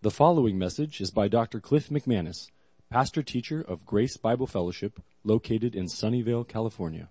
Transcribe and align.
The 0.00 0.12
following 0.12 0.56
message 0.56 1.00
is 1.00 1.10
by 1.10 1.26
Dr. 1.26 1.58
Cliff 1.58 1.88
McManus, 1.88 2.52
pastor 2.88 3.20
teacher 3.20 3.60
of 3.60 3.84
Grace 3.84 4.16
Bible 4.16 4.46
Fellowship, 4.46 5.02
located 5.24 5.74
in 5.74 5.86
Sunnyvale, 5.86 6.46
California. 6.46 7.08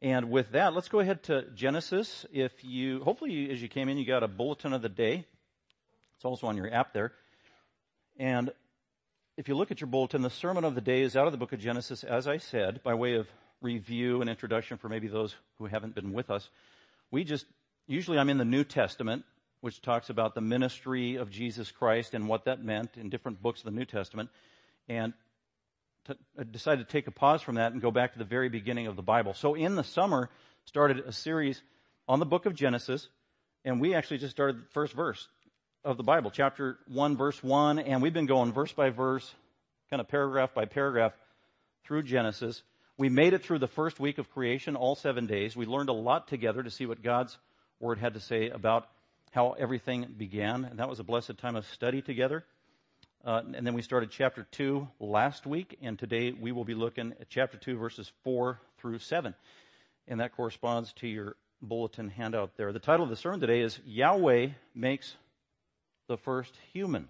And 0.00 0.30
with 0.30 0.52
that, 0.52 0.74
let's 0.74 0.86
go 0.86 1.00
ahead 1.00 1.24
to 1.24 1.46
Genesis. 1.56 2.24
If 2.32 2.52
you, 2.62 3.02
hopefully, 3.02 3.50
as 3.50 3.60
you 3.60 3.66
came 3.66 3.88
in, 3.88 3.98
you 3.98 4.06
got 4.06 4.22
a 4.22 4.28
bulletin 4.28 4.72
of 4.72 4.80
the 4.80 4.88
day. 4.88 5.26
It's 6.14 6.24
also 6.24 6.46
on 6.46 6.56
your 6.56 6.72
app 6.72 6.92
there. 6.92 7.10
And 8.16 8.52
if 9.36 9.48
you 9.48 9.56
look 9.56 9.72
at 9.72 9.80
your 9.80 9.88
bulletin, 9.88 10.22
the 10.22 10.30
sermon 10.30 10.62
of 10.62 10.76
the 10.76 10.80
day 10.80 11.02
is 11.02 11.16
out 11.16 11.26
of 11.26 11.32
the 11.32 11.38
book 11.38 11.52
of 11.52 11.58
Genesis, 11.58 12.04
as 12.04 12.28
I 12.28 12.36
said, 12.36 12.80
by 12.84 12.94
way 12.94 13.14
of 13.14 13.26
review 13.60 14.20
and 14.20 14.30
introduction 14.30 14.78
for 14.78 14.88
maybe 14.88 15.08
those 15.08 15.34
who 15.58 15.66
haven't 15.66 15.96
been 15.96 16.12
with 16.12 16.30
us. 16.30 16.48
We 17.10 17.24
just, 17.24 17.44
usually 17.88 18.18
I'm 18.18 18.30
in 18.30 18.38
the 18.38 18.44
New 18.44 18.62
Testament, 18.62 19.24
which 19.60 19.82
talks 19.82 20.10
about 20.10 20.34
the 20.34 20.40
ministry 20.40 21.16
of 21.16 21.30
Jesus 21.30 21.70
Christ 21.70 22.14
and 22.14 22.28
what 22.28 22.44
that 22.44 22.62
meant 22.62 22.96
in 22.96 23.10
different 23.10 23.42
books 23.42 23.60
of 23.60 23.64
the 23.66 23.78
New 23.78 23.84
Testament. 23.84 24.30
And 24.88 25.12
decided 26.52 26.86
to 26.86 26.92
take 26.92 27.06
a 27.06 27.10
pause 27.10 27.42
from 27.42 27.56
that 27.56 27.72
and 27.72 27.82
go 27.82 27.90
back 27.90 28.12
to 28.12 28.18
the 28.18 28.24
very 28.24 28.48
beginning 28.48 28.86
of 28.86 28.96
the 28.96 29.02
Bible. 29.02 29.34
So 29.34 29.54
in 29.54 29.74
the 29.74 29.84
summer, 29.84 30.30
started 30.64 31.00
a 31.00 31.12
series 31.12 31.62
on 32.06 32.18
the 32.18 32.26
book 32.26 32.46
of 32.46 32.54
Genesis, 32.54 33.08
and 33.64 33.80
we 33.80 33.94
actually 33.94 34.18
just 34.18 34.30
started 34.30 34.58
the 34.58 34.68
first 34.72 34.94
verse 34.94 35.28
of 35.84 35.96
the 35.96 36.02
Bible, 36.02 36.30
chapter 36.30 36.78
1, 36.88 37.16
verse 37.16 37.42
1, 37.42 37.78
and 37.78 38.02
we've 38.02 38.12
been 38.12 38.26
going 38.26 38.52
verse 38.52 38.72
by 38.72 38.90
verse, 38.90 39.34
kind 39.90 40.00
of 40.00 40.08
paragraph 40.08 40.54
by 40.54 40.64
paragraph 40.64 41.12
through 41.84 42.02
Genesis. 42.02 42.62
We 42.96 43.08
made 43.08 43.32
it 43.32 43.44
through 43.44 43.60
the 43.60 43.68
first 43.68 44.00
week 44.00 44.18
of 44.18 44.30
creation, 44.30 44.76
all 44.76 44.94
seven 44.94 45.26
days. 45.26 45.56
We 45.56 45.66
learned 45.66 45.88
a 45.88 45.94
lot 45.94 46.28
together 46.28 46.62
to 46.62 46.70
see 46.70 46.86
what 46.86 47.02
God's 47.02 47.36
Word 47.80 47.98
had 47.98 48.14
to 48.14 48.20
say 48.20 48.50
about 48.50 48.88
how 49.32 49.52
everything 49.52 50.06
began, 50.16 50.64
and 50.64 50.78
that 50.78 50.88
was 50.88 51.00
a 51.00 51.04
blessed 51.04 51.38
time 51.38 51.56
of 51.56 51.66
study 51.66 52.02
together. 52.02 52.44
Uh, 53.24 53.42
and 53.54 53.66
then 53.66 53.74
we 53.74 53.82
started 53.82 54.10
chapter 54.10 54.46
2 54.52 54.88
last 55.00 55.46
week, 55.46 55.76
and 55.82 55.98
today 55.98 56.32
we 56.32 56.52
will 56.52 56.64
be 56.64 56.74
looking 56.74 57.12
at 57.20 57.28
chapter 57.28 57.58
2, 57.58 57.76
verses 57.76 58.10
4 58.24 58.60
through 58.78 58.98
7. 58.98 59.34
And 60.06 60.20
that 60.20 60.36
corresponds 60.36 60.92
to 60.94 61.08
your 61.08 61.36
bulletin 61.60 62.08
handout 62.08 62.56
there. 62.56 62.72
The 62.72 62.78
title 62.78 63.04
of 63.04 63.10
the 63.10 63.16
sermon 63.16 63.40
today 63.40 63.60
is 63.60 63.78
Yahweh 63.84 64.50
Makes 64.74 65.14
the 66.06 66.16
First 66.16 66.54
Human. 66.72 67.08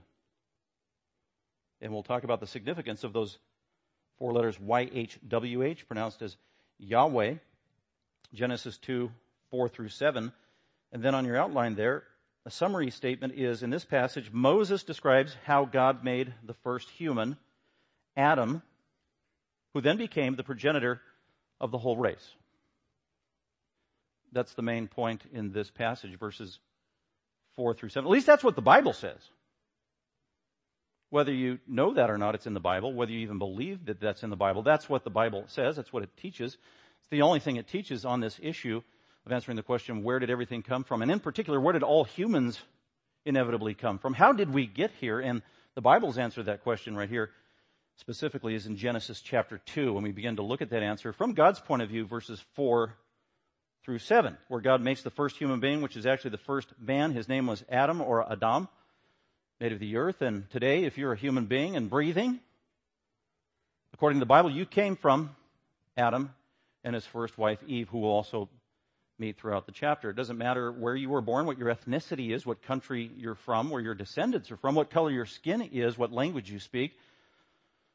And 1.80 1.92
we'll 1.92 2.02
talk 2.02 2.24
about 2.24 2.40
the 2.40 2.46
significance 2.46 3.04
of 3.04 3.12
those 3.12 3.38
four 4.18 4.32
letters 4.32 4.56
YHWH, 4.58 5.86
pronounced 5.86 6.22
as 6.22 6.36
Yahweh, 6.78 7.34
Genesis 8.34 8.76
2, 8.78 9.10
4 9.50 9.68
through 9.68 9.88
7. 9.88 10.32
And 10.90 11.02
then 11.02 11.14
on 11.14 11.24
your 11.24 11.36
outline 11.36 11.74
there, 11.74 12.04
a 12.48 12.50
summary 12.50 12.90
statement 12.90 13.34
is 13.36 13.62
in 13.62 13.68
this 13.68 13.84
passage, 13.84 14.32
Moses 14.32 14.82
describes 14.82 15.36
how 15.44 15.66
God 15.66 16.02
made 16.02 16.32
the 16.42 16.54
first 16.54 16.88
human, 16.88 17.36
Adam, 18.16 18.62
who 19.74 19.82
then 19.82 19.98
became 19.98 20.34
the 20.34 20.42
progenitor 20.42 21.02
of 21.60 21.70
the 21.70 21.76
whole 21.76 21.98
race. 21.98 22.26
That's 24.32 24.54
the 24.54 24.62
main 24.62 24.88
point 24.88 25.24
in 25.30 25.52
this 25.52 25.70
passage, 25.70 26.18
verses 26.18 26.58
4 27.56 27.74
through 27.74 27.90
7. 27.90 28.06
At 28.06 28.10
least 28.10 28.26
that's 28.26 28.42
what 28.42 28.56
the 28.56 28.62
Bible 28.62 28.94
says. 28.94 29.20
Whether 31.10 31.34
you 31.34 31.58
know 31.68 31.92
that 31.92 32.08
or 32.08 32.16
not, 32.16 32.34
it's 32.34 32.46
in 32.46 32.54
the 32.54 32.60
Bible. 32.60 32.94
Whether 32.94 33.12
you 33.12 33.20
even 33.20 33.38
believe 33.38 33.84
that 33.84 34.00
that's 34.00 34.22
in 34.22 34.30
the 34.30 34.36
Bible, 34.36 34.62
that's 34.62 34.88
what 34.88 35.04
the 35.04 35.10
Bible 35.10 35.44
says. 35.48 35.76
That's 35.76 35.92
what 35.92 36.02
it 36.02 36.16
teaches. 36.16 36.56
It's 37.00 37.10
the 37.10 37.20
only 37.20 37.40
thing 37.40 37.56
it 37.56 37.68
teaches 37.68 38.06
on 38.06 38.20
this 38.20 38.40
issue 38.42 38.80
of 39.28 39.32
answering 39.32 39.56
the 39.56 39.62
question, 39.62 40.02
where 40.02 40.18
did 40.18 40.30
everything 40.30 40.62
come 40.62 40.84
from? 40.84 41.02
And 41.02 41.10
in 41.10 41.20
particular, 41.20 41.60
where 41.60 41.74
did 41.74 41.82
all 41.82 42.04
humans 42.04 42.58
inevitably 43.26 43.74
come 43.74 43.98
from? 43.98 44.14
How 44.14 44.32
did 44.32 44.54
we 44.54 44.66
get 44.66 44.90
here? 45.00 45.20
And 45.20 45.42
the 45.74 45.82
Bible's 45.82 46.16
answer 46.16 46.36
to 46.36 46.44
that 46.44 46.62
question 46.62 46.96
right 46.96 47.10
here 47.10 47.30
specifically 47.96 48.54
is 48.54 48.64
in 48.64 48.76
Genesis 48.76 49.20
chapter 49.20 49.58
2 49.58 49.92
when 49.92 50.02
we 50.02 50.12
begin 50.12 50.36
to 50.36 50.42
look 50.42 50.62
at 50.62 50.70
that 50.70 50.82
answer 50.82 51.12
from 51.12 51.34
God's 51.34 51.60
point 51.60 51.82
of 51.82 51.90
view, 51.90 52.06
verses 52.06 52.42
4 52.54 52.94
through 53.84 53.98
7, 53.98 54.38
where 54.48 54.62
God 54.62 54.80
makes 54.80 55.02
the 55.02 55.10
first 55.10 55.36
human 55.36 55.60
being, 55.60 55.82
which 55.82 55.96
is 55.96 56.06
actually 56.06 56.30
the 56.30 56.38
first 56.38 56.72
man. 56.80 57.12
His 57.12 57.28
name 57.28 57.46
was 57.46 57.62
Adam 57.68 58.00
or 58.00 58.32
Adam 58.32 58.66
made 59.60 59.72
of 59.72 59.78
the 59.78 59.96
earth. 59.98 60.22
And 60.22 60.48
today, 60.48 60.84
if 60.84 60.96
you're 60.96 61.12
a 61.12 61.18
human 61.18 61.44
being 61.44 61.76
and 61.76 61.90
breathing, 61.90 62.40
according 63.92 64.20
to 64.20 64.24
the 64.24 64.26
Bible, 64.26 64.50
you 64.50 64.64
came 64.64 64.96
from 64.96 65.36
Adam 65.98 66.32
and 66.82 66.94
his 66.94 67.04
first 67.04 67.36
wife, 67.36 67.58
Eve, 67.66 67.90
who 67.90 67.98
will 67.98 68.10
also 68.10 68.48
meet 69.18 69.36
throughout 69.36 69.66
the 69.66 69.72
chapter. 69.72 70.10
It 70.10 70.16
doesn't 70.16 70.38
matter 70.38 70.70
where 70.70 70.94
you 70.94 71.08
were 71.08 71.20
born, 71.20 71.46
what 71.46 71.58
your 71.58 71.74
ethnicity 71.74 72.32
is, 72.32 72.46
what 72.46 72.62
country 72.62 73.10
you're 73.16 73.34
from, 73.34 73.70
where 73.70 73.80
your 73.80 73.94
descendants 73.94 74.50
are 74.50 74.56
from, 74.56 74.74
what 74.74 74.90
color 74.90 75.10
your 75.10 75.26
skin 75.26 75.62
is, 75.62 75.98
what 75.98 76.12
language 76.12 76.50
you 76.50 76.60
speak, 76.60 76.96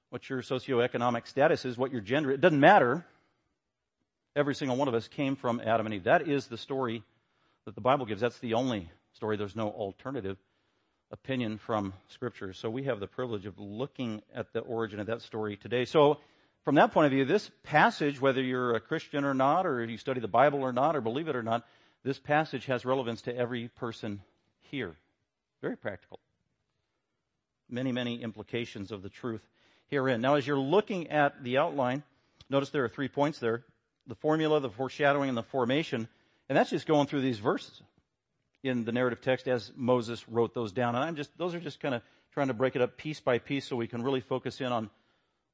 what 0.09 0.29
your 0.29 0.41
socioeconomic 0.41 1.27
status 1.27 1.65
is, 1.65 1.77
what 1.77 1.91
your 1.91 2.01
gender. 2.01 2.31
It 2.31 2.41
doesn't 2.41 2.59
matter. 2.59 3.05
Every 4.35 4.55
single 4.55 4.75
one 4.77 4.87
of 4.87 4.93
us 4.93 5.07
came 5.07 5.35
from 5.35 5.61
Adam 5.63 5.85
and 5.85 5.95
Eve. 5.95 6.03
That 6.03 6.27
is 6.27 6.47
the 6.47 6.57
story 6.57 7.03
that 7.65 7.75
the 7.75 7.81
Bible 7.81 8.05
gives. 8.05 8.21
That's 8.21 8.39
the 8.39 8.55
only 8.55 8.89
story. 9.13 9.37
There's 9.37 9.55
no 9.55 9.69
alternative 9.69 10.37
opinion 11.11 11.57
from 11.57 11.93
Scripture. 12.09 12.51
So 12.53 12.69
we 12.69 12.83
have 12.83 12.99
the 12.99 13.07
privilege 13.07 13.45
of 13.45 13.59
looking 13.59 14.21
at 14.33 14.51
the 14.51 14.59
origin 14.59 14.99
of 14.99 15.07
that 15.07 15.21
story 15.21 15.55
today. 15.55 15.85
So 15.85 16.17
from 16.63 16.75
that 16.75 16.93
point 16.93 17.05
of 17.05 17.11
view, 17.11 17.25
this 17.25 17.51
passage, 17.63 18.21
whether 18.21 18.41
you're 18.41 18.75
a 18.75 18.79
Christian 18.79 19.25
or 19.25 19.33
not, 19.33 19.65
or 19.65 19.83
you 19.83 19.97
study 19.97 20.19
the 20.19 20.27
Bible 20.27 20.61
or 20.61 20.71
not, 20.71 20.95
or 20.95 21.01
believe 21.01 21.27
it 21.27 21.35
or 21.35 21.43
not, 21.43 21.65
this 22.03 22.19
passage 22.19 22.65
has 22.65 22.85
relevance 22.85 23.21
to 23.23 23.35
every 23.35 23.67
person 23.67 24.21
here. 24.71 24.95
Very 25.61 25.77
practical. 25.77 26.19
Many, 27.69 27.91
many 27.91 28.21
implications 28.21 28.91
of 28.91 29.01
the 29.01 29.09
truth 29.09 29.41
herein. 29.89 30.21
Now, 30.21 30.35
as 30.35 30.47
you're 30.47 30.57
looking 30.57 31.09
at 31.09 31.43
the 31.43 31.57
outline, 31.57 32.03
notice 32.49 32.69
there 32.69 32.83
are 32.83 32.89
three 32.89 33.07
points 33.07 33.39
there. 33.39 33.63
The 34.07 34.15
formula, 34.15 34.59
the 34.59 34.69
foreshadowing, 34.69 35.29
and 35.29 35.37
the 35.37 35.43
formation. 35.43 36.07
And 36.49 36.57
that's 36.57 36.69
just 36.69 36.87
going 36.87 37.07
through 37.07 37.21
these 37.21 37.39
verses 37.39 37.81
in 38.63 38.85
the 38.85 38.91
narrative 38.91 39.21
text 39.21 39.47
as 39.47 39.71
Moses 39.75 40.27
wrote 40.29 40.53
those 40.53 40.71
down. 40.71 40.95
And 40.95 41.03
I'm 41.03 41.15
just, 41.15 41.37
those 41.37 41.53
are 41.55 41.59
just 41.59 41.79
kind 41.79 41.95
of 41.95 42.01
trying 42.33 42.47
to 42.47 42.53
break 42.53 42.75
it 42.75 42.81
up 42.81 42.97
piece 42.97 43.19
by 43.19 43.37
piece 43.37 43.65
so 43.65 43.75
we 43.75 43.87
can 43.87 44.03
really 44.03 44.21
focus 44.21 44.59
in 44.61 44.67
on 44.67 44.89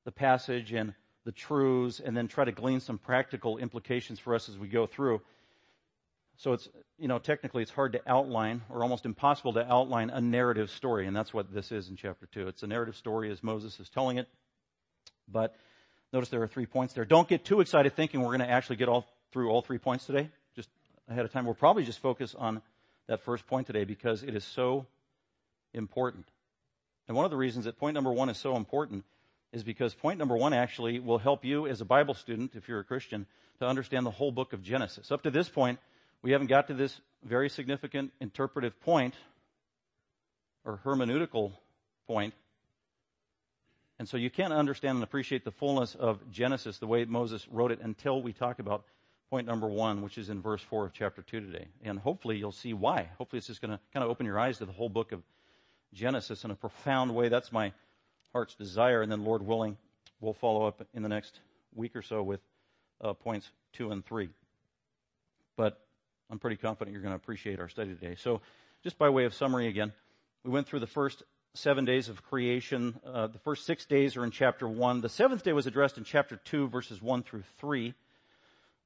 the 0.06 0.12
passage 0.12 0.72
and 0.74 0.94
the 1.26 1.32
truths 1.32 2.00
and 2.00 2.16
then 2.16 2.28
try 2.28 2.46
to 2.46 2.52
glean 2.52 2.80
some 2.80 2.98
practical 2.98 3.58
implications 3.58 4.20
for 4.20 4.34
us 4.34 4.50
as 4.50 4.58
we 4.58 4.68
go 4.68 4.88
through. 4.88 5.22
So 6.38 6.54
it's, 6.54 6.70
you 6.98 7.10
know, 7.10 7.20
technically 7.20 7.62
it's 7.64 7.72
hard 7.72 7.94
to 7.94 8.02
outline 8.08 8.62
or 8.70 8.82
almost 8.82 9.06
impossible 9.06 9.54
to 9.54 9.72
outline 9.72 10.10
a 10.10 10.22
narrative 10.22 10.70
story. 10.70 11.06
And 11.06 11.16
that's 11.16 11.34
what 11.34 11.54
this 11.54 11.72
is 11.72 11.90
in 11.90 11.98
chapter 11.98 12.28
two. 12.28 12.48
It's 12.48 12.64
a 12.64 12.68
narrative 12.68 12.96
story 12.96 13.30
as 13.30 13.44
Moses 13.44 13.78
is 13.80 13.90
telling 13.90 14.18
it. 14.18 14.28
But 15.28 15.54
notice 16.14 16.30
there 16.30 16.42
are 16.42 16.48
three 16.48 16.66
points 16.66 16.94
there. 16.94 17.04
Don't 17.04 17.28
get 17.28 17.44
too 17.44 17.60
excited 17.60 17.96
thinking 17.96 18.22
we're 18.22 18.28
going 18.28 18.40
to 18.40 18.50
actually 18.50 18.78
get 18.78 18.88
all 18.88 19.06
through 19.32 19.50
all 19.50 19.62
three 19.62 19.78
points 19.78 20.06
today. 20.06 20.30
Just 20.56 20.70
ahead 21.10 21.26
of 21.26 21.34
time. 21.34 21.46
We'll 21.46 21.56
probably 21.56 21.84
just 21.84 22.00
focus 22.00 22.34
on 22.34 22.62
that 23.08 23.22
first 23.22 23.46
point 23.46 23.68
today 23.68 23.84
because 23.84 24.24
it 24.24 24.36
is 24.36 24.46
so 24.46 24.86
important. 25.74 26.26
And 27.08 27.18
one 27.18 27.26
of 27.26 27.32
the 27.32 27.38
reasons 27.38 27.66
that 27.66 27.78
point 27.78 27.96
number 27.96 28.14
one 28.14 28.30
is 28.30 28.38
so 28.38 28.56
important 28.56 29.04
is 29.52 29.64
because 29.64 29.94
point 29.94 30.20
number 30.20 30.38
one 30.38 30.54
actually 30.54 31.00
will 31.00 31.18
help 31.18 31.44
you 31.44 31.68
as 31.68 31.82
a 31.82 31.86
Bible 31.86 32.14
student, 32.14 32.56
if 32.56 32.68
you're 32.68 32.80
a 32.80 32.84
Christian, 32.84 33.26
to 33.60 33.66
understand 33.66 34.06
the 34.06 34.12
whole 34.12 34.32
book 34.32 34.54
of 34.54 34.62
Genesis. 34.62 35.12
Up 35.12 35.24
to 35.24 35.32
this 35.32 35.50
point, 35.50 35.80
we 36.22 36.32
haven't 36.32 36.48
got 36.48 36.68
to 36.68 36.74
this 36.74 37.00
very 37.24 37.50
significant 37.50 38.12
interpretive 38.20 38.80
point 38.82 39.16
or 40.66 40.80
hermeneutical 40.86 41.52
point. 42.08 42.34
And 43.98 44.08
so 44.08 44.18
you 44.18 44.30
can't 44.30 44.54
understand 44.54 44.96
and 44.96 45.04
appreciate 45.04 45.44
the 45.44 45.52
fullness 45.52 45.96
of 45.96 46.32
Genesis 46.32 46.78
the 46.78 46.88
way 46.88 47.04
Moses 47.06 47.46
wrote 47.50 47.72
it 47.72 47.80
until 47.82 48.22
we 48.22 48.32
talk 48.32 48.60
about 48.60 48.86
point 49.30 49.46
number 49.46 49.68
one, 49.68 50.02
which 50.02 50.18
is 50.18 50.30
in 50.30 50.42
verse 50.42 50.62
four 50.62 50.86
of 50.86 50.94
chapter 50.94 51.22
two 51.22 51.42
today. 51.42 51.68
And 51.84 52.00
hopefully 52.00 52.38
you'll 52.38 52.52
see 52.52 52.74
why. 52.74 53.10
Hopefully 53.18 53.40
it's 53.40 53.48
just 53.48 53.62
going 53.62 53.72
to 53.72 53.80
kind 53.94 54.04
of 54.04 54.10
open 54.10 54.26
your 54.26 54.40
eyes 54.40 54.60
to 54.60 54.66
the 54.66 54.72
whole 54.72 54.90
book 54.90 55.12
of 55.12 55.22
Genesis 55.94 56.44
in 56.46 56.52
a 56.52 56.56
profound 56.56 57.14
way. 57.14 57.30
That's 57.30 57.52
my 57.52 57.74
heart's 58.34 58.56
desire. 58.56 59.02
And 59.02 59.12
then 59.12 59.24
Lord 59.24 59.46
willing, 59.46 59.78
we'll 60.22 60.34
follow 60.34 60.66
up 60.66 60.86
in 60.94 61.04
the 61.04 61.10
next 61.10 61.40
week 61.76 61.96
or 61.96 62.02
so 62.02 62.22
with 62.24 62.42
uh, 63.02 63.14
points 63.14 63.50
two 63.74 63.92
and 63.92 64.06
three. 64.06 64.30
But 65.56 65.80
I'm 66.30 66.40
pretty 66.40 66.58
confident 66.58 66.94
you're 66.94 67.02
going 67.02 67.14
to 67.14 67.18
appreciate 67.18 67.60
our 67.60 67.70
study 67.70 67.96
today. 67.96 68.16
So 68.18 68.42
just 68.84 68.98
by 68.98 69.10
way 69.10 69.26
of 69.26 69.34
summary 69.34 69.68
again, 69.68 69.92
we 70.44 70.52
went 70.52 70.68
through 70.68 70.80
the 70.80 70.88
first 70.88 71.24
seven 71.54 71.86
days 71.86 72.10
of 72.10 72.24
creation. 72.24 73.00
Uh, 73.06 73.28
the 73.28 73.40
first 73.40 73.66
six 73.66 73.86
days 73.86 74.16
are 74.16 74.24
in 74.24 74.32
chapter 74.32 74.68
one. 74.68 75.02
The 75.02 75.10
seventh 75.10 75.44
day 75.44 75.54
was 75.54 75.68
addressed 75.68 75.98
in 75.98 76.04
chapter 76.04 76.38
two, 76.38 76.68
verses 76.68 77.02
one 77.02 77.24
through 77.24 77.44
three. 77.60 77.94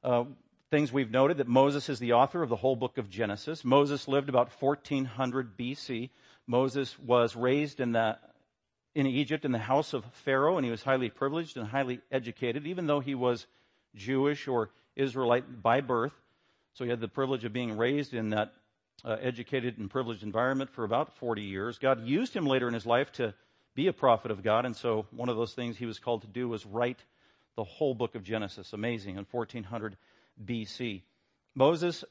Uh, 0.03 0.25
things 0.71 0.91
we've 0.91 1.11
noted 1.11 1.37
that 1.37 1.47
Moses 1.47 1.89
is 1.89 1.99
the 1.99 2.13
author 2.13 2.41
of 2.41 2.49
the 2.49 2.55
whole 2.55 2.75
book 2.75 2.97
of 2.97 3.09
Genesis. 3.09 3.63
Moses 3.63 4.07
lived 4.07 4.29
about 4.29 4.49
1400 4.59 5.57
BC. 5.57 6.09
Moses 6.47 6.97
was 6.97 7.35
raised 7.35 7.79
in 7.79 7.91
the 7.91 8.17
in 8.95 9.07
Egypt 9.07 9.45
in 9.45 9.51
the 9.51 9.57
house 9.57 9.93
of 9.93 10.05
Pharaoh, 10.23 10.57
and 10.57 10.65
he 10.65 10.71
was 10.71 10.83
highly 10.83 11.09
privileged 11.09 11.57
and 11.57 11.67
highly 11.67 11.99
educated, 12.11 12.67
even 12.67 12.85
though 12.85 12.99
he 12.99 13.15
was 13.15 13.47
Jewish 13.95 14.47
or 14.47 14.69
Israelite 14.95 15.61
by 15.61 15.81
birth. 15.81 16.13
So 16.73 16.83
he 16.83 16.89
had 16.89 16.99
the 16.99 17.07
privilege 17.07 17.43
of 17.45 17.53
being 17.53 17.77
raised 17.77 18.13
in 18.13 18.29
that 18.29 18.53
uh, 19.03 19.17
educated 19.21 19.77
and 19.77 19.89
privileged 19.89 20.23
environment 20.23 20.69
for 20.71 20.83
about 20.83 21.17
40 21.17 21.41
years. 21.41 21.77
God 21.77 22.05
used 22.05 22.35
him 22.35 22.45
later 22.45 22.67
in 22.67 22.73
his 22.73 22.85
life 22.85 23.11
to 23.13 23.33
be 23.75 23.87
a 23.87 23.93
prophet 23.93 24.31
of 24.31 24.43
God, 24.43 24.65
and 24.65 24.75
so 24.75 25.07
one 25.11 25.29
of 25.29 25.35
those 25.35 25.53
things 25.53 25.77
he 25.77 25.85
was 25.85 25.99
called 25.99 26.21
to 26.21 26.27
do 26.27 26.47
was 26.47 26.65
write 26.65 27.03
the 27.55 27.63
whole 27.63 27.95
book 27.95 28.15
of 28.15 28.23
Genesis. 28.23 28.73
Amazing, 28.73 29.17
in 29.17 29.25
1400 29.29 29.97
BC. 30.43 31.01
Moses 31.55 32.03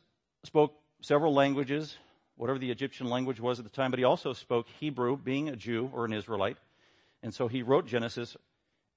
spoke 0.44 0.74
several 1.00 1.34
languages, 1.34 1.96
whatever 2.36 2.58
the 2.58 2.70
Egyptian 2.70 3.08
language 3.08 3.40
was 3.40 3.58
at 3.58 3.64
the 3.64 3.70
time, 3.70 3.90
but 3.90 3.98
he 3.98 4.04
also 4.04 4.32
spoke 4.32 4.66
Hebrew, 4.80 5.16
being 5.16 5.48
a 5.48 5.56
Jew 5.56 5.90
or 5.92 6.04
an 6.04 6.12
Israelite. 6.12 6.56
And 7.22 7.32
so 7.32 7.48
he 7.48 7.62
wrote 7.62 7.86
Genesis 7.86 8.36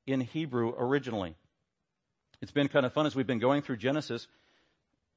in 0.08 0.22
Hebrew 0.22 0.74
originally. 0.78 1.36
It's 2.42 2.52
been 2.52 2.68
kind 2.68 2.86
of 2.86 2.94
fun 2.94 3.06
as 3.06 3.16
we've 3.16 3.28
been 3.28 3.40
going 3.40 3.62
through 3.62 3.78
Genesis. 3.78 4.28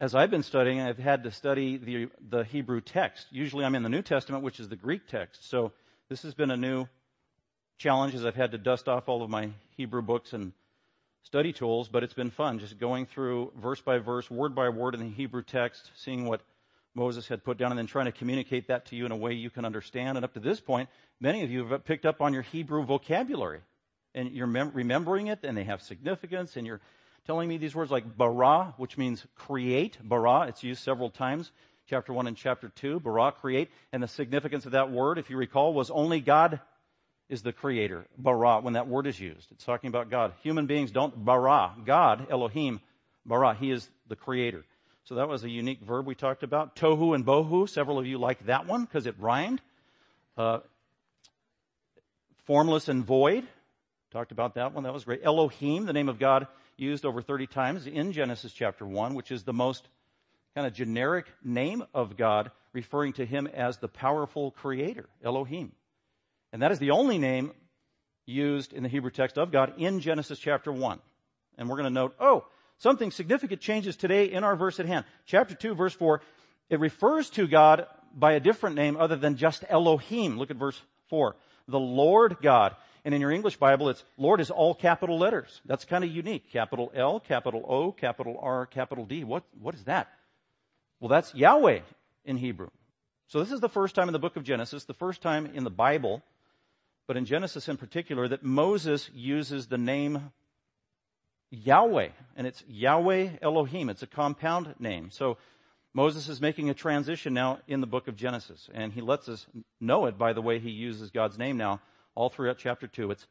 As 0.01 0.15
I've 0.15 0.31
been 0.31 0.43
studying, 0.43 0.81
I've 0.81 0.99
had 0.99 1.25
to 1.25 1.31
study 1.31 1.77
the, 1.77 2.09
the 2.29 2.45
Hebrew 2.45 2.81
text. 2.81 3.27
Usually 3.31 3.65
I'm 3.65 3.75
in 3.75 3.83
the 3.83 3.89
New 3.89 4.03
Testament, 4.03 4.45
which 4.45 4.61
is 4.61 4.69
the 4.69 4.77
Greek 4.77 5.09
text. 5.09 5.49
So 5.49 5.73
this 6.09 6.23
has 6.23 6.35
been 6.35 6.51
a 6.51 6.57
new 6.57 6.87
challenge 7.79 8.15
as 8.15 8.25
I've 8.25 8.37
had 8.37 8.53
to 8.53 8.59
dust 8.59 8.89
off 8.89 9.09
all 9.09 9.23
of 9.23 9.31
my 9.31 9.51
Hebrew 9.77 10.03
books 10.03 10.33
and 10.33 10.53
study 11.23 11.53
tools, 11.53 11.89
but 11.89 12.03
it's 12.03 12.15
been 12.15 12.31
fun 12.31 12.59
just 12.59 12.79
going 12.79 13.07
through 13.07 13.53
verse 13.61 13.81
by 13.81 13.99
verse, 13.99 14.31
word 14.31 14.55
by 14.55 14.69
word 14.69 14.95
in 14.95 15.01
the 15.01 15.11
Hebrew 15.11 15.43
text, 15.43 15.91
seeing 15.95 16.25
what 16.27 16.41
Moses 16.99 17.29
had 17.29 17.45
put 17.45 17.57
down 17.57 17.71
and 17.71 17.79
then 17.79 17.87
trying 17.87 18.07
to 18.07 18.13
communicate 18.13 18.69
that 18.69 18.87
to 18.87 18.97
you 18.97 19.07
in 19.07 19.13
a 19.13 19.17
way 19.17 19.33
you 19.33 19.49
can 19.49 19.65
understand. 19.65 20.19
And 20.19 20.25
up 20.25 20.35
to 20.35 20.41
this 20.41 20.61
point, 20.61 20.89
many 21.21 21.43
of 21.45 21.51
you 21.51 21.67
have 21.67 21.85
picked 21.85 22.05
up 22.05 22.21
on 22.21 22.35
your 22.35 22.43
Hebrew 22.43 22.85
vocabulary 22.85 23.61
and 24.15 24.33
you're 24.33 24.47
mem- 24.47 24.73
remembering 24.75 25.29
it 25.29 25.41
and 25.45 25.57
they 25.57 25.65
have 25.65 25.81
significance 25.81 26.57
and 26.57 26.67
you're 26.67 26.81
telling 27.25 27.49
me 27.49 27.57
these 27.57 27.75
words 27.75 27.91
like 27.91 28.17
bara, 28.17 28.75
which 28.77 28.99
means 28.99 29.25
create. 29.37 29.97
Bara, 30.03 30.49
it's 30.49 30.63
used 30.63 30.83
several 30.83 31.09
times. 31.09 31.53
Chapter 31.89 32.13
1 32.13 32.27
and 32.27 32.37
chapter 32.37 32.69
2, 32.69 33.01
bara, 33.01 33.33
create. 33.33 33.71
And 33.93 34.03
the 34.03 34.09
significance 34.09 34.67
of 34.67 34.73
that 34.73 34.91
word, 34.91 35.19
if 35.19 35.31
you 35.31 35.37
recall, 35.37 35.73
was 35.73 35.91
only 35.91 36.21
God 36.21 36.61
is 37.29 37.43
the 37.43 37.53
creator. 37.53 38.07
Bara, 38.17 38.61
when 38.61 38.75
that 38.75 38.89
word 38.89 39.07
is 39.07 39.21
used. 39.21 39.47
It's 39.53 39.65
talking 39.65 39.89
about 39.89 40.11
God. 40.11 40.33
Human 40.43 40.67
beings 40.67 40.91
don't 40.91 41.25
bara. 41.25 41.75
God, 41.85 42.27
Elohim, 42.31 42.81
bara. 43.25 43.55
He 43.55 43.71
is 43.71 43.89
the 44.09 44.17
creator. 44.17 44.65
So 45.09 45.15
that 45.15 45.27
was 45.27 45.43
a 45.43 45.49
unique 45.49 45.81
verb 45.81 46.07
we 46.07 46.15
talked 46.15 46.43
about. 46.43 46.77
Tohu 46.77 47.15
and 47.15 47.25
bohu. 47.25 47.67
Several 47.67 47.99
of 47.99 48.05
you 48.05 48.19
liked 48.19 48.45
that 48.45 48.67
one 48.67 48.85
because 48.85 49.07
it 49.07 49.15
rhymed. 49.19 49.63
Uh, 50.37 50.59
formless 52.45 52.89
and 52.89 53.07
void. 53.07 53.49
Talked 54.11 54.33
about 54.33 54.57
that 54.57 54.75
one. 54.75 54.85
That 54.85 54.93
was 54.93 55.05
great. 55.05 55.23
Elohim, 55.25 55.87
the 55.87 55.95
name 55.95 56.11
of 56.11 56.19
God 56.19 56.47
used 56.77 57.07
over 57.07 57.23
30 57.23 57.47
times 57.47 57.87
in 57.87 58.13
Genesis 58.13 58.53
chapter 58.53 58.85
1, 58.85 59.15
which 59.15 59.31
is 59.31 59.45
the 59.45 59.55
most 59.55 59.89
kind 60.55 60.67
of 60.67 60.75
generic 60.75 61.25
name 61.43 61.85
of 61.95 62.19
God, 62.19 62.51
referring 62.75 63.15
to 63.15 63.25
him 63.25 63.47
as 63.47 63.79
the 63.79 63.89
powerful 63.89 64.51
creator, 64.51 65.09
Elohim. 65.25 65.73
And 66.53 66.61
that 66.61 66.71
is 66.71 66.81
the 66.81 66.91
only 66.91 67.17
name 67.17 67.53
used 68.27 68.75
in 68.75 68.83
the 68.83 68.91
Hebrew 68.91 69.11
text 69.11 69.39
of 69.39 69.53
God 69.53 69.73
in 69.79 70.01
Genesis 70.01 70.39
chapter 70.39 70.71
1. 70.71 70.99
And 71.57 71.67
we're 71.67 71.77
going 71.77 71.85
to 71.85 71.91
note, 71.91 72.15
oh, 72.21 72.45
something 72.79 73.11
significant 73.11 73.61
changes 73.61 73.97
today 73.97 74.25
in 74.25 74.45
our 74.45 74.57
verse 74.57 74.81
at 74.81 74.87
hand. 74.87 75.05
Chapter 75.27 75.55
2, 75.55 75.75
verse 75.75 75.95
4, 75.95 76.21
it 76.71 76.81
refers 76.81 77.31
to 77.31 77.47
God 77.47 77.87
by 78.15 78.33
a 78.33 78.41
different 78.41 78.77
name 78.77 78.97
other 78.97 79.17
than 79.17 79.37
just 79.37 79.65
Elohim. 79.69 80.39
Look 80.39 80.51
at 80.51 80.57
verse 80.57 80.81
4. 81.11 81.37
The 81.69 81.79
Lord 81.79 82.39
God. 82.43 82.75
And 83.05 83.15
in 83.15 83.21
your 83.21 83.31
English 83.31 83.57
Bible, 83.57 83.89
it's 83.89 84.05
Lord 84.17 84.41
is 84.41 84.51
all 84.51 84.75
capital 84.75 85.19
letters. 85.19 85.61
That's 85.65 85.85
kind 85.85 86.05
of 86.05 86.11
unique. 86.11 86.51
Capital 86.53 86.91
L, 86.95 87.21
capital 87.21 87.65
O, 87.67 87.93
capital 87.93 88.39
R, 88.43 88.67
capital 88.67 89.07
D. 89.07 89.25
What, 89.25 89.45
what 89.61 89.75
is 89.75 89.85
that? 89.85 90.09
Well, 91.01 91.09
that's 91.09 91.35
Yahweh 91.35 91.81
in 92.25 92.37
Hebrew. 92.37 92.69
So 93.29 93.41
this 93.41 93.53
is 93.53 93.61
the 93.61 93.69
first 93.69 93.95
time 93.95 94.09
in 94.09 94.13
the 94.13 94.19
book 94.19 94.37
of 94.37 94.43
Genesis, 94.43 94.85
the 94.85 94.95
first 94.95 95.23
time 95.23 95.51
in 95.55 95.65
the 95.65 95.71
Bible 95.71 96.23
but 97.09 97.17
in 97.17 97.25
Genesis 97.25 97.69
in 97.69 97.79
particular, 97.79 98.29
that 98.29 98.45
Moses 98.45 99.11
uses 99.15 99.67
the 99.67 99.79
name 99.79 100.31
Yahweh, 101.51 102.09
and 102.37 102.47
it's 102.47 102.63
Yahweh 102.69 103.31
Elohim. 103.41 103.89
It's 103.89 104.03
a 104.03 104.07
compound 104.07 104.75
name. 104.79 105.11
So 105.11 105.39
Moses 105.95 106.29
is 106.29 106.41
making 106.41 106.71
a 106.71 106.75
transition 106.75 107.33
now 107.35 107.59
in 107.67 107.81
the 107.81 107.87
book 107.87 108.09
of 108.09 108.17
Genesis, 108.17 108.69
and 108.73 108.93
he 108.93 109.01
lets 109.01 109.29
us 109.29 109.47
know 109.81 110.07
it 110.07 110.19
by 110.19 110.33
the 110.33 110.43
way 110.43 110.59
he 110.59 110.71
uses 110.71 111.11
God's 111.11 111.39
name 111.39 111.57
now 111.57 111.81
all 112.15 112.29
throughout 112.29 112.59
chapter 112.59 112.87
2. 112.87 113.11
It's 113.11 113.27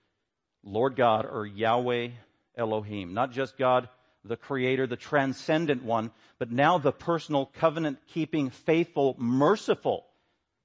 Lord 0.64 0.96
God 0.96 1.26
or 1.26 1.46
Yahweh 1.46 2.10
Elohim. 2.58 3.14
Not 3.14 3.32
just 3.32 3.58
God, 3.58 3.88
the 4.26 4.36
creator, 4.36 4.88
the 4.88 4.96
transcendent 4.96 5.84
one, 5.84 6.12
but 6.40 6.52
now 6.52 6.78
the 6.78 6.92
personal 6.92 7.46
covenant 7.46 8.00
keeping, 8.08 8.50
faithful, 8.50 9.16
merciful 9.18 10.06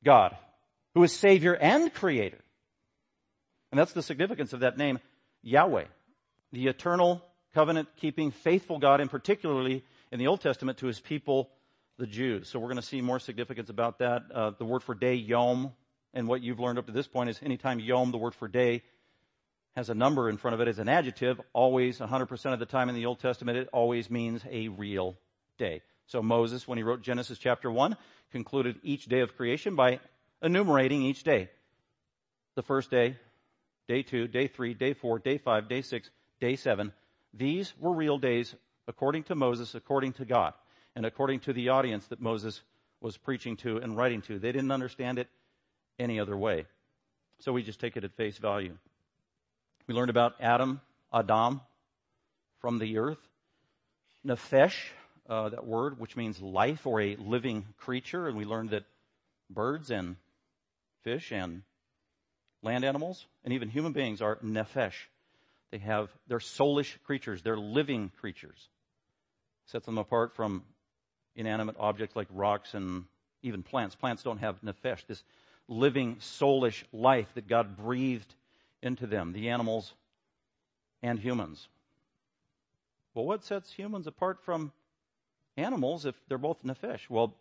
God 0.05 0.37
who 0.95 1.03
is 1.03 1.13
Savior 1.13 1.55
and 1.55 1.93
Creator. 1.93 2.39
And 3.71 3.79
that's 3.79 3.93
the 3.93 4.03
significance 4.03 4.53
of 4.53 4.61
that 4.61 4.77
name, 4.77 4.99
Yahweh. 5.43 5.85
The 6.53 6.67
eternal, 6.67 7.25
covenant 7.55 7.89
keeping, 7.97 8.31
faithful 8.31 8.79
God, 8.79 9.01
and 9.01 9.11
particularly 9.11 9.85
in 10.11 10.19
the 10.19 10.27
Old 10.27 10.41
Testament 10.41 10.79
to 10.79 10.87
his 10.87 11.01
people, 11.01 11.51
the 11.99 12.07
Jews. 12.07 12.49
So 12.49 12.59
we're 12.59 12.69
going 12.69 12.77
to 12.77 12.83
see 12.83 13.01
more 13.01 13.19
significance 13.19 13.71
about 13.71 13.99
that. 13.99 14.23
Uh, 14.33 14.51
the 14.59 14.65
word 14.65 14.83
for 14.83 14.95
day, 14.95 15.15
yom, 15.15 15.73
and 16.15 16.29
what 16.29 16.43
you've 16.43 16.61
learned 16.61 16.79
up 16.79 16.87
to 16.87 16.93
this 16.93 17.07
point 17.07 17.31
is 17.31 17.41
anytime 17.43 17.79
yom, 17.79 18.11
the 18.11 18.19
word 18.19 18.35
for 18.35 18.49
day, 18.49 18.83
has 19.77 19.89
a 19.89 19.95
number 19.95 20.29
in 20.29 20.37
front 20.37 20.55
of 20.55 20.61
it 20.61 20.69
as 20.69 20.79
an 20.79 20.89
adjective, 20.89 21.41
always 21.53 21.99
100% 21.99 22.53
of 22.53 22.59
the 22.59 22.67
time 22.67 22.89
in 22.89 22.95
the 22.95 23.07
Old 23.07 23.21
Testament, 23.21 23.57
it 23.57 23.69
always 23.73 24.11
means 24.11 24.43
a 24.51 24.69
real 24.69 25.17
day. 25.57 25.81
So 26.07 26.23
Moses, 26.23 26.69
when 26.69 26.77
he 26.77 26.85
wrote 26.85 27.01
Genesis 27.01 27.39
chapter 27.39 27.71
1, 27.71 27.97
concluded 28.33 28.81
each 28.83 29.07
day 29.07 29.21
of 29.21 29.35
creation 29.37 29.75
by 29.75 30.01
enumerating 30.43 31.03
each 31.03 31.23
day. 31.23 31.49
The 32.55 32.63
first 32.63 32.91
day, 32.91 33.17
day 33.89 34.03
two, 34.03 34.29
day 34.29 34.47
three, 34.47 34.75
day 34.75 34.93
four, 34.93 35.19
day 35.19 35.39
five, 35.39 35.69
day 35.69 35.81
six, 35.81 36.11
day 36.41 36.57
seven. 36.57 36.93
These 37.35 37.73
were 37.79 37.93
real 37.93 38.19
days 38.19 38.55
according 38.87 39.25
to 39.25 39.35
Moses, 39.35 39.75
according 39.75 40.15
to 40.15 40.25
God, 40.25 40.55
and 40.95 41.07
according 41.07 41.41
to 41.41 41.53
the 41.53 41.71
audience 41.71 42.07
that 42.09 42.21
Moses 42.21 42.63
was 43.01 43.17
preaching 43.17 43.57
to 43.59 43.79
and 43.79 43.97
writing 43.97 44.23
to. 44.23 44.39
They 44.39 44.53
didn't 44.53 44.71
understand 44.71 45.19
it 45.19 45.29
any 45.99 46.21
other 46.21 46.37
way. 46.37 46.67
So 47.41 47.53
we 47.53 47.63
just 47.63 47.81
take 47.81 47.97
it 47.97 48.05
at 48.05 48.13
face 48.13 48.39
value. 48.39 48.77
We 49.87 49.95
learned 49.95 50.11
about 50.11 50.35
Adam, 50.41 50.81
Adam, 51.13 51.61
from 52.61 52.79
the 52.79 52.99
earth. 52.99 53.19
Nefesh, 54.25 54.77
uh, 55.29 55.49
that 55.49 55.67
word, 55.67 55.99
which 55.99 56.17
means 56.17 56.41
life 56.41 56.87
or 56.87 57.01
a 57.01 57.17
living 57.17 57.67
creature. 57.79 58.29
And 58.29 58.37
we 58.37 58.45
learned 58.45 58.71
that 58.71 58.85
birds 59.51 59.91
and 59.91 60.17
fish 61.03 61.33
and 61.33 61.63
land 62.63 62.85
animals, 62.85 63.27
and 63.45 63.53
even 63.53 63.69
human 63.69 63.93
beings 63.93 64.23
are 64.23 64.37
nefesh. 64.37 64.95
They 65.73 65.79
have, 65.79 66.11
they're 66.29 66.39
soulish 66.39 67.03
creatures. 67.05 67.43
They're 67.43 67.57
living 67.57 68.13
creatures. 68.21 68.69
Sets 69.67 69.87
them 69.87 69.99
apart 69.99 70.37
from 70.37 70.63
inanimate 71.35 71.77
objects 71.81 72.15
like 72.15 72.29
rocks 72.31 72.75
and 72.75 73.05
even 73.43 73.63
plants. 73.63 73.97
Plants 73.97 74.23
don't 74.23 74.39
have 74.39 74.61
nefesh, 74.63 75.07
this 75.07 75.25
living 75.67 76.17
soulish 76.17 76.85
life 76.93 77.29
that 77.35 77.49
God 77.49 77.77
breathed 77.77 78.35
into 78.83 79.07
them, 79.07 79.33
the 79.33 79.49
animals 79.49 79.95
and 81.03 81.19
humans. 81.19 81.69
Well, 83.15 83.25
what 83.25 83.43
sets 83.43 83.73
humans 83.73 84.07
apart 84.07 84.41
from 84.45 84.73
animals 85.57 86.05
if 86.05 86.15
they're 86.29 86.39
both 86.39 86.63
nefesh? 86.63 87.09
Well, 87.09 87.35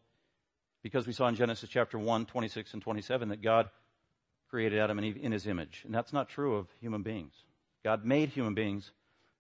because 0.84 1.06
we 1.06 1.14
saw 1.14 1.28
in 1.28 1.36
Genesis 1.36 1.70
chapter 1.70 2.00
1, 2.00 2.26
26 2.28 2.74
and 2.74 2.82
27 2.82 3.30
that 3.30 3.42
God 3.42 3.70
created 4.50 4.80
Adam 4.80 4.98
and 4.98 5.06
Eve 5.06 5.18
in 5.22 5.34
his 5.34 5.48
image. 5.48 5.82
And 5.86 5.94
that's 5.94 6.14
not 6.14 6.30
true 6.30 6.56
of 6.56 6.68
human 6.80 7.04
beings. 7.04 7.34
God 7.84 8.06
made 8.06 8.30
human 8.30 8.54
beings 8.54 8.92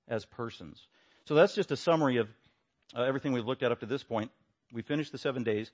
as 0.07 0.25
persons. 0.25 0.87
So 1.25 1.35
that's 1.35 1.55
just 1.55 1.71
a 1.71 1.77
summary 1.77 2.17
of 2.17 2.27
uh, 2.95 3.03
everything 3.03 3.31
we've 3.31 3.45
looked 3.45 3.63
at 3.63 3.71
up 3.71 3.79
to 3.81 3.85
this 3.85 4.03
point. 4.03 4.31
We 4.73 4.81
finished 4.81 5.11
the 5.11 5.17
seven 5.17 5.43
days. 5.43 5.71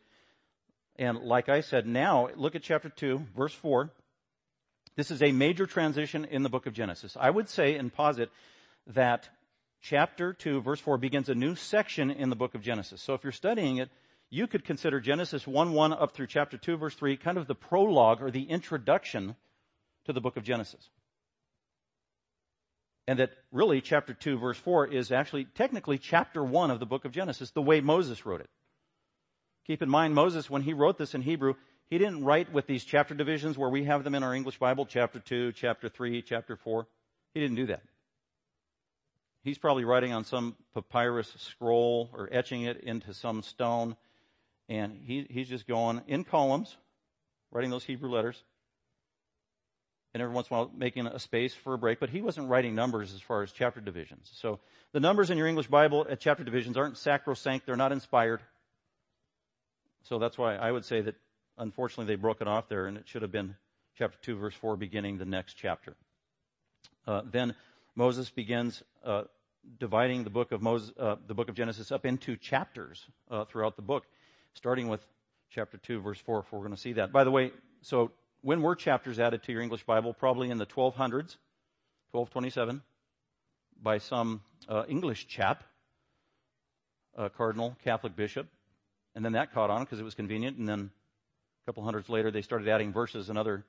And 0.97 1.19
like 1.19 1.49
I 1.49 1.61
said, 1.61 1.87
now 1.87 2.29
look 2.35 2.55
at 2.55 2.63
chapter 2.63 2.89
2, 2.89 3.27
verse 3.35 3.53
4. 3.53 3.91
This 4.95 5.11
is 5.11 5.21
a 5.21 5.31
major 5.31 5.67
transition 5.67 6.25
in 6.25 6.43
the 6.43 6.49
book 6.49 6.65
of 6.65 6.73
Genesis. 6.73 7.15
I 7.19 7.29
would 7.29 7.49
say 7.49 7.75
and 7.75 7.93
posit 7.93 8.31
that 8.87 9.29
chapter 9.81 10.33
2, 10.33 10.61
verse 10.61 10.79
4 10.79 10.97
begins 10.97 11.29
a 11.29 11.35
new 11.35 11.55
section 11.55 12.09
in 12.09 12.29
the 12.29 12.35
book 12.35 12.55
of 12.55 12.61
Genesis. 12.61 13.01
So 13.01 13.13
if 13.13 13.23
you're 13.23 13.31
studying 13.31 13.77
it, 13.77 13.89
you 14.29 14.47
could 14.47 14.65
consider 14.65 14.99
Genesis 14.99 15.47
1 15.47 15.71
1 15.71 15.93
up 15.93 16.13
through 16.13 16.27
chapter 16.27 16.57
2, 16.57 16.77
verse 16.77 16.95
3, 16.95 17.15
kind 17.17 17.37
of 17.37 17.47
the 17.47 17.55
prologue 17.55 18.21
or 18.21 18.31
the 18.31 18.49
introduction 18.49 19.35
to 20.05 20.13
the 20.13 20.21
book 20.21 20.35
of 20.35 20.43
Genesis. 20.43 20.89
And 23.07 23.19
that 23.19 23.31
really 23.51 23.79
chapter 23.79 24.13
2, 24.13 24.37
verse 24.37 24.57
4 24.57 24.87
is 24.87 25.11
actually 25.11 25.45
technically 25.45 25.97
chapter 25.97 26.43
1 26.43 26.71
of 26.71 26.79
the 26.79 26.85
book 26.85 27.05
of 27.05 27.13
Genesis, 27.13 27.51
the 27.51 27.61
way 27.61 27.79
Moses 27.79 28.25
wrote 28.25 28.41
it. 28.41 28.49
Keep 29.65 29.81
in 29.81 29.89
mind, 29.89 30.13
Moses, 30.13 30.49
when 30.49 30.61
he 30.61 30.73
wrote 30.73 30.97
this 30.97 31.13
in 31.13 31.21
Hebrew, 31.21 31.53
he 31.89 31.97
didn't 31.97 32.25
write 32.25 32.51
with 32.51 32.67
these 32.67 32.83
chapter 32.83 33.15
divisions 33.15 33.57
where 33.57 33.69
we 33.69 33.85
have 33.85 34.03
them 34.03 34.15
in 34.15 34.23
our 34.23 34.33
English 34.33 34.59
Bible, 34.59 34.85
chapter 34.85 35.19
2, 35.19 35.53
chapter 35.53 35.87
3, 35.87 36.21
chapter 36.21 36.57
4. 36.57 36.85
He 37.33 37.39
didn't 37.39 37.55
do 37.55 37.67
that. 37.67 37.81
He's 39.43 39.57
probably 39.57 39.85
writing 39.85 40.11
on 40.11 40.25
some 40.25 40.57
papyrus 40.73 41.33
scroll 41.37 42.09
or 42.13 42.27
etching 42.31 42.63
it 42.63 42.81
into 42.81 43.13
some 43.13 43.41
stone 43.41 43.95
And 44.67 44.99
he, 45.01 45.25
he's 45.29 45.47
just 45.47 45.65
going 45.65 46.01
in 46.07 46.25
columns, 46.25 46.75
writing 47.51 47.69
those 47.69 47.85
Hebrew 47.85 48.09
letters. 48.09 48.43
And 50.17 50.23
every 50.23 50.33
once 50.33 50.49
in 50.49 50.55
a 50.55 50.57
while 50.57 50.71
making 50.75 51.05
a 51.05 51.19
space 51.19 51.53
for 51.53 51.75
a 51.75 51.77
break, 51.77 51.99
but 51.99 52.09
he 52.09 52.23
wasn't 52.23 52.49
writing 52.49 52.73
numbers 52.73 53.13
as 53.13 53.21
far 53.21 53.43
as 53.43 53.51
chapter 53.51 53.79
divisions. 53.79 54.31
So 54.33 54.59
the 54.91 54.99
numbers 54.99 55.29
in 55.29 55.37
your 55.37 55.45
English 55.45 55.67
Bible 55.67 56.07
at 56.09 56.19
chapter 56.19 56.43
divisions 56.43 56.75
aren't 56.75 56.97
sacrosanct, 56.97 57.67
they're 57.67 57.75
not 57.75 57.91
inspired. 57.91 58.41
So 60.05 60.17
that's 60.17 60.35
why 60.35 60.55
I 60.55 60.71
would 60.71 60.85
say 60.85 61.01
that 61.01 61.13
unfortunately 61.55 62.11
they 62.11 62.19
broke 62.19 62.41
it 62.41 62.47
off 62.47 62.67
there 62.67 62.87
and 62.87 62.97
it 62.97 63.07
should 63.07 63.21
have 63.21 63.31
been 63.31 63.57
chapter 63.95 64.17
2 64.23 64.37
verse 64.37 64.55
4 64.55 64.75
beginning 64.75 65.19
the 65.19 65.25
next 65.25 65.53
chapter. 65.53 65.95
Uh, 67.05 67.21
then 67.31 67.53
Moses 67.95 68.31
begins 68.31 68.81
uh, 69.05 69.25
dividing 69.79 70.23
the 70.23 70.31
book 70.31 70.51
of 70.51 70.63
Moses, 70.63 70.93
uh, 70.97 71.17
the 71.27 71.35
book 71.35 71.47
of 71.47 71.53
Genesis 71.53 71.91
up 71.91 72.07
into 72.07 72.37
chapters 72.37 73.05
uh, 73.29 73.45
throughout 73.45 73.75
the 73.75 73.83
book, 73.83 74.07
starting 74.55 74.87
with 74.87 75.05
chapter 75.51 75.77
two, 75.77 76.01
verse 76.01 76.17
four. 76.17 76.39
If 76.39 76.51
we're 76.51 76.57
going 76.61 76.71
to 76.71 76.81
see 76.81 76.93
that. 76.93 77.11
By 77.11 77.23
the 77.23 77.29
way, 77.29 77.51
so 77.83 78.09
when 78.47 78.61
were 78.61 78.77
chapters 78.77 79.19
added 79.19 79.43
to 79.43 79.51
your 79.51 79.61
English 79.61 79.83
Bible? 79.83 80.13
Probably 80.13 80.49
in 80.49 80.57
the 80.57 80.65
1200s, 80.65 81.35
1227, 82.13 82.81
by 83.83 83.97
some 83.97 84.41
uh, 84.69 84.85
English 84.87 85.27
chap, 85.27 85.65
a 87.17 87.29
cardinal, 87.29 87.75
Catholic 87.83 88.15
bishop, 88.15 88.47
and 89.15 89.25
then 89.25 89.33
that 89.33 89.53
caught 89.53 89.69
on 89.69 89.83
because 89.83 89.99
it 89.99 90.03
was 90.03 90.15
convenient. 90.15 90.55
And 90.55 90.65
then 90.65 90.79
a 90.79 91.65
couple 91.65 91.83
hundreds 91.83 92.07
later, 92.07 92.31
they 92.31 92.41
started 92.41 92.69
adding 92.69 92.93
verses. 92.93 93.29
Another 93.29 93.65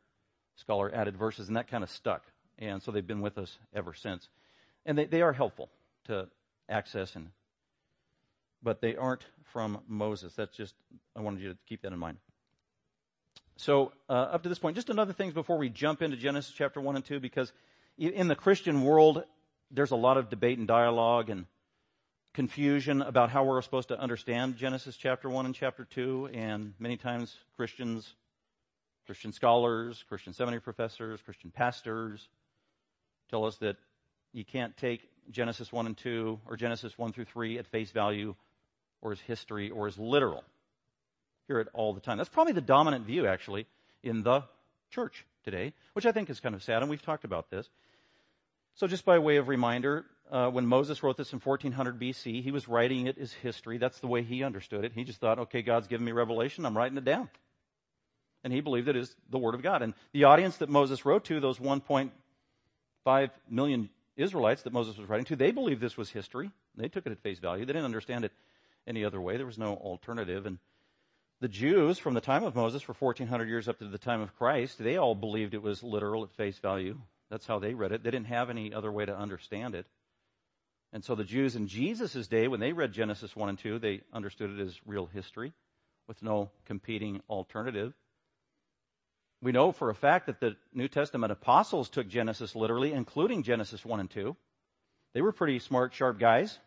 scholar 0.54 0.94
added 0.94 1.16
verses, 1.16 1.48
and 1.48 1.56
that 1.56 1.66
kind 1.66 1.82
of 1.82 1.90
stuck. 1.90 2.22
And 2.56 2.80
so 2.80 2.92
they've 2.92 3.04
been 3.04 3.20
with 3.20 3.36
us 3.36 3.58
ever 3.74 3.94
since. 3.94 4.28
And 4.86 4.96
they, 4.96 5.06
they 5.06 5.22
are 5.22 5.32
helpful 5.32 5.70
to 6.04 6.28
access 6.68 7.16
and 7.16 7.30
but 8.62 8.80
they 8.80 8.94
aren't 8.94 9.24
from 9.52 9.80
Moses. 9.88 10.34
That's 10.34 10.56
just 10.56 10.76
I 11.16 11.20
wanted 11.20 11.42
you 11.42 11.48
to 11.48 11.58
keep 11.68 11.82
that 11.82 11.92
in 11.92 11.98
mind. 11.98 12.18
So 13.58 13.92
uh, 14.08 14.12
up 14.12 14.44
to 14.44 14.48
this 14.48 14.60
point, 14.60 14.76
just 14.76 14.88
another 14.88 15.12
things 15.12 15.34
before 15.34 15.58
we 15.58 15.68
jump 15.68 16.00
into 16.00 16.16
Genesis 16.16 16.54
chapter 16.56 16.80
one 16.80 16.94
and 16.94 17.04
two, 17.04 17.18
because 17.18 17.52
in 17.98 18.28
the 18.28 18.36
Christian 18.36 18.84
world, 18.84 19.24
there's 19.72 19.90
a 19.90 19.96
lot 19.96 20.16
of 20.16 20.30
debate 20.30 20.58
and 20.58 20.68
dialogue 20.68 21.28
and 21.28 21.44
confusion 22.34 23.02
about 23.02 23.30
how 23.30 23.42
we're 23.42 23.60
supposed 23.62 23.88
to 23.88 23.98
understand 23.98 24.56
Genesis 24.56 24.96
chapter 24.96 25.28
one 25.28 25.44
and 25.44 25.56
chapter 25.56 25.84
two, 25.84 26.30
and 26.32 26.72
many 26.78 26.96
times 26.96 27.34
Christians, 27.56 28.08
Christian 29.06 29.32
scholars, 29.32 30.04
Christian 30.08 30.32
seminary 30.32 30.60
professors, 30.60 31.20
Christian 31.22 31.50
pastors 31.50 32.28
tell 33.28 33.44
us 33.44 33.56
that 33.56 33.76
you 34.32 34.44
can't 34.44 34.76
take 34.76 35.00
Genesis 35.32 35.72
1 35.72 35.86
and 35.86 35.96
2 35.96 36.40
or 36.46 36.56
Genesis 36.56 36.96
1 36.96 37.12
through 37.12 37.24
3 37.24 37.58
at 37.58 37.66
face 37.66 37.90
value 37.90 38.36
or 39.02 39.10
as 39.10 39.20
history 39.20 39.70
or 39.70 39.88
as 39.88 39.98
literal. 39.98 40.44
Hear 41.48 41.60
it 41.60 41.68
all 41.72 41.94
the 41.94 42.00
time. 42.00 42.18
That's 42.18 42.28
probably 42.28 42.52
the 42.52 42.60
dominant 42.60 43.06
view, 43.06 43.26
actually, 43.26 43.66
in 44.02 44.22
the 44.22 44.44
church 44.90 45.24
today, 45.44 45.72
which 45.94 46.06
I 46.06 46.12
think 46.12 46.30
is 46.30 46.40
kind 46.40 46.54
of 46.54 46.62
sad, 46.62 46.82
and 46.82 46.90
we've 46.90 47.02
talked 47.02 47.24
about 47.24 47.50
this. 47.50 47.68
So, 48.74 48.86
just 48.86 49.04
by 49.04 49.18
way 49.18 49.38
of 49.38 49.48
reminder, 49.48 50.04
uh, 50.30 50.50
when 50.50 50.66
Moses 50.66 51.02
wrote 51.02 51.16
this 51.16 51.32
in 51.32 51.40
1400 51.40 51.98
BC, 51.98 52.42
he 52.42 52.50
was 52.50 52.68
writing 52.68 53.06
it 53.06 53.18
as 53.18 53.32
history. 53.32 53.78
That's 53.78 53.98
the 53.98 54.06
way 54.06 54.22
he 54.22 54.44
understood 54.44 54.84
it. 54.84 54.92
He 54.94 55.04
just 55.04 55.20
thought, 55.20 55.38
okay, 55.38 55.62
God's 55.62 55.88
given 55.88 56.04
me 56.04 56.12
revelation, 56.12 56.66
I'm 56.66 56.76
writing 56.76 56.98
it 56.98 57.04
down. 57.04 57.30
And 58.44 58.52
he 58.52 58.60
believed 58.60 58.88
it 58.88 58.96
is 58.96 59.16
the 59.30 59.38
Word 59.38 59.54
of 59.54 59.62
God. 59.62 59.82
And 59.82 59.94
the 60.12 60.24
audience 60.24 60.58
that 60.58 60.68
Moses 60.68 61.04
wrote 61.04 61.24
to, 61.24 61.40
those 61.40 61.58
1.5 61.58 63.30
million 63.50 63.90
Israelites 64.16 64.62
that 64.62 64.72
Moses 64.72 64.96
was 64.96 65.08
writing 65.08 65.24
to, 65.26 65.36
they 65.36 65.50
believed 65.50 65.80
this 65.80 65.96
was 65.96 66.10
history. 66.10 66.50
They 66.76 66.88
took 66.88 67.06
it 67.06 67.12
at 67.12 67.18
face 67.20 67.38
value. 67.38 67.64
They 67.64 67.72
didn't 67.72 67.86
understand 67.86 68.24
it 68.24 68.32
any 68.86 69.04
other 69.04 69.20
way. 69.20 69.38
There 69.38 69.46
was 69.46 69.58
no 69.58 69.74
alternative. 69.74 70.46
And 70.46 70.58
the 71.40 71.48
Jews 71.48 71.98
from 71.98 72.14
the 72.14 72.20
time 72.20 72.44
of 72.44 72.56
Moses 72.56 72.82
for 72.82 72.94
1400 72.94 73.48
years 73.48 73.68
up 73.68 73.78
to 73.78 73.88
the 73.88 73.98
time 73.98 74.20
of 74.20 74.36
Christ, 74.36 74.78
they 74.78 74.96
all 74.96 75.14
believed 75.14 75.54
it 75.54 75.62
was 75.62 75.82
literal 75.82 76.24
at 76.24 76.32
face 76.32 76.58
value. 76.58 76.98
That's 77.30 77.46
how 77.46 77.58
they 77.58 77.74
read 77.74 77.92
it. 77.92 78.02
They 78.02 78.10
didn't 78.10 78.26
have 78.26 78.50
any 78.50 78.72
other 78.72 78.90
way 78.90 79.04
to 79.04 79.16
understand 79.16 79.74
it. 79.74 79.86
And 80.92 81.04
so 81.04 81.14
the 81.14 81.24
Jews 81.24 81.54
in 81.54 81.68
Jesus' 81.68 82.26
day, 82.26 82.48
when 82.48 82.60
they 82.60 82.72
read 82.72 82.92
Genesis 82.92 83.36
1 83.36 83.48
and 83.50 83.58
2, 83.58 83.78
they 83.78 84.00
understood 84.12 84.50
it 84.50 84.62
as 84.62 84.80
real 84.86 85.06
history 85.06 85.52
with 86.06 86.22
no 86.22 86.50
competing 86.64 87.20
alternative. 87.28 87.92
We 89.40 89.52
know 89.52 89.70
for 89.70 89.90
a 89.90 89.94
fact 89.94 90.26
that 90.26 90.40
the 90.40 90.56
New 90.72 90.88
Testament 90.88 91.30
apostles 91.30 91.90
took 91.90 92.08
Genesis 92.08 92.56
literally, 92.56 92.92
including 92.92 93.42
Genesis 93.42 93.84
1 93.84 94.00
and 94.00 94.10
2. 94.10 94.34
They 95.14 95.22
were 95.22 95.32
pretty 95.32 95.58
smart, 95.58 95.94
sharp 95.94 96.18
guys. 96.18 96.58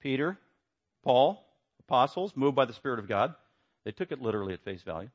Peter, 0.00 0.38
Paul, 1.02 1.44
apostles, 1.80 2.36
moved 2.36 2.54
by 2.54 2.66
the 2.66 2.72
Spirit 2.72 2.98
of 2.98 3.08
God. 3.08 3.34
They 3.84 3.92
took 3.92 4.12
it 4.12 4.22
literally 4.22 4.54
at 4.54 4.64
face 4.64 4.82
value. 4.82 5.10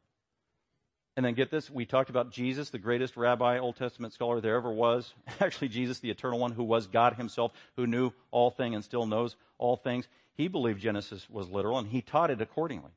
And 1.16 1.26
then 1.26 1.34
get 1.34 1.50
this, 1.50 1.68
we 1.70 1.86
talked 1.86 2.12
about 2.12 2.32
Jesus, 2.32 2.70
the 2.70 2.78
greatest 2.78 3.18
rabbi, 3.18 3.58
Old 3.58 3.76
Testament 3.76 4.14
scholar 4.14 4.40
there 4.40 4.56
ever 4.56 4.72
was. 4.72 5.12
Actually, 5.40 5.70
Jesus, 5.70 5.98
the 5.98 6.12
eternal 6.12 6.38
one, 6.38 6.52
who 6.52 6.64
was 6.64 6.86
God 6.86 7.16
himself, 7.16 7.54
who 7.76 7.88
knew 7.88 8.12
all 8.30 8.52
things 8.52 8.76
and 8.76 8.84
still 8.84 9.08
knows 9.08 9.36
all 9.58 9.76
things. 9.76 10.08
He 10.36 10.48
believed 10.48 10.80
Genesis 10.80 11.28
was 11.28 11.50
literal 11.50 11.80
and 11.80 11.88
he 11.88 12.02
taught 12.02 12.30
it 12.30 12.40
accordingly. 12.40 12.92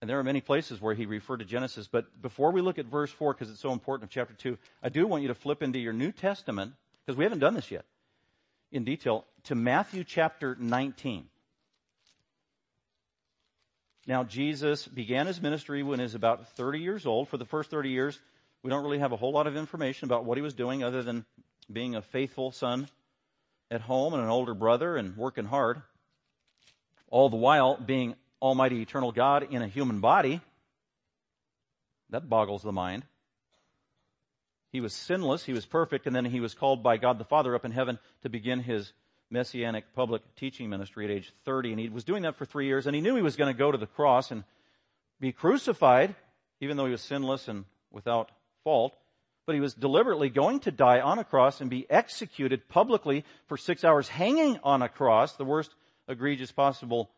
And 0.00 0.08
there 0.08 0.18
are 0.18 0.24
many 0.24 0.42
places 0.42 0.80
where 0.80 0.94
he 0.94 1.06
referred 1.06 1.38
to 1.38 1.44
Genesis. 1.46 1.88
But 1.90 2.20
before 2.20 2.52
we 2.52 2.60
look 2.60 2.78
at 2.78 2.86
verse 2.86 3.10
4, 3.10 3.32
because 3.34 3.50
it's 3.50 3.60
so 3.60 3.72
important 3.72 4.10
of 4.10 4.12
chapter 4.12 4.34
2, 4.34 4.58
I 4.82 4.88
do 4.90 5.06
want 5.06 5.22
you 5.22 5.28
to 5.28 5.34
flip 5.34 5.62
into 5.62 5.78
your 5.78 5.92
New 5.92 6.12
Testament, 6.12 6.72
because 7.04 7.16
we 7.16 7.24
haven't 7.24 7.40
done 7.40 7.54
this 7.54 7.70
yet 7.70 7.84
in 8.72 8.84
detail, 8.84 9.26
to 9.44 9.54
Matthew 9.54 10.04
chapter 10.04 10.56
19. 10.58 11.26
Now, 14.06 14.24
Jesus 14.24 14.86
began 14.86 15.26
his 15.26 15.40
ministry 15.40 15.82
when 15.82 15.98
he 15.98 16.04
was 16.04 16.14
about 16.14 16.48
30 16.56 16.80
years 16.80 17.06
old. 17.06 17.28
For 17.28 17.36
the 17.36 17.44
first 17.44 17.70
30 17.70 17.90
years, 17.90 18.18
we 18.62 18.70
don't 18.70 18.82
really 18.82 18.98
have 18.98 19.12
a 19.12 19.16
whole 19.16 19.32
lot 19.32 19.46
of 19.46 19.56
information 19.56 20.06
about 20.06 20.24
what 20.24 20.38
he 20.38 20.42
was 20.42 20.54
doing 20.54 20.82
other 20.82 21.02
than 21.02 21.24
being 21.70 21.94
a 21.94 22.02
faithful 22.02 22.50
son 22.50 22.88
at 23.70 23.82
home 23.82 24.14
and 24.14 24.22
an 24.22 24.28
older 24.28 24.54
brother 24.54 24.96
and 24.96 25.16
working 25.16 25.44
hard. 25.44 25.82
All 27.08 27.28
the 27.28 27.36
while 27.36 27.76
being 27.76 28.14
Almighty 28.40 28.80
Eternal 28.80 29.12
God 29.12 29.48
in 29.50 29.62
a 29.62 29.68
human 29.68 30.00
body. 30.00 30.40
That 32.10 32.28
boggles 32.28 32.62
the 32.62 32.72
mind. 32.72 33.04
He 34.72 34.80
was 34.80 34.94
sinless, 34.94 35.44
he 35.44 35.52
was 35.52 35.66
perfect, 35.66 36.06
and 36.06 36.14
then 36.14 36.24
he 36.24 36.40
was 36.40 36.54
called 36.54 36.82
by 36.82 36.96
God 36.96 37.18
the 37.18 37.24
Father 37.24 37.54
up 37.54 37.64
in 37.64 37.72
heaven 37.72 37.98
to 38.22 38.28
begin 38.28 38.60
his 38.60 38.92
messianic 39.30 39.84
public 39.94 40.22
teaching 40.36 40.68
ministry 40.68 41.04
at 41.04 41.10
age 41.10 41.32
30. 41.44 41.70
And 41.70 41.80
he 41.80 41.88
was 41.88 42.04
doing 42.04 42.22
that 42.22 42.36
for 42.36 42.44
three 42.44 42.66
years, 42.66 42.86
and 42.86 42.94
he 42.94 43.00
knew 43.00 43.16
he 43.16 43.22
was 43.22 43.36
going 43.36 43.52
to 43.52 43.58
go 43.58 43.70
to 43.70 43.78
the 43.78 43.86
cross 43.86 44.30
and 44.30 44.44
be 45.20 45.32
crucified, 45.32 46.14
even 46.60 46.76
though 46.76 46.86
he 46.86 46.92
was 46.92 47.02
sinless 47.02 47.48
and 47.48 47.64
without 47.90 48.30
fault. 48.64 48.94
But 49.46 49.54
he 49.54 49.60
was 49.60 49.74
deliberately 49.74 50.28
going 50.28 50.60
to 50.60 50.70
die 50.70 51.00
on 51.00 51.18
a 51.18 51.24
cross 51.24 51.60
and 51.60 51.70
be 51.70 51.86
executed 51.90 52.68
publicly 52.68 53.24
for 53.46 53.56
six 53.56 53.84
hours 53.84 54.08
hanging 54.08 54.58
on 54.62 54.82
a 54.82 54.88
cross, 54.88 55.34
the 55.34 55.44
worst 55.44 55.74
egregious 56.08 56.52
possible 56.52 57.10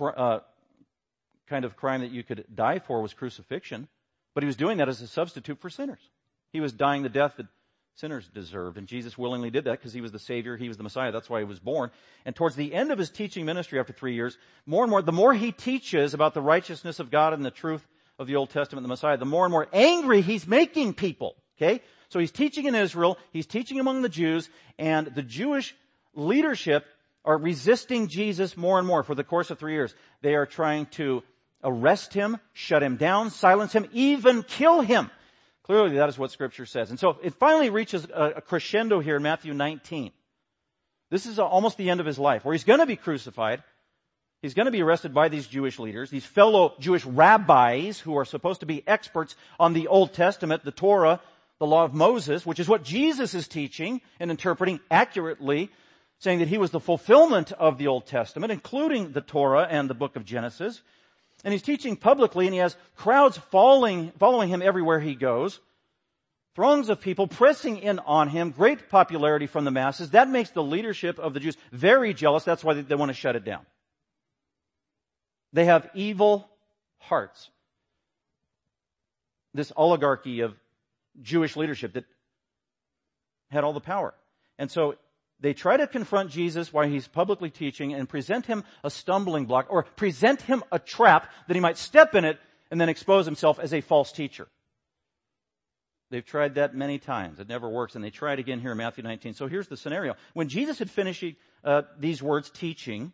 uh, 0.00 0.40
kind 1.48 1.64
of 1.64 1.76
crime 1.76 2.00
that 2.00 2.10
you 2.10 2.22
could 2.22 2.44
die 2.54 2.78
for 2.78 3.00
was 3.00 3.14
crucifixion, 3.14 3.88
but 4.34 4.42
he 4.42 4.46
was 4.46 4.56
doing 4.56 4.78
that 4.78 4.88
as 4.88 5.00
a 5.00 5.06
substitute 5.06 5.60
for 5.60 5.70
sinners. 5.70 6.10
He 6.52 6.60
was 6.60 6.72
dying 6.72 7.02
the 7.02 7.08
death 7.08 7.34
that 7.36 7.46
sinners 7.96 8.28
deserved, 8.28 8.76
and 8.76 8.86
Jesus 8.86 9.16
willingly 9.16 9.50
did 9.50 9.64
that 9.64 9.78
because 9.78 9.94
he 9.94 10.02
was 10.02 10.12
the 10.12 10.18
Savior, 10.18 10.56
he 10.56 10.68
was 10.68 10.76
the 10.76 10.82
Messiah, 10.82 11.10
that's 11.10 11.30
why 11.30 11.38
he 11.38 11.44
was 11.44 11.58
born. 11.58 11.90
And 12.26 12.36
towards 12.36 12.54
the 12.54 12.74
end 12.74 12.92
of 12.92 12.98
his 12.98 13.10
teaching 13.10 13.46
ministry 13.46 13.80
after 13.80 13.92
three 13.92 14.14
years, 14.14 14.36
more 14.66 14.84
and 14.84 14.90
more, 14.90 15.00
the 15.00 15.12
more 15.12 15.32
he 15.32 15.50
teaches 15.50 16.12
about 16.12 16.34
the 16.34 16.42
righteousness 16.42 17.00
of 17.00 17.10
God 17.10 17.32
and 17.32 17.44
the 17.44 17.50
truth 17.50 17.86
of 18.18 18.26
the 18.26 18.36
Old 18.36 18.50
Testament, 18.50 18.84
the 18.84 18.88
Messiah, 18.88 19.16
the 19.16 19.24
more 19.24 19.46
and 19.46 19.52
more 19.52 19.66
angry 19.72 20.20
he's 20.20 20.46
making 20.46 20.92
people. 20.92 21.36
Okay? 21.56 21.82
So 22.10 22.18
he's 22.18 22.30
teaching 22.30 22.66
in 22.66 22.74
Israel, 22.74 23.18
he's 23.32 23.46
teaching 23.46 23.80
among 23.80 24.02
the 24.02 24.08
Jews, 24.10 24.50
and 24.78 25.06
the 25.06 25.22
Jewish 25.22 25.74
leadership 26.14 26.84
are 27.24 27.38
resisting 27.38 28.08
Jesus 28.08 28.56
more 28.56 28.78
and 28.78 28.86
more 28.86 29.02
for 29.02 29.14
the 29.14 29.24
course 29.24 29.50
of 29.50 29.58
three 29.58 29.72
years. 29.72 29.94
They 30.20 30.34
are 30.34 30.46
trying 30.46 30.86
to 30.86 31.22
arrest 31.64 32.12
him, 32.12 32.38
shut 32.52 32.82
him 32.82 32.96
down, 32.96 33.30
silence 33.30 33.72
him, 33.72 33.88
even 33.92 34.42
kill 34.42 34.82
him. 34.82 35.10
Clearly 35.66 35.96
that 35.96 36.08
is 36.08 36.16
what 36.16 36.30
scripture 36.30 36.64
says. 36.64 36.90
And 36.90 36.98
so 36.98 37.18
it 37.22 37.34
finally 37.34 37.70
reaches 37.70 38.06
a, 38.14 38.40
crescendo 38.40 39.00
here 39.00 39.16
in 39.16 39.22
Matthew 39.22 39.52
19. 39.52 40.12
This 41.10 41.26
is 41.26 41.40
almost 41.40 41.76
the 41.76 41.90
end 41.90 41.98
of 41.98 42.06
his 42.06 42.18
life 42.20 42.44
where 42.44 42.52
he's 42.52 42.64
going 42.64 42.78
to 42.78 42.86
be 42.86 42.96
crucified. 42.96 43.64
He's 44.42 44.54
going 44.54 44.66
to 44.66 44.72
be 44.72 44.82
arrested 44.82 45.12
by 45.12 45.28
these 45.28 45.46
Jewish 45.48 45.80
leaders, 45.80 46.08
these 46.08 46.24
fellow 46.24 46.74
Jewish 46.78 47.04
rabbis 47.04 47.98
who 47.98 48.16
are 48.16 48.24
supposed 48.24 48.60
to 48.60 48.66
be 48.66 48.86
experts 48.86 49.34
on 49.58 49.72
the 49.72 49.88
Old 49.88 50.14
Testament, 50.14 50.64
the 50.64 50.70
Torah, 50.70 51.20
the 51.58 51.66
law 51.66 51.84
of 51.84 51.94
Moses, 51.94 52.46
which 52.46 52.60
is 52.60 52.68
what 52.68 52.84
Jesus 52.84 53.34
is 53.34 53.48
teaching 53.48 54.00
and 54.20 54.30
interpreting 54.30 54.78
accurately 54.88 55.70
saying 56.18 56.38
that 56.38 56.48
he 56.48 56.58
was 56.58 56.70
the 56.70 56.80
fulfillment 56.80 57.50
of 57.52 57.76
the 57.76 57.88
Old 57.88 58.06
Testament, 58.06 58.52
including 58.52 59.12
the 59.12 59.20
Torah 59.20 59.66
and 59.68 59.90
the 59.90 59.94
book 59.94 60.14
of 60.14 60.24
Genesis. 60.24 60.80
And 61.44 61.52
he's 61.52 61.62
teaching 61.62 61.96
publicly 61.96 62.46
and 62.46 62.54
he 62.54 62.60
has 62.60 62.76
crowds 62.96 63.36
following, 63.36 64.12
following 64.18 64.48
him 64.48 64.62
everywhere 64.62 65.00
he 65.00 65.14
goes. 65.14 65.60
Throngs 66.54 66.88
of 66.88 67.00
people 67.00 67.26
pressing 67.28 67.76
in 67.78 67.98
on 67.98 68.28
him, 68.28 68.50
great 68.50 68.88
popularity 68.88 69.46
from 69.46 69.64
the 69.64 69.70
masses. 69.70 70.10
That 70.10 70.30
makes 70.30 70.50
the 70.50 70.62
leadership 70.62 71.18
of 71.18 71.34
the 71.34 71.40
Jews 71.40 71.56
very 71.70 72.14
jealous. 72.14 72.44
That's 72.44 72.64
why 72.64 72.74
they, 72.74 72.80
they 72.80 72.94
want 72.94 73.10
to 73.10 73.14
shut 73.14 73.36
it 73.36 73.44
down. 73.44 73.66
They 75.52 75.66
have 75.66 75.90
evil 75.94 76.48
hearts. 76.98 77.50
This 79.52 79.70
oligarchy 79.76 80.40
of 80.40 80.54
Jewish 81.20 81.56
leadership 81.56 81.92
that 81.92 82.04
had 83.50 83.62
all 83.62 83.72
the 83.72 83.80
power. 83.80 84.14
And 84.58 84.70
so 84.70 84.96
they 85.40 85.52
try 85.52 85.76
to 85.76 85.86
confront 85.86 86.30
Jesus 86.30 86.72
while 86.72 86.88
he's 86.88 87.08
publicly 87.08 87.50
teaching 87.50 87.92
and 87.92 88.08
present 88.08 88.46
him 88.46 88.64
a 88.82 88.90
stumbling 88.90 89.46
block 89.46 89.66
or 89.68 89.82
present 89.82 90.42
him 90.42 90.64
a 90.72 90.78
trap 90.78 91.30
that 91.46 91.54
he 91.54 91.60
might 91.60 91.76
step 91.76 92.14
in 92.14 92.24
it 92.24 92.38
and 92.70 92.80
then 92.80 92.88
expose 92.88 93.26
himself 93.26 93.58
as 93.58 93.74
a 93.74 93.80
false 93.80 94.12
teacher. 94.12 94.48
They've 96.10 96.24
tried 96.24 96.54
that 96.54 96.74
many 96.74 96.98
times. 96.98 97.40
It 97.40 97.48
never 97.48 97.68
works. 97.68 97.94
And 97.94 98.04
they 98.04 98.10
tried 98.10 98.34
it 98.34 98.40
again 98.40 98.60
here 98.60 98.72
in 98.72 98.78
Matthew 98.78 99.02
19. 99.02 99.34
So 99.34 99.48
here's 99.48 99.68
the 99.68 99.76
scenario. 99.76 100.14
When 100.34 100.48
Jesus 100.48 100.78
had 100.78 100.90
finished 100.90 101.24
uh, 101.64 101.82
these 101.98 102.22
words 102.22 102.48
teaching 102.48 103.12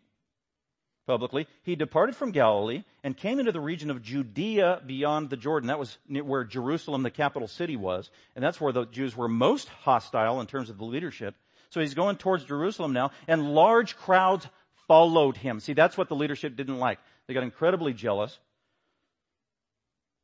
publicly, 1.07 1.47
he 1.63 1.75
departed 1.75 2.15
from 2.15 2.31
Galilee 2.31 2.83
and 3.03 3.17
came 3.17 3.39
into 3.39 3.51
the 3.51 3.59
region 3.59 3.89
of 3.89 4.03
Judea 4.03 4.83
beyond 4.85 5.29
the 5.29 5.37
Jordan. 5.37 5.67
That 5.67 5.79
was 5.79 5.97
where 6.07 6.43
Jerusalem, 6.43 7.03
the 7.03 7.11
capital 7.11 7.47
city 7.47 7.75
was. 7.75 8.11
And 8.35 8.43
that's 8.45 8.61
where 8.61 8.71
the 8.71 8.85
Jews 8.85 9.17
were 9.17 9.27
most 9.27 9.69
hostile 9.69 10.39
in 10.39 10.47
terms 10.47 10.69
of 10.69 10.77
the 10.77 10.85
leadership. 10.85 11.35
So 11.73 11.79
he's 11.79 11.95
going 11.95 12.17
towards 12.17 12.45
Jerusalem 12.45 12.93
now 12.93 13.09
and 13.27 13.55
large 13.55 13.97
crowds 13.97 14.47
followed 14.87 15.37
him. 15.37 15.59
See, 15.59 15.73
that's 15.73 15.97
what 15.97 16.07
the 16.07 16.15
leadership 16.15 16.55
didn't 16.55 16.77
like. 16.77 16.99
They 17.25 17.33
got 17.33 17.41
incredibly 17.41 17.93
jealous 17.93 18.37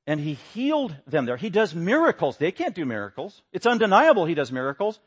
and 0.06 0.20
he 0.20 0.36
healed 0.53 0.96
them 1.08 1.25
there. 1.25 1.38
He 1.38 1.50
does 1.50 1.74
miracles. 1.74 2.38
They 2.38 2.51
can't 2.51 2.75
do 2.75 2.86
miracles. 2.86 3.41
It's 3.51 3.65
undeniable 3.65 4.25
he 4.25 4.36
does 4.36 4.51
miracles. 4.51 5.00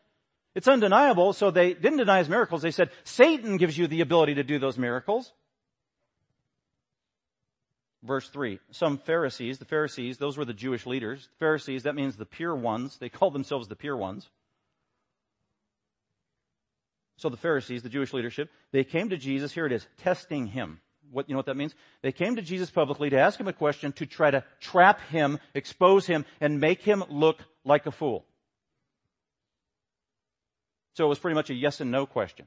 It's 0.57 0.67
undeniable, 0.67 1.33
so 1.33 1.53
they 1.53 1.75
didn't 1.75 1.99
deny 1.99 2.19
his 2.19 2.29
miracles. 2.29 2.61
They 2.61 2.73
said, 2.73 2.91
Satan 3.05 3.57
gives 3.57 3.79
you 3.79 3.87
the 3.87 4.01
ability 4.01 4.35
to 4.35 4.43
do 4.43 4.59
those 4.59 4.77
miracles. 4.77 5.33
Verse 8.03 8.29
3. 8.29 8.59
Some 8.73 8.99
Pharisees, 8.99 9.59
the 9.59 9.65
Pharisees, 9.65 10.19
those 10.19 10.37
were 10.37 10.45
the 10.45 10.53
Jewish 10.53 10.87
leaders. 10.87 11.29
Pharisees, 11.39 11.85
that 11.85 11.95
means 11.95 12.17
the 12.17 12.27
pure 12.27 12.55
ones. 12.55 12.99
They 12.99 13.09
called 13.09 13.33
themselves 13.33 13.69
the 13.69 13.77
pure 13.77 13.97
ones. 13.97 14.29
So 17.23 17.29
the 17.29 17.37
Pharisees, 17.37 17.83
the 17.83 17.89
Jewish 17.89 18.13
leadership, 18.13 18.51
they 18.73 18.83
came 18.83 19.11
to 19.11 19.17
Jesus, 19.17 19.53
here 19.53 19.65
it 19.65 19.73
is, 19.73 19.87
testing 19.99 20.49
him 20.49 20.81
what, 21.13 21.29
you 21.29 21.35
know 21.35 21.39
what 21.39 21.47
that 21.47 21.57
means? 21.57 21.75
They 22.01 22.11
came 22.11 22.37
to 22.37 22.43
Jesus 22.43 22.71
publicly 22.71 23.11
to 23.11 23.19
ask 23.19 23.39
him 23.39 23.47
a 23.47 23.53
question 23.53 23.93
to 23.93 24.07
try 24.07 24.31
to 24.31 24.43
trap 24.61 25.01
him, 25.11 25.39
expose 25.55 26.07
him, 26.07 26.25
and 26.41 26.59
make 26.59 26.83
him 26.83 27.05
look 27.09 27.45
like 27.65 27.87
a 27.87 27.91
fool. 27.91 28.25
So 30.95 31.05
it 31.05 31.09
was 31.09 31.19
pretty 31.19 31.35
much 31.35 31.51
a 31.51 31.55
yes 31.55 31.81
and 31.81 31.91
no 31.91 32.07
question. 32.07 32.47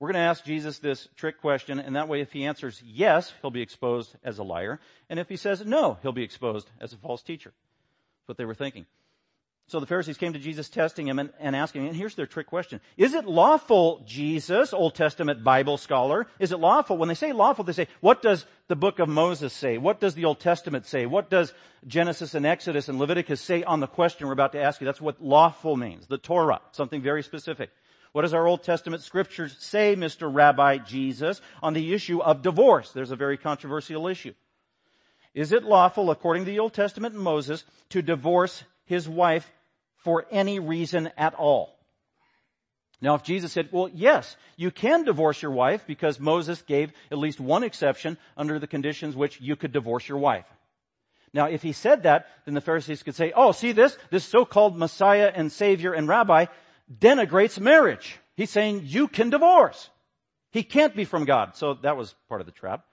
We're 0.00 0.08
going 0.08 0.22
to 0.22 0.28
ask 0.28 0.44
Jesus 0.44 0.78
this 0.78 1.08
trick 1.14 1.40
question, 1.40 1.78
and 1.78 1.94
that 1.94 2.08
way 2.08 2.20
if 2.20 2.32
he 2.32 2.46
answers 2.46 2.82
yes, 2.84 3.32
he'll 3.40 3.50
be 3.50 3.62
exposed 3.62 4.16
as 4.24 4.38
a 4.38 4.42
liar. 4.42 4.80
And 5.08 5.20
if 5.20 5.28
he 5.28 5.36
says 5.36 5.64
no, 5.64 5.98
he'll 6.02 6.12
be 6.12 6.24
exposed 6.24 6.68
as 6.80 6.92
a 6.92 6.96
false 6.96 7.22
teacher. 7.22 7.52
That's 7.52 8.28
what 8.28 8.38
they 8.38 8.44
were 8.44 8.54
thinking. 8.54 8.86
So 9.72 9.80
the 9.80 9.86
Pharisees 9.86 10.18
came 10.18 10.34
to 10.34 10.38
Jesus 10.38 10.68
testing 10.68 11.08
him 11.08 11.18
and, 11.18 11.30
and, 11.40 11.56
asking, 11.56 11.80
him 11.80 11.88
and 11.88 11.96
here's 11.96 12.14
their 12.14 12.26
trick 12.26 12.46
question. 12.46 12.78
Is 12.98 13.14
it 13.14 13.24
lawful, 13.24 14.04
Jesus, 14.06 14.74
Old 14.74 14.94
Testament 14.94 15.42
Bible 15.42 15.78
scholar, 15.78 16.26
is 16.38 16.52
it 16.52 16.60
lawful? 16.60 16.98
When 16.98 17.08
they 17.08 17.14
say 17.14 17.32
lawful, 17.32 17.64
they 17.64 17.72
say, 17.72 17.88
what 18.00 18.20
does 18.20 18.44
the 18.68 18.76
book 18.76 18.98
of 18.98 19.08
Moses 19.08 19.50
say? 19.54 19.78
What 19.78 19.98
does 19.98 20.14
the 20.14 20.26
Old 20.26 20.40
Testament 20.40 20.84
say? 20.84 21.06
What 21.06 21.30
does 21.30 21.54
Genesis 21.86 22.34
and 22.34 22.44
Exodus 22.44 22.90
and 22.90 22.98
Leviticus 22.98 23.40
say 23.40 23.62
on 23.62 23.80
the 23.80 23.86
question 23.86 24.26
we're 24.26 24.34
about 24.34 24.52
to 24.52 24.60
ask 24.60 24.78
you? 24.78 24.84
That's 24.84 25.00
what 25.00 25.22
lawful 25.22 25.74
means. 25.74 26.06
The 26.06 26.18
Torah. 26.18 26.60
Something 26.72 27.00
very 27.00 27.22
specific. 27.22 27.70
What 28.12 28.22
does 28.22 28.34
our 28.34 28.46
Old 28.46 28.62
Testament 28.64 29.02
scriptures 29.02 29.56
say, 29.58 29.96
Mr. 29.96 30.30
Rabbi 30.30 30.78
Jesus, 30.84 31.40
on 31.62 31.72
the 31.72 31.94
issue 31.94 32.20
of 32.20 32.42
divorce? 32.42 32.92
There's 32.92 33.10
a 33.10 33.16
very 33.16 33.38
controversial 33.38 34.06
issue. 34.06 34.34
Is 35.32 35.50
it 35.50 35.64
lawful, 35.64 36.10
according 36.10 36.44
to 36.44 36.50
the 36.50 36.58
Old 36.58 36.74
Testament 36.74 37.14
and 37.14 37.24
Moses, 37.24 37.64
to 37.88 38.02
divorce 38.02 38.64
his 38.84 39.08
wife 39.08 39.50
for 40.02 40.26
any 40.30 40.58
reason 40.58 41.10
at 41.16 41.34
all. 41.34 41.78
Now, 43.00 43.16
if 43.16 43.24
Jesus 43.24 43.50
said, 43.52 43.68
well, 43.72 43.90
yes, 43.92 44.36
you 44.56 44.70
can 44.70 45.04
divorce 45.04 45.42
your 45.42 45.50
wife 45.50 45.84
because 45.86 46.20
Moses 46.20 46.62
gave 46.62 46.92
at 47.10 47.18
least 47.18 47.40
one 47.40 47.64
exception 47.64 48.16
under 48.36 48.60
the 48.60 48.68
conditions 48.68 49.16
which 49.16 49.40
you 49.40 49.56
could 49.56 49.72
divorce 49.72 50.08
your 50.08 50.18
wife. 50.18 50.46
Now, 51.34 51.46
if 51.46 51.62
he 51.62 51.72
said 51.72 52.04
that, 52.04 52.26
then 52.44 52.54
the 52.54 52.60
Pharisees 52.60 53.02
could 53.02 53.16
say, 53.16 53.32
oh, 53.34 53.52
see 53.52 53.72
this? 53.72 53.98
This 54.10 54.24
so-called 54.24 54.78
Messiah 54.78 55.32
and 55.34 55.50
Savior 55.50 55.92
and 55.92 56.06
Rabbi 56.06 56.46
denigrates 56.96 57.58
marriage. 57.58 58.18
He's 58.36 58.50
saying 58.50 58.82
you 58.84 59.08
can 59.08 59.30
divorce. 59.30 59.90
He 60.52 60.62
can't 60.62 60.94
be 60.94 61.04
from 61.04 61.24
God. 61.24 61.56
So 61.56 61.74
that 61.82 61.96
was 61.96 62.14
part 62.28 62.40
of 62.40 62.46
the 62.46 62.52
trap 62.52 62.84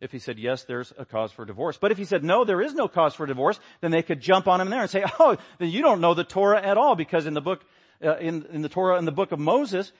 if 0.00 0.12
he 0.12 0.18
said, 0.18 0.38
yes, 0.38 0.64
there's 0.64 0.92
a 0.96 1.04
cause 1.04 1.32
for 1.32 1.44
divorce. 1.44 1.76
But 1.76 1.90
if 1.90 1.98
he 1.98 2.04
said, 2.04 2.22
no, 2.22 2.44
there 2.44 2.60
is 2.60 2.74
no 2.74 2.86
cause 2.88 3.14
for 3.14 3.26
divorce, 3.26 3.58
then 3.80 3.90
they 3.90 4.02
could 4.02 4.20
jump 4.20 4.46
on 4.46 4.60
him 4.60 4.70
there 4.70 4.82
and 4.82 4.90
say, 4.90 5.04
oh, 5.18 5.36
then 5.58 5.70
you 5.70 5.82
don't 5.82 6.00
know 6.00 6.14
the 6.14 6.24
Torah 6.24 6.62
at 6.62 6.76
all 6.76 6.94
because 6.94 7.26
in 7.26 7.34
the 7.34 7.40
book, 7.40 7.64
uh, 8.04 8.16
in, 8.18 8.46
in 8.52 8.62
the 8.62 8.68
Torah, 8.68 8.98
in 8.98 9.04
the 9.04 9.12
book 9.12 9.32
of 9.32 9.38
Moses, 9.38 9.92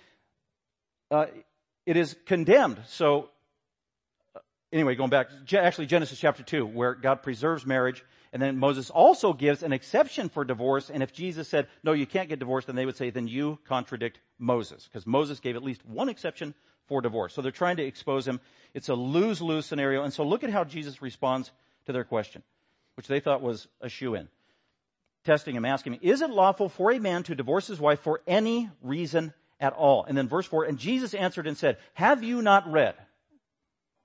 uh, 1.11 1.27
it 1.85 1.97
is 1.97 2.17
condemned. 2.27 2.81
So, 2.87 3.31
uh, 4.37 4.41
anyway, 4.73 4.95
going 4.95 5.11
back, 5.11 5.29
actually 5.53 5.87
Genesis 5.87 6.19
chapter 6.19 6.43
2, 6.43 6.67
where 6.67 6.95
God 6.95 7.23
preserves 7.23 7.67
marriage, 7.67 8.05
and 8.39 8.43
then 8.45 8.57
Moses 8.57 8.89
also 8.89 9.33
gives 9.33 9.65
an 9.65 9.73
exception 9.73 10.29
for 10.29 10.45
divorce, 10.45 10.91
and 10.91 11.03
if 11.03 11.13
Jesus 11.13 11.49
said, 11.49 11.67
no, 11.83 11.91
you 11.91 12.07
can't 12.07 12.29
get 12.29 12.39
divorced, 12.39 12.69
then 12.69 12.77
they 12.77 12.87
would 12.87 12.97
say, 12.97 13.11
then 13.11 13.27
you 13.27 13.59
contradict 13.67 14.21
Moses, 14.39 14.85
because 14.85 15.09
Moses 15.09 15.41
gave 15.41 15.57
at 15.57 15.65
least 15.65 15.85
one 15.85 16.09
exception 16.09 16.55
for 16.87 17.01
divorce. 17.01 17.35
So 17.35 17.43
they're 17.43 17.51
trying 17.51 17.79
to 17.79 17.85
expose 17.85 18.29
him. 18.29 18.39
It's 18.75 18.91
a 18.91 18.95
lose-lose 18.95 19.67
scenario. 19.67 20.05
And 20.05 20.13
so 20.13 20.23
look 20.23 20.45
at 20.45 20.51
how 20.51 20.63
Jesus 20.63 21.03
responds 21.03 21.51
to 21.87 21.93
their 21.93 22.05
question, 22.05 22.45
which 22.95 23.09
they 23.09 23.19
thought 23.19 23.43
was 23.43 23.67
a 23.81 23.89
shoe 23.89 24.15
in. 24.15 24.29
Testing 25.25 25.57
him, 25.57 25.65
asking 25.65 25.95
him, 25.95 26.01
is 26.01 26.23
it 26.23 26.31
lawful 26.31 26.69
for 26.69 26.93
a 26.93 27.01
man 27.01 27.25
to 27.25 27.35
divorce 27.35 27.67
his 27.67 27.81
wife 27.81 27.99
for 27.99 28.21
any 28.25 28.71
reason 28.83 29.35
at 29.59 29.73
all? 29.73 30.05
And 30.05 30.17
then 30.17 30.29
verse 30.29 30.47
four, 30.47 30.63
and 30.63 30.79
Jesus 30.79 31.13
answered 31.13 31.49
and 31.49 31.59
said, 31.59 31.79
have 31.95 32.23
you 32.23 32.41
not 32.41 32.71
read? 32.71 32.95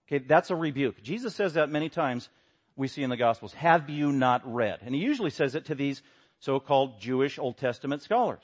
Okay, 0.07 0.25
that's 0.25 0.49
a 0.49 0.55
rebuke. 0.55 1.03
Jesus 1.03 1.35
says 1.35 1.53
that 1.53 1.69
many 1.69 1.87
times 1.87 2.29
we 2.75 2.87
see 2.87 3.03
in 3.03 3.09
the 3.09 3.17
Gospels. 3.17 3.53
Have 3.53 3.89
you 3.89 4.11
not 4.11 4.41
read? 4.51 4.79
And 4.81 4.95
he 4.95 5.01
usually 5.01 5.29
says 5.29 5.55
it 5.55 5.65
to 5.65 5.75
these 5.75 6.01
so-called 6.39 6.99
Jewish 6.99 7.39
Old 7.39 7.57
Testament 7.57 8.01
scholars. 8.01 8.43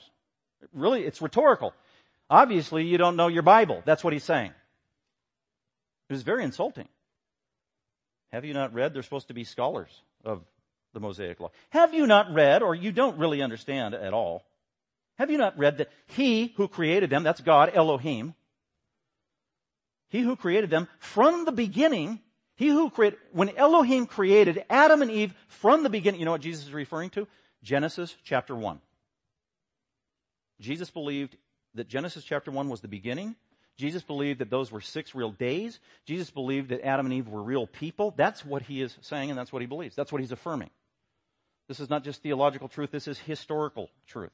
Really, 0.73 1.03
it's 1.03 1.21
rhetorical. 1.21 1.73
Obviously, 2.29 2.85
you 2.85 2.97
don't 2.97 3.15
know 3.15 3.27
your 3.27 3.41
Bible. 3.41 3.81
That's 3.85 4.03
what 4.03 4.13
he's 4.13 4.23
saying. 4.23 4.51
It 6.09 6.13
was 6.13 6.23
very 6.23 6.43
insulting. 6.43 6.87
Have 8.31 8.45
you 8.45 8.53
not 8.53 8.73
read? 8.73 8.93
They're 8.93 9.03
supposed 9.03 9.29
to 9.29 9.33
be 9.33 9.43
scholars 9.43 9.89
of 10.23 10.43
the 10.93 10.99
Mosaic 10.99 11.39
Law. 11.39 11.51
Have 11.69 11.93
you 11.93 12.07
not 12.07 12.33
read, 12.33 12.61
or 12.61 12.75
you 12.75 12.91
don't 12.91 13.17
really 13.17 13.41
understand 13.41 13.95
at 13.95 14.13
all, 14.13 14.45
have 15.17 15.29
you 15.29 15.37
not 15.37 15.57
read 15.57 15.79
that 15.79 15.89
He 16.07 16.53
who 16.55 16.67
created 16.67 17.09
them, 17.09 17.23
that's 17.23 17.41
God, 17.41 17.71
Elohim, 17.73 18.35
He 20.09 20.21
who 20.21 20.35
created 20.35 20.69
them 20.69 20.87
from 20.99 21.45
the 21.45 21.51
beginning, 21.51 22.21
He 22.59 22.67
who 22.67 22.89
created, 22.89 23.17
when 23.31 23.55
Elohim 23.55 24.05
created 24.05 24.65
Adam 24.69 25.01
and 25.01 25.09
Eve 25.09 25.33
from 25.47 25.81
the 25.81 25.89
beginning, 25.89 26.19
you 26.19 26.25
know 26.25 26.33
what 26.33 26.41
Jesus 26.41 26.65
is 26.65 26.73
referring 26.73 27.09
to? 27.11 27.25
Genesis 27.63 28.13
chapter 28.25 28.53
1. 28.53 28.81
Jesus 30.59 30.91
believed 30.91 31.37
that 31.75 31.87
Genesis 31.87 32.25
chapter 32.25 32.51
1 32.51 32.67
was 32.67 32.81
the 32.81 32.89
beginning. 32.89 33.37
Jesus 33.77 34.03
believed 34.03 34.41
that 34.41 34.49
those 34.49 34.73
were 34.73 34.81
six 34.81 35.15
real 35.15 35.31
days. 35.31 35.79
Jesus 36.05 36.31
believed 36.31 36.71
that 36.71 36.85
Adam 36.85 37.05
and 37.05 37.15
Eve 37.15 37.29
were 37.29 37.41
real 37.41 37.65
people. 37.65 38.13
That's 38.17 38.43
what 38.43 38.63
he 38.63 38.81
is 38.81 38.97
saying 38.99 39.29
and 39.29 39.39
that's 39.39 39.53
what 39.53 39.61
he 39.61 39.65
believes. 39.65 39.95
That's 39.95 40.11
what 40.11 40.19
he's 40.19 40.33
affirming. 40.33 40.69
This 41.69 41.79
is 41.79 41.89
not 41.89 42.03
just 42.03 42.21
theological 42.21 42.67
truth, 42.67 42.91
this 42.91 43.07
is 43.07 43.17
historical 43.19 43.89
truth. 44.05 44.33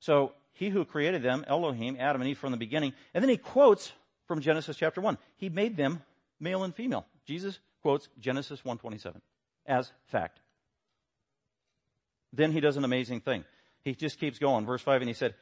So, 0.00 0.32
he 0.52 0.68
who 0.68 0.84
created 0.84 1.22
them, 1.22 1.44
Elohim, 1.46 1.96
Adam 2.00 2.22
and 2.22 2.28
Eve 2.28 2.38
from 2.38 2.50
the 2.50 2.58
beginning, 2.58 2.92
and 3.14 3.22
then 3.22 3.28
he 3.28 3.36
quotes 3.36 3.92
from 4.30 4.40
Genesis 4.40 4.76
chapter 4.76 5.00
1. 5.00 5.18
He 5.38 5.48
made 5.48 5.76
them 5.76 6.04
male 6.38 6.62
and 6.62 6.72
female. 6.72 7.04
Jesus 7.26 7.58
quotes 7.82 8.08
Genesis 8.20 8.62
1:27 8.62 9.20
as 9.66 9.90
fact. 10.04 10.38
Then 12.32 12.52
he 12.52 12.60
does 12.60 12.76
an 12.76 12.84
amazing 12.84 13.22
thing 13.22 13.44
he 13.82 13.94
just 13.94 14.20
keeps 14.20 14.38
going. 14.38 14.66
Verse 14.66 14.82
5, 14.82 15.02
and 15.02 15.08
he 15.08 15.14
said, 15.14 15.34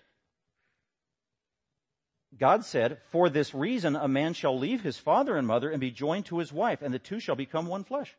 God 2.38 2.64
said, 2.64 2.98
For 3.11 3.29
this 3.29 3.55
reason 3.55 3.94
a 3.94 4.09
man 4.09 4.33
shall 4.33 4.59
leave 4.59 4.83
his 4.83 4.96
father 4.96 5.37
and 5.37 5.46
mother 5.46 5.70
and 5.70 5.81
be 5.81 5.90
joined 5.90 6.27
to 6.27 6.38
his 6.38 6.51
wife, 6.51 6.83
and 6.83 6.94
the 6.94 6.98
two 6.98 7.20
shall 7.20 7.37
become 7.37 7.66
one 7.66 7.85
flesh. 7.85 8.16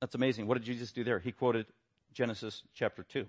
That's 0.00 0.14
amazing. 0.14 0.46
What 0.46 0.58
did 0.58 0.64
Jesus 0.64 0.92
do 0.92 1.04
there? 1.04 1.18
He 1.18 1.32
quoted 1.32 1.66
Genesis 2.12 2.62
chapter 2.74 3.02
2. 3.02 3.26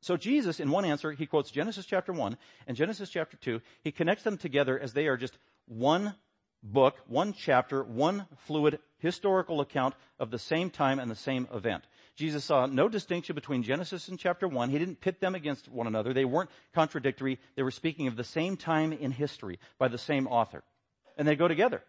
So 0.00 0.16
Jesus, 0.16 0.60
in 0.60 0.70
one 0.70 0.84
answer, 0.84 1.12
he 1.12 1.26
quotes 1.26 1.50
Genesis 1.50 1.86
chapter 1.86 2.12
1 2.12 2.36
and 2.66 2.76
Genesis 2.76 3.10
chapter 3.10 3.36
2. 3.36 3.60
He 3.82 3.92
connects 3.92 4.24
them 4.24 4.38
together 4.38 4.78
as 4.78 4.92
they 4.92 5.06
are 5.06 5.16
just 5.16 5.36
one 5.66 6.14
book, 6.62 6.96
one 7.06 7.32
chapter, 7.32 7.82
one 7.82 8.26
fluid 8.46 8.78
historical 8.98 9.60
account 9.60 9.94
of 10.18 10.30
the 10.30 10.38
same 10.38 10.70
time 10.70 10.98
and 10.98 11.10
the 11.10 11.16
same 11.16 11.46
event. 11.52 11.84
Jesus 12.14 12.44
saw 12.44 12.66
no 12.66 12.88
distinction 12.88 13.34
between 13.34 13.62
Genesis 13.62 14.08
and 14.08 14.18
chapter 14.18 14.48
1. 14.48 14.70
He 14.70 14.78
didn't 14.78 15.00
pit 15.00 15.20
them 15.20 15.34
against 15.34 15.68
one 15.68 15.86
another. 15.86 16.12
They 16.12 16.24
weren't 16.24 16.50
contradictory. 16.74 17.38
They 17.56 17.62
were 17.62 17.70
speaking 17.70 18.06
of 18.06 18.16
the 18.16 18.24
same 18.24 18.56
time 18.56 18.92
in 18.92 19.10
history 19.10 19.58
by 19.78 19.88
the 19.88 19.98
same 19.98 20.26
author. 20.26 20.64
and 21.16 21.26
they 21.26 21.36
go 21.36 21.48
together. 21.48 21.82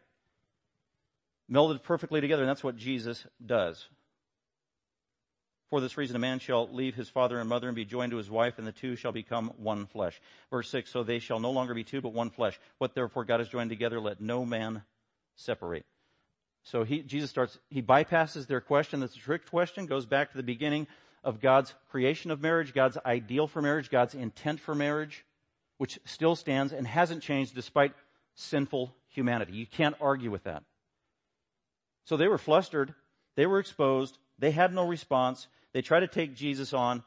Melded 1.51 1.83
perfectly 1.83 2.21
together, 2.21 2.43
and 2.43 2.49
that's 2.49 2.63
what 2.63 2.77
Jesus 2.77 3.25
does. 3.45 3.87
For 5.69 5.81
this 5.81 5.97
reason, 5.97 6.15
a 6.15 6.19
man 6.19 6.39
shall 6.39 6.69
leave 6.71 6.95
his 6.95 7.09
father 7.09 7.39
and 7.39 7.49
mother 7.49 7.67
and 7.67 7.75
be 7.75 7.83
joined 7.83 8.11
to 8.11 8.17
his 8.17 8.29
wife, 8.29 8.57
and 8.57 8.65
the 8.65 8.71
two 8.71 8.95
shall 8.95 9.11
become 9.11 9.51
one 9.57 9.85
flesh. 9.85 10.19
Verse 10.49 10.69
6, 10.69 10.89
so 10.89 11.03
they 11.03 11.19
shall 11.19 11.39
no 11.39 11.51
longer 11.51 11.73
be 11.73 11.83
two, 11.83 11.99
but 11.99 12.13
one 12.13 12.29
flesh. 12.29 12.57
What 12.77 12.95
therefore 12.95 13.25
God 13.25 13.41
has 13.41 13.49
joined 13.49 13.69
together, 13.69 13.99
let 13.99 14.21
no 14.21 14.45
man 14.45 14.83
separate. 15.35 15.85
So 16.63 16.83
he, 16.83 17.01
Jesus 17.01 17.29
starts, 17.29 17.57
he 17.69 17.81
bypasses 17.81 18.47
their 18.47 18.61
question. 18.61 19.01
That's 19.01 19.15
a 19.15 19.19
trick 19.19 19.49
question, 19.49 19.85
goes 19.87 20.05
back 20.05 20.31
to 20.31 20.37
the 20.37 20.43
beginning 20.43 20.87
of 21.23 21.41
God's 21.41 21.73
creation 21.89 22.31
of 22.31 22.41
marriage, 22.41 22.73
God's 22.73 22.97
ideal 23.05 23.47
for 23.47 23.61
marriage, 23.61 23.89
God's 23.89 24.15
intent 24.15 24.61
for 24.61 24.73
marriage, 24.73 25.25
which 25.77 25.99
still 26.05 26.35
stands 26.35 26.71
and 26.71 26.87
hasn't 26.87 27.23
changed 27.23 27.55
despite 27.55 27.93
sinful 28.35 28.95
humanity. 29.09 29.53
You 29.53 29.65
can't 29.65 29.95
argue 29.99 30.31
with 30.31 30.43
that. 30.43 30.63
So 32.05 32.15
they 32.15 32.27
were 32.27 32.37
flustered. 32.37 32.93
They 33.35 33.45
were 33.45 33.59
exposed. 33.59 34.17
They 34.39 34.51
had 34.51 34.73
no 34.73 34.87
response. 34.87 35.47
They 35.73 35.81
tried 35.81 36.01
to 36.01 36.07
take 36.07 36.35
Jesus 36.35 36.73
on. 36.73 37.03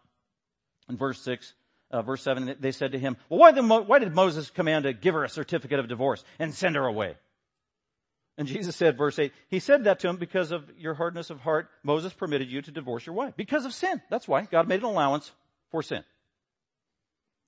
In 0.88 0.96
verse 0.96 1.20
6, 1.22 1.54
uh, 1.92 2.02
verse 2.02 2.22
7, 2.22 2.56
they 2.58 2.72
said 2.72 2.92
to 2.92 2.98
him, 2.98 3.16
well, 3.28 3.40
why, 3.40 3.52
Mo- 3.52 3.82
why 3.82 4.00
did 4.00 4.14
Moses 4.14 4.50
command 4.50 4.84
to 4.84 4.92
give 4.92 5.14
her 5.14 5.24
a 5.24 5.28
certificate 5.28 5.78
of 5.78 5.88
divorce 5.88 6.24
and 6.38 6.54
send 6.54 6.76
her 6.76 6.86
away? 6.86 7.14
And 8.36 8.48
Jesus 8.48 8.74
said, 8.74 8.96
verse 8.96 9.18
8, 9.18 9.32
he 9.48 9.58
said 9.58 9.84
that 9.84 10.00
to 10.00 10.08
him 10.08 10.16
because 10.16 10.50
of 10.50 10.64
your 10.78 10.94
hardness 10.94 11.30
of 11.30 11.40
heart. 11.40 11.68
Moses 11.82 12.12
permitted 12.12 12.50
you 12.50 12.62
to 12.62 12.70
divorce 12.70 13.04
your 13.04 13.14
wife. 13.14 13.34
Because 13.36 13.66
of 13.66 13.74
sin. 13.74 14.00
That's 14.08 14.26
why. 14.26 14.42
God 14.42 14.66
made 14.66 14.80
an 14.80 14.86
allowance 14.86 15.30
for 15.70 15.82
sin. 15.82 16.02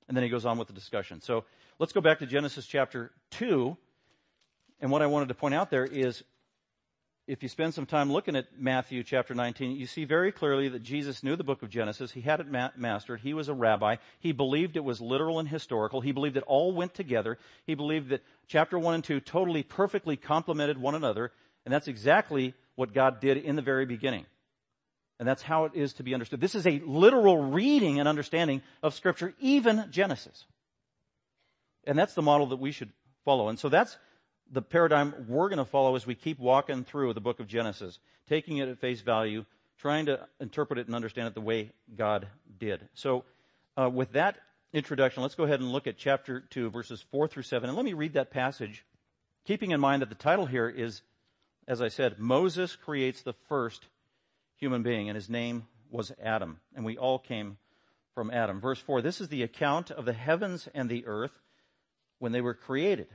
And 0.06 0.16
then 0.16 0.22
he 0.22 0.30
goes 0.30 0.44
on 0.44 0.58
with 0.58 0.68
the 0.68 0.74
discussion. 0.74 1.20
So 1.22 1.44
let's 1.78 1.92
go 1.92 2.00
back 2.00 2.18
to 2.18 2.26
Genesis 2.26 2.66
chapter 2.66 3.12
2. 3.30 3.76
And 4.80 4.90
what 4.90 5.00
I 5.00 5.06
wanted 5.06 5.28
to 5.28 5.34
point 5.34 5.54
out 5.54 5.70
there 5.70 5.86
is 5.86 6.22
if 7.26 7.42
you 7.42 7.48
spend 7.48 7.72
some 7.72 7.86
time 7.86 8.12
looking 8.12 8.34
at 8.34 8.58
Matthew 8.58 9.04
chapter 9.04 9.32
19, 9.32 9.76
you 9.76 9.86
see 9.86 10.04
very 10.04 10.32
clearly 10.32 10.68
that 10.70 10.82
Jesus 10.82 11.22
knew 11.22 11.36
the 11.36 11.44
book 11.44 11.62
of 11.62 11.70
Genesis. 11.70 12.10
He 12.10 12.20
had 12.20 12.40
it 12.40 12.50
ma- 12.50 12.70
mastered. 12.76 13.20
He 13.20 13.32
was 13.32 13.48
a 13.48 13.54
rabbi. 13.54 13.96
He 14.18 14.32
believed 14.32 14.76
it 14.76 14.84
was 14.84 15.00
literal 15.00 15.38
and 15.38 15.48
historical. 15.48 16.00
He 16.00 16.10
believed 16.10 16.36
it 16.36 16.44
all 16.46 16.72
went 16.72 16.94
together. 16.94 17.38
He 17.64 17.74
believed 17.74 18.08
that 18.08 18.24
chapter 18.48 18.76
1 18.76 18.94
and 18.94 19.04
2 19.04 19.20
totally 19.20 19.62
perfectly 19.62 20.16
complemented 20.16 20.78
one 20.78 20.96
another. 20.96 21.30
And 21.64 21.72
that's 21.72 21.86
exactly 21.86 22.54
what 22.74 22.92
God 22.92 23.20
did 23.20 23.36
in 23.36 23.54
the 23.54 23.62
very 23.62 23.86
beginning. 23.86 24.26
And 25.20 25.28
that's 25.28 25.42
how 25.42 25.66
it 25.66 25.72
is 25.74 25.92
to 25.94 26.02
be 26.02 26.14
understood. 26.14 26.40
This 26.40 26.56
is 26.56 26.66
a 26.66 26.82
literal 26.84 27.36
reading 27.36 28.00
and 28.00 28.08
understanding 28.08 28.62
of 28.82 28.94
scripture, 28.94 29.32
even 29.38 29.86
Genesis. 29.92 30.46
And 31.84 31.96
that's 31.96 32.14
the 32.14 32.22
model 32.22 32.48
that 32.48 32.58
we 32.58 32.72
should 32.72 32.90
follow. 33.24 33.48
And 33.48 33.58
so 33.58 33.68
that's 33.68 33.96
the 34.52 34.62
paradigm 34.62 35.14
we're 35.26 35.48
going 35.48 35.58
to 35.58 35.64
follow 35.64 35.96
as 35.96 36.06
we 36.06 36.14
keep 36.14 36.38
walking 36.38 36.84
through 36.84 37.14
the 37.14 37.20
book 37.20 37.40
of 37.40 37.48
Genesis, 37.48 37.98
taking 38.28 38.58
it 38.58 38.68
at 38.68 38.78
face 38.78 39.00
value, 39.00 39.44
trying 39.78 40.06
to 40.06 40.20
interpret 40.40 40.78
it 40.78 40.86
and 40.86 40.94
understand 40.94 41.26
it 41.26 41.34
the 41.34 41.40
way 41.40 41.72
God 41.96 42.28
did. 42.60 42.86
So, 42.94 43.24
uh, 43.76 43.88
with 43.88 44.12
that 44.12 44.36
introduction, 44.74 45.22
let's 45.22 45.34
go 45.34 45.44
ahead 45.44 45.60
and 45.60 45.72
look 45.72 45.86
at 45.86 45.96
chapter 45.96 46.40
2, 46.40 46.70
verses 46.70 47.02
4 47.10 47.28
through 47.28 47.44
7. 47.44 47.68
And 47.68 47.76
let 47.76 47.84
me 47.84 47.94
read 47.94 48.12
that 48.12 48.30
passage, 48.30 48.84
keeping 49.46 49.70
in 49.70 49.80
mind 49.80 50.02
that 50.02 50.10
the 50.10 50.14
title 50.14 50.44
here 50.44 50.68
is, 50.68 51.00
as 51.66 51.80
I 51.80 51.88
said, 51.88 52.18
Moses 52.18 52.76
creates 52.76 53.22
the 53.22 53.34
first 53.48 53.86
human 54.56 54.82
being, 54.82 55.08
and 55.08 55.16
his 55.16 55.30
name 55.30 55.66
was 55.90 56.12
Adam. 56.22 56.60
And 56.76 56.84
we 56.84 56.98
all 56.98 57.18
came 57.18 57.56
from 58.14 58.30
Adam. 58.30 58.60
Verse 58.60 58.80
4 58.80 59.00
This 59.00 59.22
is 59.22 59.28
the 59.28 59.42
account 59.42 59.90
of 59.90 60.04
the 60.04 60.12
heavens 60.12 60.68
and 60.74 60.90
the 60.90 61.06
earth 61.06 61.32
when 62.18 62.32
they 62.32 62.42
were 62.42 62.54
created 62.54 63.08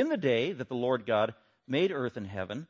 in 0.00 0.08
the 0.08 0.16
day 0.16 0.52
that 0.52 0.68
the 0.68 0.74
Lord 0.74 1.06
God 1.06 1.34
made 1.66 1.90
earth 1.90 2.16
and 2.16 2.26
heaven. 2.26 2.66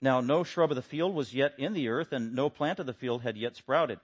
Now 0.00 0.20
no 0.20 0.44
shrub 0.44 0.70
of 0.70 0.76
the 0.76 0.82
field 0.82 1.14
was 1.14 1.34
yet 1.34 1.54
in 1.58 1.72
the 1.72 1.88
earth, 1.88 2.12
and 2.12 2.34
no 2.34 2.50
plant 2.50 2.78
of 2.78 2.86
the 2.86 2.92
field 2.92 3.22
had 3.22 3.36
yet 3.36 3.56
sprouted. 3.56 4.00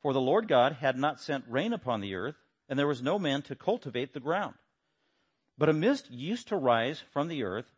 For 0.00 0.12
the 0.12 0.20
Lord 0.20 0.48
God 0.48 0.74
had 0.74 0.96
not 0.96 1.20
sent 1.20 1.44
rain 1.48 1.72
upon 1.72 2.00
the 2.00 2.14
earth, 2.14 2.36
and 2.68 2.78
there 2.78 2.86
was 2.86 3.02
no 3.02 3.18
man 3.18 3.42
to 3.42 3.54
cultivate 3.54 4.12
the 4.12 4.20
ground. 4.20 4.54
But 5.58 5.68
a 5.68 5.72
mist 5.72 6.10
used 6.10 6.48
to 6.48 6.56
rise 6.56 7.02
from 7.12 7.28
the 7.28 7.44
earth 7.44 7.70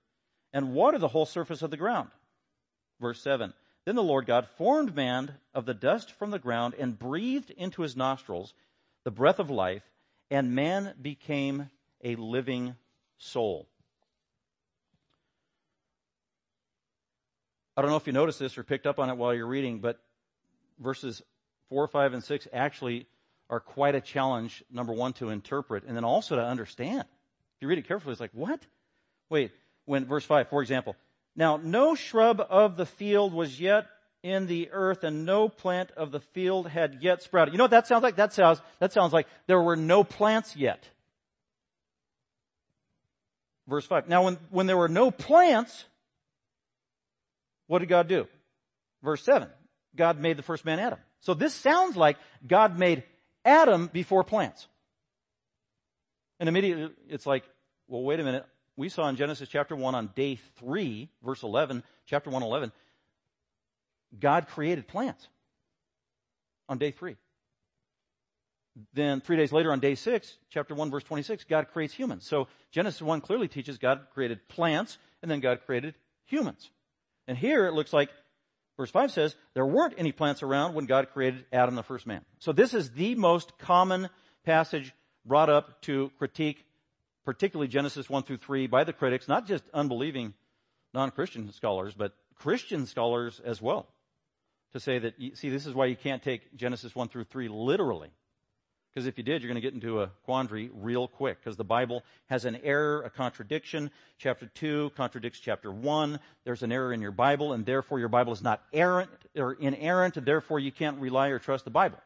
and 0.53 0.73
water 0.73 0.99
the 0.99 1.09
whole 1.09 1.27
surface 1.27 1.63
of 1.63 1.71
the 1.71 1.77
ground. 1.77 2.11
Verse 3.01 3.21
7 3.21 3.53
Then 3.85 3.97
the 3.97 4.03
Lord 4.03 4.27
God 4.27 4.47
formed 4.57 4.95
man 4.95 5.35
of 5.53 5.67
the 5.67 5.75
dust 5.75 6.13
from 6.13 6.31
the 6.31 6.39
ground 6.39 6.75
and 6.79 6.99
breathed 6.99 7.51
into 7.51 7.83
his 7.83 7.97
nostrils 7.97 8.55
the 9.03 9.11
breath 9.11 9.39
of 9.39 9.51
life, 9.51 9.83
and 10.31 10.55
man 10.55 10.95
became 11.03 11.69
a 12.03 12.17
living 12.17 12.77
soul. 13.19 13.69
I 17.77 17.83
don't 17.83 17.91
know 17.91 17.97
if 17.97 18.07
you 18.07 18.13
noticed 18.13 18.39
this 18.39 18.57
or 18.57 18.63
picked 18.63 18.87
up 18.87 18.99
on 18.99 19.11
it 19.11 19.17
while 19.17 19.35
you're 19.35 19.47
reading, 19.47 19.81
but 19.81 19.99
verses 20.79 21.23
4, 21.71 21.89
5, 21.89 22.13
and 22.15 22.23
6 22.23 22.49
actually 22.53 23.07
are 23.51 23.61
quite 23.61 23.95
a 23.95 24.01
challenge, 24.01 24.63
number 24.71 24.93
one, 24.93 25.13
to 25.15 25.31
interpret 25.31 25.85
and 25.85 25.97
then 25.97 26.05
also 26.05 26.37
to 26.37 26.43
understand. 26.43 27.01
If 27.01 27.63
you 27.63 27.69
read 27.69 27.79
it 27.79 27.89
carefully, 27.89 28.13
it's 28.13 28.21
like, 28.21 28.31
what? 28.33 28.61
Wait, 29.29 29.51
when, 29.87 30.07
verse 30.07 30.25
5, 30.25 30.49
for 30.49 30.63
example, 30.63 30.97
now 31.35 31.57
no 31.57 31.95
shrub 31.95 32.41
of 32.49 32.77
the 32.77 32.87
field 32.87 33.33
was 33.33 33.61
yet 33.61 33.87
in 34.23 34.47
the 34.47 34.71
earth 34.73 35.05
and 35.05 35.27
no 35.27 35.49
plant 35.49 35.91
of 35.93 36.13
the 36.13 36.21
field 36.21 36.69
had 36.69 36.99
yet 37.03 37.23
sprouted. 37.23 37.53
You 37.53 37.59
know 37.59 37.65
what 37.65 37.73
that 37.73 37.87
sounds 37.87 38.03
like? 38.03 38.17
That 38.17 38.33
sounds, 38.33 38.61
that 38.79 38.93
sounds 38.93 39.13
like 39.13 39.27
there 39.47 39.61
were 39.61 39.77
no 39.77 40.05
plants 40.05 40.57
yet. 40.57 40.89
Verse 43.67 43.85
5. 43.85 44.09
Now 44.09 44.25
when, 44.25 44.39
when 44.51 44.67
there 44.67 44.77
were 44.77 44.89
no 44.89 45.11
plants, 45.11 45.85
what 47.75 47.81
did 47.81 47.89
God 47.89 48.07
do? 48.07 48.29
Verse 49.03 49.21
7. 49.25 49.49
God 49.97 50.21
made 50.21 50.37
the 50.37 50.45
first 50.45 50.65
man 50.65 50.79
Adam. 50.79 51.01
So 51.19 51.35
this 51.35 51.53
sounds 51.53 51.97
like 51.97 52.19
God 52.47 52.79
made 52.79 53.03
Adam 53.45 53.91
before 53.93 54.23
plants. 54.23 54.69
And 56.39 56.49
immediately 56.49 56.91
it's 57.09 57.27
like, 57.27 57.43
well, 57.89 58.05
wait 58.05 58.21
a 58.21 58.23
minute. 58.23 58.47
We 58.77 58.91
saw 58.91 59.09
in 59.09 59.17
Genesis 59.17 59.49
chapter 59.49 59.75
1 59.75 59.93
on 59.93 60.11
day 60.15 60.39
3, 60.61 61.09
verse 61.25 61.43
11, 61.43 61.83
chapter 62.07 62.31
1, 62.31 62.45
11, 62.45 62.71
God 64.21 64.47
created 64.47 64.87
plants 64.87 65.27
on 66.69 66.79
day 66.79 66.93
3. 66.93 67.17
Then 68.93 69.21
three 69.21 69.37
days 69.37 69.51
later 69.51 69.73
on 69.73 69.81
day 69.81 69.97
6, 69.97 70.39
chapter 70.49 70.77
1, 70.77 70.93
verse 70.93 71.03
26, 71.03 71.43
God 71.51 71.67
creates 71.73 71.95
humans. 71.95 72.25
So 72.25 72.47
Genesis 72.71 73.03
1 73.03 73.21
clearly 73.21 73.49
teaches 73.49 73.79
God 73.79 74.07
created 74.15 74.47
plants 74.47 74.97
and 75.23 75.29
then 75.29 75.41
God 75.41 75.59
created 75.67 75.97
humans. 76.25 76.71
And 77.27 77.37
here 77.39 77.67
it 77.67 77.73
looks 77.73 77.93
like 77.93 78.11
verse 78.77 78.91
5 78.91 79.13
says 79.13 79.37
there 79.55 79.67
weren't 79.67 79.95
any 79.97 80.13
plants 80.13 80.43
around 80.43 80.75
when 80.75 80.87
God 80.87 81.09
created 81.13 81.47
Adam 81.53 81.75
the 81.75 81.83
first 81.83 82.07
man. 82.07 82.25
So 82.39 82.53
this 82.53 82.75
is 82.75 82.91
the 82.91 83.15
most 83.15 83.59
common 83.59 84.09
passage 84.45 84.93
brought 85.25 85.51
up 85.51 85.81
to 85.83 86.11
critique 86.19 86.65
particularly 87.25 87.69
Genesis 87.69 88.09
1 88.09 88.23
through 88.25 88.37
3 88.37 88.67
by 88.67 88.85
the 88.85 88.93
critics, 88.93 89.29
not 89.29 89.47
just 89.47 89.65
unbelieving 89.73 90.35
non-Christian 90.93 91.51
scholars, 91.53 91.95
but 91.97 92.13
Christian 92.35 92.87
scholars 92.87 93.41
as 93.45 93.61
well. 93.63 93.89
To 94.73 94.81
say 94.81 94.99
that, 94.99 95.15
see, 95.35 95.51
this 95.51 95.67
is 95.67 95.75
why 95.75 95.87
you 95.87 95.97
can't 95.97 96.23
take 96.23 96.55
Genesis 96.55 96.95
1 96.95 97.09
through 97.09 97.25
3 97.25 97.49
literally. 97.49 98.11
Because 98.95 99.09
if 99.09 99.19
you 99.19 99.25
did, 99.25 99.43
you're 99.43 99.51
going 99.51 99.61
to 99.61 99.67
get 99.67 99.75
into 99.75 100.03
a 100.03 100.11
quandary 100.25 100.71
real 100.73 101.09
quick. 101.09 101.39
Because 101.41 101.57
the 101.57 101.65
Bible 101.65 102.05
has 102.27 102.45
an 102.45 102.59
error, 102.63 103.03
a 103.03 103.11
contradiction. 103.11 103.91
Chapter 104.19 104.47
2 104.55 104.93
contradicts 104.97 105.41
chapter 105.41 105.73
1. 105.73 106.21
There's 106.45 106.63
an 106.63 106.71
error 106.71 106.93
in 106.93 107.01
your 107.01 107.11
Bible, 107.11 107.53
and 107.53 107.67
therefore 107.67 107.99
your 107.99 108.09
Bible 108.09 108.33
is 108.33 108.43
not 108.43 108.63
errant 108.73 109.11
or 109.37 109.55
inerrant, 109.55 110.17
and 110.17 110.25
therefore 110.25 110.61
you 110.61 110.71
can't 110.71 111.01
rely 111.01 111.29
or 111.29 111.41
trust 111.41 111.65
the 111.65 111.73
Bible. 111.73 111.99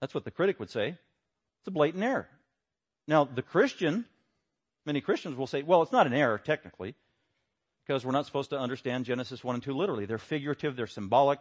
That's 0.00 0.14
what 0.14 0.24
the 0.24 0.30
critic 0.30 0.60
would 0.60 0.70
say. 0.70 0.90
It's 0.90 1.68
a 1.68 1.72
blatant 1.72 2.04
error. 2.04 2.28
Now, 3.08 3.24
the 3.24 3.42
Christian, 3.42 4.04
many 4.84 5.00
Christians 5.00 5.36
will 5.36 5.48
say, 5.48 5.62
well, 5.62 5.82
it's 5.82 5.92
not 5.92 6.06
an 6.06 6.14
error 6.14 6.38
technically, 6.38 6.94
because 7.84 8.04
we're 8.04 8.12
not 8.12 8.26
supposed 8.26 8.50
to 8.50 8.58
understand 8.58 9.06
Genesis 9.06 9.42
1 9.42 9.56
and 9.56 9.62
2 9.64 9.72
literally. 9.72 10.06
They're 10.06 10.18
figurative, 10.18 10.76
they're 10.76 10.86
symbolic, 10.86 11.40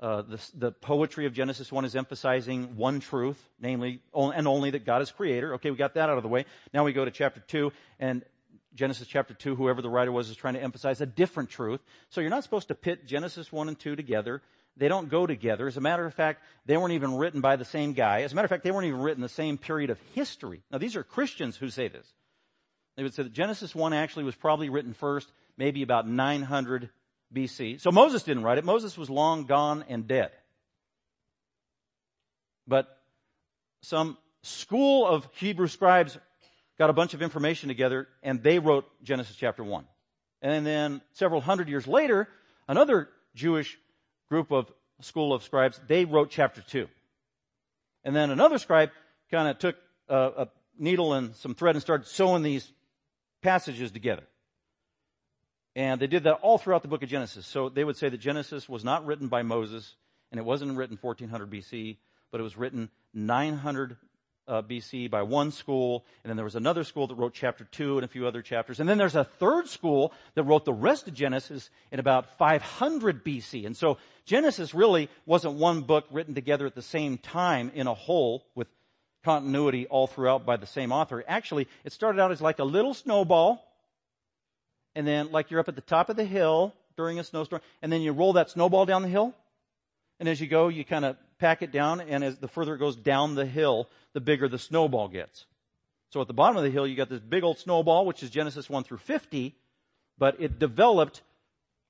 uh, 0.00 0.22
the, 0.22 0.50
the, 0.54 0.72
poetry 0.72 1.26
of 1.26 1.32
Genesis 1.32 1.70
1 1.70 1.84
is 1.84 1.94
emphasizing 1.94 2.76
one 2.76 3.00
truth, 3.00 3.40
namely, 3.60 4.00
and 4.12 4.48
only 4.48 4.70
that 4.70 4.84
God 4.84 5.02
is 5.02 5.10
creator. 5.10 5.54
Okay, 5.54 5.70
we 5.70 5.76
got 5.76 5.94
that 5.94 6.10
out 6.10 6.16
of 6.16 6.22
the 6.22 6.28
way. 6.28 6.46
Now 6.72 6.84
we 6.84 6.92
go 6.92 7.04
to 7.04 7.10
chapter 7.10 7.40
2, 7.40 7.72
and 8.00 8.24
Genesis 8.74 9.06
chapter 9.06 9.34
2, 9.34 9.54
whoever 9.54 9.82
the 9.82 9.88
writer 9.88 10.10
was 10.10 10.28
is 10.30 10.36
trying 10.36 10.54
to 10.54 10.62
emphasize 10.62 11.00
a 11.00 11.06
different 11.06 11.50
truth. 11.50 11.80
So 12.10 12.20
you're 12.20 12.30
not 12.30 12.42
supposed 12.42 12.68
to 12.68 12.74
pit 12.74 13.06
Genesis 13.06 13.52
1 13.52 13.68
and 13.68 13.78
2 13.78 13.94
together. 13.94 14.42
They 14.76 14.88
don't 14.88 15.08
go 15.08 15.26
together. 15.26 15.68
As 15.68 15.76
a 15.76 15.80
matter 15.80 16.04
of 16.04 16.12
fact, 16.12 16.42
they 16.66 16.76
weren't 16.76 16.92
even 16.92 17.14
written 17.16 17.40
by 17.40 17.54
the 17.54 17.64
same 17.64 17.92
guy. 17.92 18.22
As 18.22 18.32
a 18.32 18.34
matter 18.34 18.46
of 18.46 18.50
fact, 18.50 18.64
they 18.64 18.72
weren't 18.72 18.88
even 18.88 19.00
written 19.00 19.22
the 19.22 19.28
same 19.28 19.58
period 19.58 19.90
of 19.90 19.98
history. 20.14 20.62
Now 20.72 20.78
these 20.78 20.96
are 20.96 21.04
Christians 21.04 21.56
who 21.56 21.70
say 21.70 21.86
this. 21.86 22.06
They 22.96 23.04
would 23.04 23.14
say 23.14 23.22
that 23.22 23.32
Genesis 23.32 23.74
1 23.74 23.92
actually 23.92 24.24
was 24.24 24.34
probably 24.34 24.68
written 24.68 24.92
first, 24.92 25.30
maybe 25.56 25.82
about 25.82 26.08
900 26.08 26.90
BC. 27.34 27.80
So 27.80 27.90
Moses 27.90 28.22
didn't 28.22 28.44
write 28.44 28.58
it. 28.58 28.64
Moses 28.64 28.96
was 28.96 29.10
long 29.10 29.44
gone 29.44 29.84
and 29.88 30.06
dead. 30.06 30.30
But 32.66 32.86
some 33.82 34.16
school 34.42 35.06
of 35.06 35.28
Hebrew 35.34 35.66
scribes 35.66 36.16
got 36.78 36.90
a 36.90 36.92
bunch 36.92 37.14
of 37.14 37.22
information 37.22 37.68
together 37.68 38.08
and 38.22 38.42
they 38.42 38.58
wrote 38.58 38.86
Genesis 39.02 39.36
chapter 39.36 39.62
1. 39.62 39.84
And 40.42 40.66
then 40.66 41.00
several 41.12 41.40
hundred 41.40 41.68
years 41.68 41.86
later, 41.86 42.28
another 42.68 43.08
Jewish 43.34 43.78
group 44.28 44.50
of 44.50 44.70
school 45.00 45.32
of 45.32 45.42
scribes, 45.42 45.80
they 45.86 46.04
wrote 46.04 46.30
chapter 46.30 46.62
2. 46.62 46.88
And 48.04 48.14
then 48.14 48.30
another 48.30 48.58
scribe 48.58 48.90
kind 49.30 49.48
of 49.48 49.58
took 49.58 49.76
a, 50.08 50.16
a 50.16 50.48
needle 50.78 51.14
and 51.14 51.34
some 51.36 51.54
thread 51.54 51.76
and 51.76 51.82
started 51.82 52.06
sewing 52.06 52.42
these 52.42 52.70
passages 53.42 53.90
together. 53.90 54.24
And 55.76 56.00
they 56.00 56.06
did 56.06 56.24
that 56.24 56.38
all 56.42 56.58
throughout 56.58 56.82
the 56.82 56.88
book 56.88 57.02
of 57.02 57.08
Genesis. 57.08 57.46
So 57.46 57.68
they 57.68 57.84
would 57.84 57.96
say 57.96 58.08
that 58.08 58.18
Genesis 58.18 58.68
was 58.68 58.84
not 58.84 59.04
written 59.06 59.28
by 59.28 59.42
Moses, 59.42 59.96
and 60.30 60.38
it 60.38 60.44
wasn't 60.44 60.76
written 60.76 60.98
1400 61.00 61.50
BC, 61.50 61.96
but 62.30 62.40
it 62.40 62.44
was 62.44 62.56
written 62.56 62.90
900 63.12 63.96
uh, 64.46 64.62
BC 64.62 65.10
by 65.10 65.22
one 65.22 65.50
school, 65.50 66.04
and 66.22 66.30
then 66.30 66.36
there 66.36 66.44
was 66.44 66.54
another 66.54 66.84
school 66.84 67.06
that 67.06 67.14
wrote 67.14 67.34
chapter 67.34 67.64
2 67.64 67.96
and 67.96 68.04
a 68.04 68.08
few 68.08 68.26
other 68.26 68.42
chapters. 68.42 68.80
And 68.80 68.88
then 68.88 68.98
there's 68.98 69.16
a 69.16 69.24
third 69.24 69.68
school 69.68 70.12
that 70.34 70.44
wrote 70.44 70.64
the 70.64 70.72
rest 70.72 71.08
of 71.08 71.14
Genesis 71.14 71.70
in 71.90 71.98
about 71.98 72.38
500 72.38 73.24
BC. 73.24 73.66
And 73.66 73.76
so 73.76 73.98
Genesis 74.26 74.74
really 74.74 75.08
wasn't 75.26 75.54
one 75.54 75.82
book 75.82 76.06
written 76.10 76.34
together 76.34 76.66
at 76.66 76.74
the 76.74 76.82
same 76.82 77.18
time 77.18 77.72
in 77.74 77.86
a 77.86 77.94
whole 77.94 78.44
with 78.54 78.68
continuity 79.24 79.86
all 79.86 80.06
throughout 80.06 80.44
by 80.44 80.56
the 80.56 80.66
same 80.66 80.92
author. 80.92 81.24
Actually, 81.26 81.66
it 81.84 81.92
started 81.92 82.20
out 82.20 82.30
as 82.30 82.42
like 82.42 82.58
a 82.58 82.64
little 82.64 82.92
snowball, 82.92 83.64
and 84.94 85.06
then 85.06 85.32
like 85.32 85.50
you're 85.50 85.60
up 85.60 85.68
at 85.68 85.74
the 85.74 85.80
top 85.80 86.08
of 86.08 86.16
the 86.16 86.24
hill 86.24 86.74
during 86.96 87.18
a 87.18 87.24
snowstorm, 87.24 87.62
and 87.82 87.92
then 87.92 88.00
you 88.00 88.12
roll 88.12 88.34
that 88.34 88.50
snowball 88.50 88.86
down 88.86 89.02
the 89.02 89.08
hill, 89.08 89.34
and 90.20 90.28
as 90.28 90.40
you 90.40 90.46
go, 90.46 90.68
you 90.68 90.84
kind 90.84 91.04
of 91.04 91.16
pack 91.38 91.62
it 91.62 91.72
down, 91.72 92.00
and 92.00 92.22
as 92.22 92.38
the 92.38 92.48
further 92.48 92.74
it 92.74 92.78
goes 92.78 92.96
down 92.96 93.34
the 93.34 93.46
hill, 93.46 93.88
the 94.12 94.20
bigger 94.20 94.48
the 94.48 94.58
snowball 94.58 95.08
gets. 95.08 95.46
So 96.10 96.20
at 96.20 96.28
the 96.28 96.32
bottom 96.34 96.56
of 96.56 96.62
the 96.62 96.70
hill, 96.70 96.86
you 96.86 96.94
got 96.94 97.08
this 97.08 97.20
big 97.20 97.42
old 97.42 97.58
snowball, 97.58 98.06
which 98.06 98.22
is 98.22 98.30
Genesis 98.30 98.70
1 98.70 98.84
through 98.84 98.98
50, 98.98 99.54
but 100.16 100.40
it 100.40 100.58
developed 100.58 101.22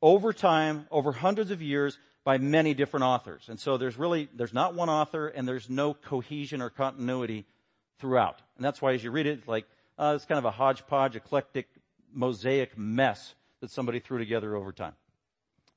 over 0.01 0.33
time, 0.33 0.87
over 0.91 1.13
hundreds 1.13 1.51
of 1.51 1.61
years, 1.61 1.99
by 2.25 2.39
many 2.39 2.73
different 2.73 3.05
authors. 3.05 3.45
And 3.49 3.61
so 3.61 3.77
there's 3.77 3.99
really, 3.99 4.31
there's 4.35 4.55
not 4.55 4.75
one 4.75 4.89
author, 4.89 5.29
and 5.29 5.47
there's 5.47 5.69
no 5.69 5.93
cohesion 5.93 6.63
or 6.63 6.71
continuity 6.71 7.45
throughout. 7.99 8.41
And 8.57 8.65
that's 8.65 8.81
why 8.81 8.95
as 8.95 9.05
you 9.05 9.11
read 9.11 9.27
it, 9.27 9.39
it's 9.41 9.49
like, 9.49 9.67
uh, 9.99 10.15
it's 10.17 10.25
kind 10.25 10.39
of 10.39 10.47
a 10.47 10.51
hodgepodge, 10.51 11.17
eclectic, 11.17 11.69
mosaic 12.15 12.79
mess 12.79 13.35
that 13.61 13.71
somebody 13.71 14.01
threw 14.01 14.19
together 14.19 14.55
over 14.55 14.73
time. 14.73 14.95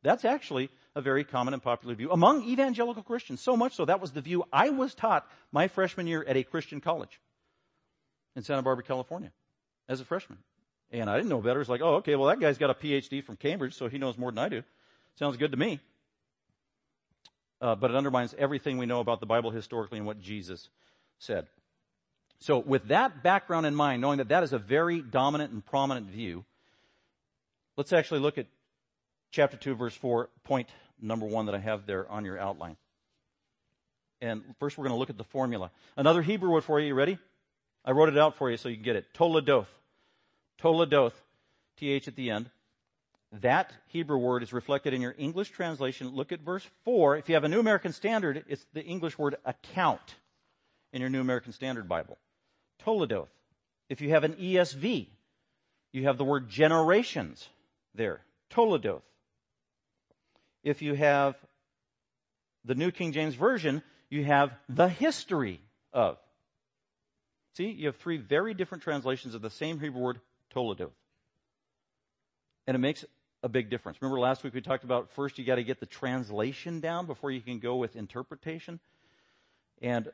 That's 0.03 0.25
actually 0.25 0.69
a 0.95 1.01
very 1.01 1.23
common 1.23 1.53
and 1.53 1.61
popular 1.61 1.95
view 1.95 2.11
among 2.11 2.43
evangelical 2.43 3.03
Christians. 3.03 3.41
So 3.41 3.57
much 3.57 3.75
so 3.75 3.85
that 3.85 4.01
was 4.01 4.11
the 4.11 4.21
view 4.21 4.43
I 4.51 4.69
was 4.69 4.93
taught 4.93 5.27
my 5.51 5.67
freshman 5.67 6.07
year 6.07 6.23
at 6.27 6.37
a 6.37 6.43
Christian 6.43 6.81
college 6.81 7.19
in 8.35 8.43
Santa 8.43 8.61
Barbara, 8.61 8.83
California 8.83 9.31
as 9.89 9.99
a 9.99 10.05
freshman. 10.05 10.39
And 10.91 11.09
I 11.09 11.17
didn't 11.17 11.29
know 11.29 11.41
better. 11.41 11.59
It's 11.59 11.69
like, 11.69 11.81
oh, 11.81 11.95
okay, 11.95 12.15
well 12.15 12.29
that 12.29 12.39
guy's 12.39 12.57
got 12.57 12.69
a 12.69 12.73
PhD 12.73 13.23
from 13.23 13.35
Cambridge, 13.35 13.73
so 13.73 13.89
he 13.89 13.97
knows 13.97 14.17
more 14.17 14.31
than 14.31 14.39
I 14.39 14.49
do. 14.49 14.63
Sounds 15.15 15.37
good 15.37 15.51
to 15.51 15.57
me. 15.57 15.79
Uh, 17.59 17.75
but 17.75 17.89
it 17.89 17.97
undermines 17.97 18.35
everything 18.37 18.77
we 18.77 18.85
know 18.85 18.99
about 18.99 19.19
the 19.19 19.25
Bible 19.25 19.49
historically 19.49 19.97
and 19.97 20.05
what 20.05 20.21
Jesus 20.21 20.69
said. 21.17 21.47
So 22.39 22.59
with 22.59 22.89
that 22.89 23.23
background 23.23 23.65
in 23.65 23.75
mind, 23.75 24.01
knowing 24.01 24.19
that 24.19 24.29
that 24.29 24.43
is 24.43 24.53
a 24.53 24.59
very 24.59 25.01
dominant 25.01 25.51
and 25.51 25.65
prominent 25.65 26.07
view, 26.07 26.45
let's 27.75 27.93
actually 27.93 28.19
look 28.19 28.37
at 28.37 28.45
chapter 29.31 29.57
2 29.57 29.75
verse 29.75 29.95
4, 29.95 30.29
point 30.43 30.69
number 31.01 31.25
one 31.25 31.47
that 31.47 31.55
I 31.55 31.59
have 31.59 31.85
there 31.85 32.09
on 32.09 32.25
your 32.25 32.39
outline. 32.39 32.77
And 34.21 34.43
first 34.59 34.77
we're 34.77 34.83
going 34.83 34.95
to 34.95 34.99
look 34.99 35.09
at 35.09 35.17
the 35.17 35.23
formula. 35.23 35.71
Another 35.95 36.21
Hebrew 36.21 36.51
word 36.51 36.63
for 36.63 36.79
you. 36.79 36.87
You 36.87 36.95
ready? 36.95 37.17
I 37.85 37.91
wrote 37.91 38.09
it 38.09 38.17
out 38.17 38.35
for 38.35 38.49
you 38.49 38.57
so 38.57 38.69
you 38.69 38.75
can 38.75 38.83
get 38.83 38.95
it. 38.95 39.13
Toledoth. 39.13 39.67
Toledoth. 40.61 41.13
T-H 41.77 42.07
at 42.07 42.15
the 42.15 42.31
end. 42.31 42.49
That 43.41 43.71
Hebrew 43.87 44.17
word 44.17 44.41
is 44.41 44.53
reflected 44.53 44.93
in 44.93 45.01
your 45.01 45.13
English 45.17 45.51
translation. 45.51 46.09
Look 46.15 46.31
at 46.31 46.39
verse 46.39 46.65
4. 46.85 47.17
If 47.17 47.29
you 47.29 47.35
have 47.35 47.43
a 47.43 47.49
New 47.49 47.59
American 47.59 47.93
Standard, 47.93 48.43
it's 48.47 48.65
the 48.73 48.83
English 48.83 49.17
word 49.17 49.35
account 49.45 50.15
in 50.93 51.01
your 51.01 51.09
New 51.09 51.21
American 51.21 51.51
Standard 51.51 51.87
Bible. 51.87 52.17
Toledoth. 52.83 53.29
If 53.89 54.01
you 54.01 54.09
have 54.09 54.23
an 54.23 54.33
ESV, 54.33 55.07
you 55.93 56.03
have 56.03 56.17
the 56.17 56.25
word 56.25 56.49
generations 56.49 57.47
there. 57.95 58.21
Toledoth 58.49 59.01
if 60.67 60.81
you 60.81 60.93
have 60.95 61.35
the 62.65 62.75
New 62.75 62.91
King 62.91 63.13
James 63.13 63.35
Version, 63.35 63.81
you 64.09 64.25
have 64.25 64.51
the 64.67 64.89
history 64.89 65.61
of. 65.93 66.17
See, 67.55 67.71
you 67.71 67.87
have 67.87 67.95
three 67.95 68.17
very 68.17 68.53
different 68.53 68.83
translations 68.83 69.33
of 69.33 69.41
the 69.41 69.49
same 69.49 69.79
Hebrew 69.79 70.01
word, 70.01 70.19
Toledoth. 70.53 70.91
And 72.67 72.75
it 72.75 72.79
makes 72.79 73.05
a 73.43 73.49
big 73.49 73.69
difference. 73.69 74.01
Remember 74.01 74.19
last 74.19 74.43
week 74.43 74.53
we 74.53 74.59
talked 74.59 74.83
about 74.83 75.09
first 75.11 75.37
you 75.37 75.45
got 75.45 75.55
to 75.55 75.63
get 75.63 75.79
the 75.79 75.85
translation 75.85 76.81
down 76.81 77.05
before 77.05 77.31
you 77.31 77.39
can 77.39 77.59
go 77.59 77.77
with 77.77 77.95
interpretation. 77.95 78.81
And 79.81 80.09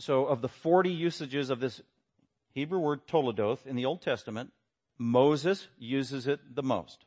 so 0.00 0.26
of 0.26 0.42
the 0.42 0.48
40 0.48 0.90
usages 0.90 1.48
of 1.50 1.60
this 1.60 1.80
Hebrew 2.54 2.78
word 2.78 3.06
Toledoth 3.06 3.66
in 3.66 3.76
the 3.76 3.86
Old 3.86 4.02
Testament, 4.02 4.52
Moses 4.98 5.66
uses 5.78 6.26
it 6.26 6.40
the 6.54 6.62
most. 6.62 7.04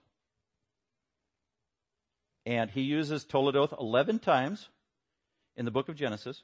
And 2.45 2.69
he 2.69 2.81
uses 2.81 3.25
Toledoth 3.25 3.73
11 3.79 4.19
times 4.19 4.69
in 5.55 5.65
the 5.65 5.71
book 5.71 5.89
of 5.89 5.95
Genesis. 5.95 6.43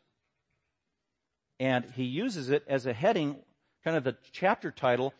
And 1.59 1.85
he 1.95 2.03
uses 2.03 2.49
it 2.49 2.63
as 2.67 2.85
a 2.85 2.93
heading, 2.93 3.37
kind 3.83 3.95
of 3.95 4.03
the 4.03 4.17
chapter 4.31 4.71
title, 4.71 5.13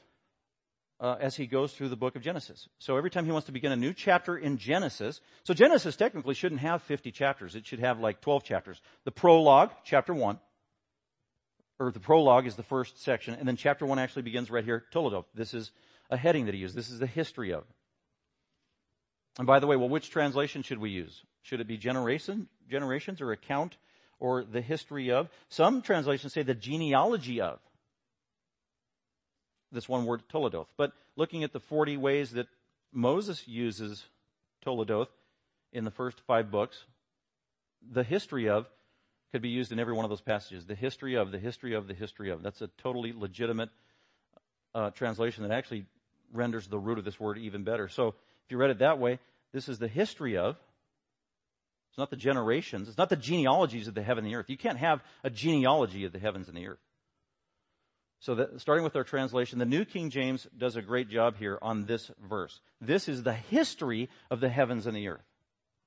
uh, 0.99 1.17
as 1.19 1.35
he 1.35 1.47
goes 1.47 1.73
through 1.73 1.89
the 1.89 1.95
book 1.95 2.15
of 2.15 2.21
Genesis. 2.21 2.69
So 2.77 2.95
every 2.95 3.09
time 3.09 3.25
he 3.25 3.31
wants 3.31 3.47
to 3.47 3.51
begin 3.51 3.71
a 3.71 3.75
new 3.75 3.93
chapter 3.93 4.37
in 4.37 4.57
Genesis, 4.57 5.19
so 5.43 5.53
Genesis 5.53 5.95
technically 5.95 6.35
shouldn't 6.35 6.61
have 6.61 6.83
50 6.83 7.11
chapters. 7.11 7.55
It 7.55 7.65
should 7.65 7.79
have 7.79 7.99
like 7.99 8.21
12 8.21 8.43
chapters. 8.43 8.81
The 9.03 9.11
prologue, 9.11 9.71
chapter 9.83 10.13
1, 10.13 10.39
or 11.81 11.91
the 11.91 11.99
prologue 11.99 12.45
is 12.45 12.55
the 12.55 12.63
first 12.63 13.01
section, 13.01 13.33
and 13.33 13.47
then 13.47 13.55
chapter 13.55 13.87
1 13.87 13.97
actually 13.97 14.21
begins 14.21 14.51
right 14.51 14.63
here, 14.63 14.85
Toledoth. 14.93 15.25
This 15.33 15.55
is 15.55 15.71
a 16.11 16.17
heading 16.17 16.45
that 16.45 16.53
he 16.53 16.61
used. 16.61 16.75
This 16.75 16.91
is 16.91 16.99
the 16.99 17.07
history 17.07 17.51
of. 17.51 17.63
And 19.39 19.47
by 19.47 19.59
the 19.59 19.65
way, 19.65 19.75
well, 19.75 19.89
which 19.89 20.11
translation 20.11 20.61
should 20.61 20.77
we 20.77 20.91
use? 20.91 21.23
Should 21.41 21.59
it 21.59 21.67
be 21.67 21.77
generation, 21.77 22.47
generations 22.69 23.19
or 23.19 23.31
account 23.31 23.77
or 24.19 24.43
the 24.43 24.61
history 24.61 25.09
of? 25.09 25.29
Some 25.49 25.81
translations 25.81 26.33
say 26.33 26.43
the 26.43 26.53
genealogy 26.53 27.41
of. 27.41 27.57
This 29.71 29.89
one 29.89 30.05
word, 30.05 30.21
Toledoth. 30.31 30.67
But 30.77 30.91
looking 31.15 31.43
at 31.43 31.51
the 31.51 31.59
40 31.59 31.97
ways 31.97 32.31
that 32.31 32.47
Moses 32.93 33.47
uses 33.47 34.05
Toledoth 34.63 35.09
in 35.73 35.83
the 35.83 35.91
first 35.91 36.19
five 36.27 36.51
books, 36.51 36.85
the 37.81 38.03
history 38.03 38.49
of 38.49 38.67
could 39.31 39.41
be 39.41 39.49
used 39.49 39.71
in 39.71 39.79
every 39.79 39.93
one 39.93 40.05
of 40.05 40.09
those 40.09 40.21
passages. 40.21 40.65
The 40.65 40.75
history 40.75 41.15
of, 41.15 41.31
the 41.31 41.39
history 41.39 41.73
of, 41.73 41.87
the 41.87 41.93
history 41.93 42.31
of. 42.31 42.43
That's 42.43 42.61
a 42.61 42.67
totally 42.77 43.13
legitimate 43.15 43.69
uh, 44.75 44.89
translation 44.91 45.43
that 45.43 45.51
actually 45.53 45.85
renders 46.33 46.67
the 46.67 46.79
root 46.79 46.97
of 46.97 47.05
this 47.05 47.19
word 47.19 47.37
even 47.37 47.63
better. 47.63 47.87
So 47.87 48.09
if 48.09 48.51
you 48.51 48.57
read 48.57 48.69
it 48.69 48.79
that 48.79 48.99
way, 48.99 49.19
this 49.53 49.69
is 49.69 49.79
the 49.79 49.87
history 49.87 50.37
of. 50.37 50.57
It's 51.89 51.97
not 51.97 52.09
the 52.09 52.15
generations. 52.15 52.87
It's 52.87 52.97
not 52.97 53.09
the 53.09 53.17
genealogies 53.17 53.87
of 53.87 53.93
the 53.93 54.01
heaven 54.01 54.23
and 54.23 54.33
the 54.33 54.37
earth. 54.37 54.49
You 54.49 54.57
can't 54.57 54.77
have 54.77 55.01
a 55.23 55.29
genealogy 55.29 56.05
of 56.05 56.13
the 56.13 56.19
heavens 56.19 56.47
and 56.47 56.55
the 56.55 56.67
earth. 56.67 56.79
So 58.21 58.35
that, 58.35 58.61
starting 58.61 58.83
with 58.83 58.95
our 58.95 59.03
translation, 59.03 59.59
the 59.59 59.65
New 59.65 59.83
King 59.83 60.09
James 60.09 60.47
does 60.57 60.75
a 60.75 60.81
great 60.81 61.09
job 61.09 61.37
here 61.37 61.57
on 61.61 61.85
this 61.85 62.11
verse. 62.29 62.61
This 62.79 63.09
is 63.09 63.23
the 63.23 63.33
history 63.33 64.09
of 64.29 64.39
the 64.39 64.47
heavens 64.49 64.85
and 64.85 64.95
the 64.95 65.07
earth. 65.07 65.25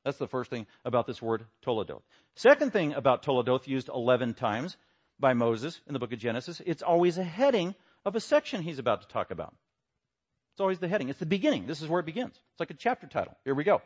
That's 0.04 0.18
the 0.18 0.28
first 0.28 0.50
thing 0.50 0.66
about 0.84 1.06
this 1.06 1.22
word 1.22 1.44
Toledoth. 1.64 2.02
Second 2.34 2.72
thing 2.72 2.92
about 2.92 3.22
Toledoth 3.22 3.66
used 3.66 3.88
11 3.88 4.34
times 4.34 4.76
by 5.18 5.32
Moses 5.32 5.80
in 5.86 5.92
the 5.92 5.98
book 5.98 6.12
of 6.12 6.18
Genesis, 6.18 6.60
it's 6.66 6.82
always 6.82 7.18
a 7.18 7.24
heading 7.24 7.74
of 8.04 8.14
a 8.14 8.20
section 8.20 8.62
he's 8.62 8.78
about 8.78 9.02
to 9.02 9.08
talk 9.08 9.30
about. 9.30 9.54
It's 10.52 10.60
always 10.60 10.78
the 10.78 10.88
heading. 10.88 11.08
It's 11.08 11.18
the 11.18 11.26
beginning. 11.26 11.66
This 11.66 11.82
is 11.82 11.88
where 11.88 12.00
it 12.00 12.06
begins. 12.06 12.34
It's 12.52 12.60
like 12.60 12.70
a 12.70 12.74
chapter 12.74 13.06
title. 13.06 13.36
Here 13.44 13.54
we 13.54 13.64
go. 13.64 13.82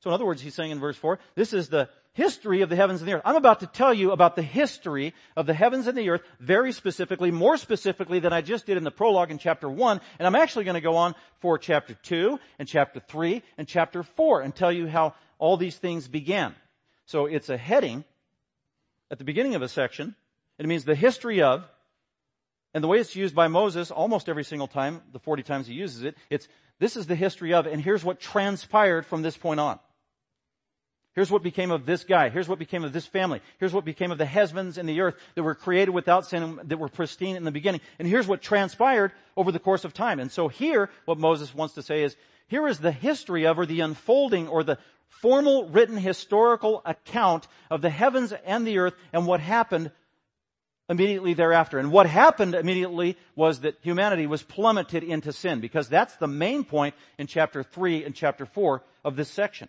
So 0.00 0.10
in 0.10 0.14
other 0.14 0.26
words, 0.26 0.42
he's 0.42 0.54
saying 0.54 0.70
in 0.70 0.78
verse 0.78 0.96
4, 0.96 1.18
this 1.34 1.52
is 1.52 1.68
the 1.68 1.88
history 2.12 2.62
of 2.62 2.68
the 2.68 2.76
heavens 2.76 3.00
and 3.00 3.08
the 3.08 3.14
earth. 3.14 3.22
I'm 3.24 3.36
about 3.36 3.60
to 3.60 3.66
tell 3.66 3.92
you 3.92 4.12
about 4.12 4.36
the 4.36 4.42
history 4.42 5.14
of 5.36 5.46
the 5.46 5.54
heavens 5.54 5.86
and 5.86 5.96
the 5.96 6.08
earth 6.10 6.22
very 6.38 6.72
specifically, 6.72 7.30
more 7.30 7.56
specifically 7.56 8.20
than 8.20 8.32
I 8.32 8.40
just 8.40 8.66
did 8.66 8.76
in 8.76 8.84
the 8.84 8.90
prologue 8.90 9.30
in 9.30 9.38
chapter 9.38 9.68
1. 9.68 10.00
And 10.18 10.26
I'm 10.26 10.34
actually 10.34 10.64
going 10.64 10.74
to 10.74 10.80
go 10.80 10.96
on 10.96 11.14
for 11.40 11.58
chapter 11.58 11.94
2 11.94 12.38
and 12.58 12.68
chapter 12.68 13.00
3 13.00 13.42
and 13.58 13.66
chapter 13.66 14.02
4 14.02 14.42
and 14.42 14.54
tell 14.54 14.72
you 14.72 14.86
how 14.86 15.14
all 15.38 15.56
these 15.56 15.76
things 15.76 16.08
began. 16.08 16.54
So 17.06 17.26
it's 17.26 17.48
a 17.48 17.56
heading 17.56 18.04
at 19.10 19.18
the 19.18 19.24
beginning 19.24 19.54
of 19.54 19.62
a 19.62 19.68
section. 19.68 20.14
It 20.58 20.66
means 20.66 20.84
the 20.84 20.94
history 20.94 21.42
of, 21.42 21.64
and 22.74 22.82
the 22.82 22.88
way 22.88 22.98
it's 22.98 23.16
used 23.16 23.34
by 23.34 23.48
Moses 23.48 23.90
almost 23.90 24.28
every 24.28 24.44
single 24.44 24.68
time, 24.68 25.02
the 25.12 25.18
40 25.18 25.42
times 25.42 25.66
he 25.66 25.74
uses 25.74 26.02
it, 26.02 26.16
it's, 26.30 26.48
this 26.78 26.96
is 26.96 27.06
the 27.06 27.14
history 27.14 27.54
of, 27.54 27.66
and 27.66 27.80
here's 27.80 28.04
what 28.04 28.20
transpired 28.20 29.06
from 29.06 29.22
this 29.22 29.36
point 29.36 29.60
on. 29.60 29.78
Here's 31.14 31.30
what 31.30 31.42
became 31.42 31.70
of 31.70 31.86
this 31.86 32.04
guy. 32.04 32.28
Here's 32.28 32.46
what 32.46 32.58
became 32.58 32.84
of 32.84 32.92
this 32.92 33.06
family. 33.06 33.40
Here's 33.58 33.72
what 33.72 33.86
became 33.86 34.12
of 34.12 34.18
the 34.18 34.26
heavens 34.26 34.76
and 34.76 34.86
the 34.86 35.00
earth 35.00 35.14
that 35.34 35.42
were 35.42 35.54
created 35.54 35.92
without 35.92 36.26
sin, 36.26 36.60
that 36.64 36.78
were 36.78 36.90
pristine 36.90 37.36
in 37.36 37.44
the 37.44 37.50
beginning. 37.50 37.80
And 37.98 38.06
here's 38.06 38.26
what 38.26 38.42
transpired 38.42 39.12
over 39.34 39.50
the 39.50 39.58
course 39.58 39.86
of 39.86 39.94
time. 39.94 40.20
And 40.20 40.30
so 40.30 40.48
here, 40.48 40.90
what 41.06 41.16
Moses 41.16 41.54
wants 41.54 41.72
to 41.74 41.82
say 41.82 42.02
is, 42.02 42.14
here 42.48 42.68
is 42.68 42.78
the 42.78 42.92
history 42.92 43.46
of, 43.46 43.58
or 43.58 43.64
the 43.64 43.80
unfolding, 43.80 44.46
or 44.46 44.62
the 44.62 44.78
formal 45.08 45.68
written 45.68 45.96
historical 45.96 46.82
account 46.84 47.48
of 47.70 47.82
the 47.82 47.90
heavens 47.90 48.32
and 48.44 48.66
the 48.66 48.78
earth 48.78 48.94
and 49.12 49.26
what 49.26 49.40
happened 49.40 49.90
immediately 50.88 51.34
thereafter. 51.34 51.78
And 51.78 51.90
what 51.90 52.06
happened 52.06 52.54
immediately 52.54 53.16
was 53.34 53.60
that 53.60 53.76
humanity 53.82 54.26
was 54.26 54.42
plummeted 54.42 55.02
into 55.02 55.32
sin 55.32 55.60
because 55.60 55.88
that's 55.88 56.16
the 56.16 56.28
main 56.28 56.64
point 56.64 56.94
in 57.18 57.26
chapter 57.26 57.62
3 57.62 58.04
and 58.04 58.14
chapter 58.14 58.46
4 58.46 58.82
of 59.04 59.16
this 59.16 59.30
section. 59.30 59.68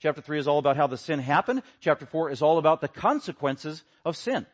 Chapter 0.00 0.20
3 0.20 0.38
is 0.38 0.48
all 0.48 0.58
about 0.58 0.76
how 0.76 0.86
the 0.86 0.98
sin 0.98 1.20
happened. 1.20 1.62
Chapter 1.80 2.06
4 2.06 2.30
is 2.30 2.42
all 2.42 2.58
about 2.58 2.80
the 2.80 2.88
consequences 2.88 3.82
of 4.04 4.16
sin. 4.16 4.46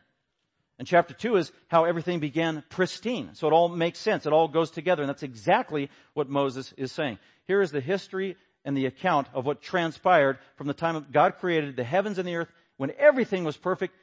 And 0.79 0.87
chapter 0.87 1.13
2 1.13 1.35
is 1.35 1.51
how 1.67 1.85
everything 1.85 2.19
began 2.19 2.63
pristine. 2.69 3.31
So 3.33 3.47
it 3.47 3.53
all 3.53 3.69
makes 3.69 3.99
sense. 3.99 4.25
It 4.25 4.33
all 4.33 4.47
goes 4.47 4.71
together. 4.71 5.03
And 5.03 5.09
that's 5.09 5.23
exactly 5.23 5.89
what 6.13 6.29
Moses 6.29 6.73
is 6.77 6.91
saying. 6.91 7.19
Here 7.45 7.61
is 7.61 7.71
the 7.71 7.81
history 7.81 8.37
and 8.65 8.77
the 8.77 8.85
account 8.85 9.27
of 9.33 9.45
what 9.45 9.61
transpired 9.61 10.37
from 10.55 10.67
the 10.67 10.73
time 10.73 11.05
God 11.11 11.37
created 11.37 11.75
the 11.75 11.83
heavens 11.83 12.17
and 12.17 12.27
the 12.27 12.35
earth 12.35 12.51
when 12.77 12.91
everything 12.97 13.43
was 13.43 13.57
perfect 13.57 13.95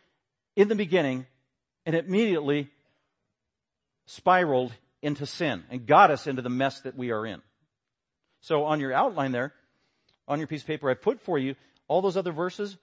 in 0.57 0.69
the 0.69 0.75
beginning 0.75 1.27
and 1.87 1.97
immediately 1.97 2.69
spiraled 4.07 4.73
into 5.03 5.27
sin 5.27 5.65
and 5.71 5.87
got 5.87 6.11
us 6.11 6.27
into 6.27 6.43
the 6.43 6.51
mess 6.51 6.81
that 6.81 6.97
we 6.97 7.11
are 7.11 7.25
in. 7.25 7.41
So 8.41 8.65
on 8.65 8.81
your 8.81 8.93
outline 8.93 9.33
there, 9.33 9.53
on 10.29 10.39
your 10.39 10.47
piece 10.47 10.63
of 10.63 10.67
paper, 10.67 10.91
I 10.91 10.95
put 10.95 11.21
for 11.21 11.39
you 11.39 11.55
all 11.89 12.03
those 12.03 12.17
other 12.17 12.33
verses, 12.33 12.77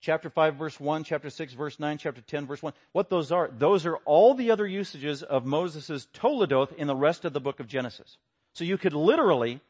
chapter 0.00 0.30
5 0.30 0.56
verse 0.56 0.78
1, 0.78 1.04
chapter 1.04 1.30
6 1.30 1.52
verse 1.54 1.80
9, 1.80 1.98
chapter 1.98 2.20
10 2.20 2.46
verse 2.46 2.62
1. 2.62 2.72
What 2.92 3.10
those 3.10 3.32
are, 3.32 3.50
those 3.56 3.86
are 3.86 3.96
all 3.98 4.34
the 4.34 4.50
other 4.50 4.66
usages 4.66 5.22
of 5.22 5.46
Moses' 5.46 6.06
Toledoth 6.12 6.72
in 6.76 6.86
the 6.86 6.96
rest 6.96 7.24
of 7.24 7.32
the 7.32 7.40
book 7.40 7.60
of 7.60 7.66
Genesis. 7.66 8.18
So 8.54 8.64
you 8.64 8.78
could 8.78 8.92
literally 8.92 9.60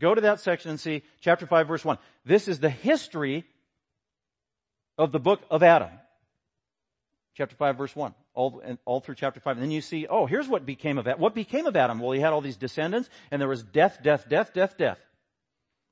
go 0.00 0.14
to 0.14 0.20
that 0.22 0.40
section 0.40 0.70
and 0.70 0.80
see 0.80 1.02
chapter 1.20 1.46
5 1.46 1.68
verse 1.68 1.84
1. 1.84 1.98
This 2.24 2.48
is 2.48 2.60
the 2.60 2.70
history 2.70 3.44
of 4.96 5.12
the 5.12 5.20
book 5.20 5.40
of 5.50 5.62
Adam 5.62 5.90
chapter 7.38 7.54
5 7.54 7.78
verse 7.78 7.94
1, 7.94 8.14
all, 8.34 8.60
all 8.84 9.00
through 9.00 9.14
chapter 9.14 9.38
5. 9.38 9.56
And 9.56 9.62
then 9.62 9.70
you 9.70 9.80
see, 9.80 10.08
oh, 10.08 10.26
here's 10.26 10.48
what 10.48 10.66
became 10.66 10.98
of 10.98 11.06
Adam. 11.06 11.20
What 11.20 11.36
became 11.36 11.66
of 11.66 11.76
Adam? 11.76 12.00
Well, 12.00 12.10
he 12.10 12.20
had 12.20 12.32
all 12.32 12.40
these 12.40 12.56
descendants 12.56 13.08
and 13.30 13.40
there 13.40 13.48
was 13.48 13.62
death, 13.62 14.00
death, 14.02 14.28
death, 14.28 14.52
death, 14.52 14.76
death. 14.76 14.98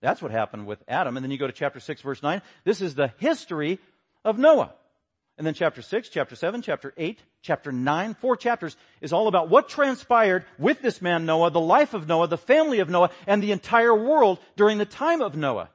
That's 0.03 0.21
what 0.21 0.33
happened 0.33 0.67
with 0.67 0.83
Adam. 0.89 1.17
And 1.17 1.23
then 1.25 1.31
you 1.31 1.39
go 1.39 1.47
to 1.47 1.53
chapter 1.53 1.79
6 1.79 2.03
verse 2.03 2.23
9. 2.23 2.43
This 2.65 2.81
is 2.81 2.97
the 2.97 3.13
history 3.19 3.79
of 4.25 4.39
Noah. 4.39 4.75
And 5.39 5.47
then 5.47 5.55
chapter 5.55 5.83
6, 5.83 6.09
chapter 6.09 6.35
7, 6.35 6.63
chapter 6.63 6.95
8, 6.97 7.21
chapter 7.43 7.71
9, 7.71 8.15
four 8.15 8.37
chapters 8.37 8.75
is 9.03 9.13
all 9.13 9.29
about 9.29 9.51
what 9.51 9.69
transpired 9.69 10.47
with 10.59 10.81
this 10.81 11.03
man 11.03 11.27
Noah, 11.27 11.51
the 11.51 11.61
life 11.61 11.93
of 11.93 12.09
Noah, 12.09 12.27
the 12.27 12.39
family 12.39 12.79
of 12.79 12.89
Noah, 12.89 13.11
and 13.27 13.43
the 13.43 13.53
entire 13.53 13.95
world 13.95 14.39
during 14.57 14.79
the 14.79 14.87
time 14.87 15.21
of 15.21 15.37
Noah. 15.37 15.69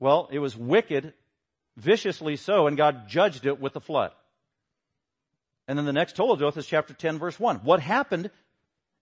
Well, 0.00 0.28
it 0.32 0.40
was 0.40 0.56
wicked, 0.56 1.12
viciously 1.76 2.34
so, 2.36 2.66
and 2.66 2.76
God 2.76 3.08
judged 3.08 3.46
it 3.46 3.60
with 3.60 3.74
the 3.74 3.80
flood. 3.80 4.10
And 5.68 5.78
then 5.78 5.86
the 5.86 5.92
next 5.92 6.16
Toledoth 6.16 6.56
is 6.56 6.66
chapter 6.66 6.92
10 6.92 7.20
verse 7.20 7.38
1. 7.38 7.58
What 7.58 7.78
happened 7.78 8.30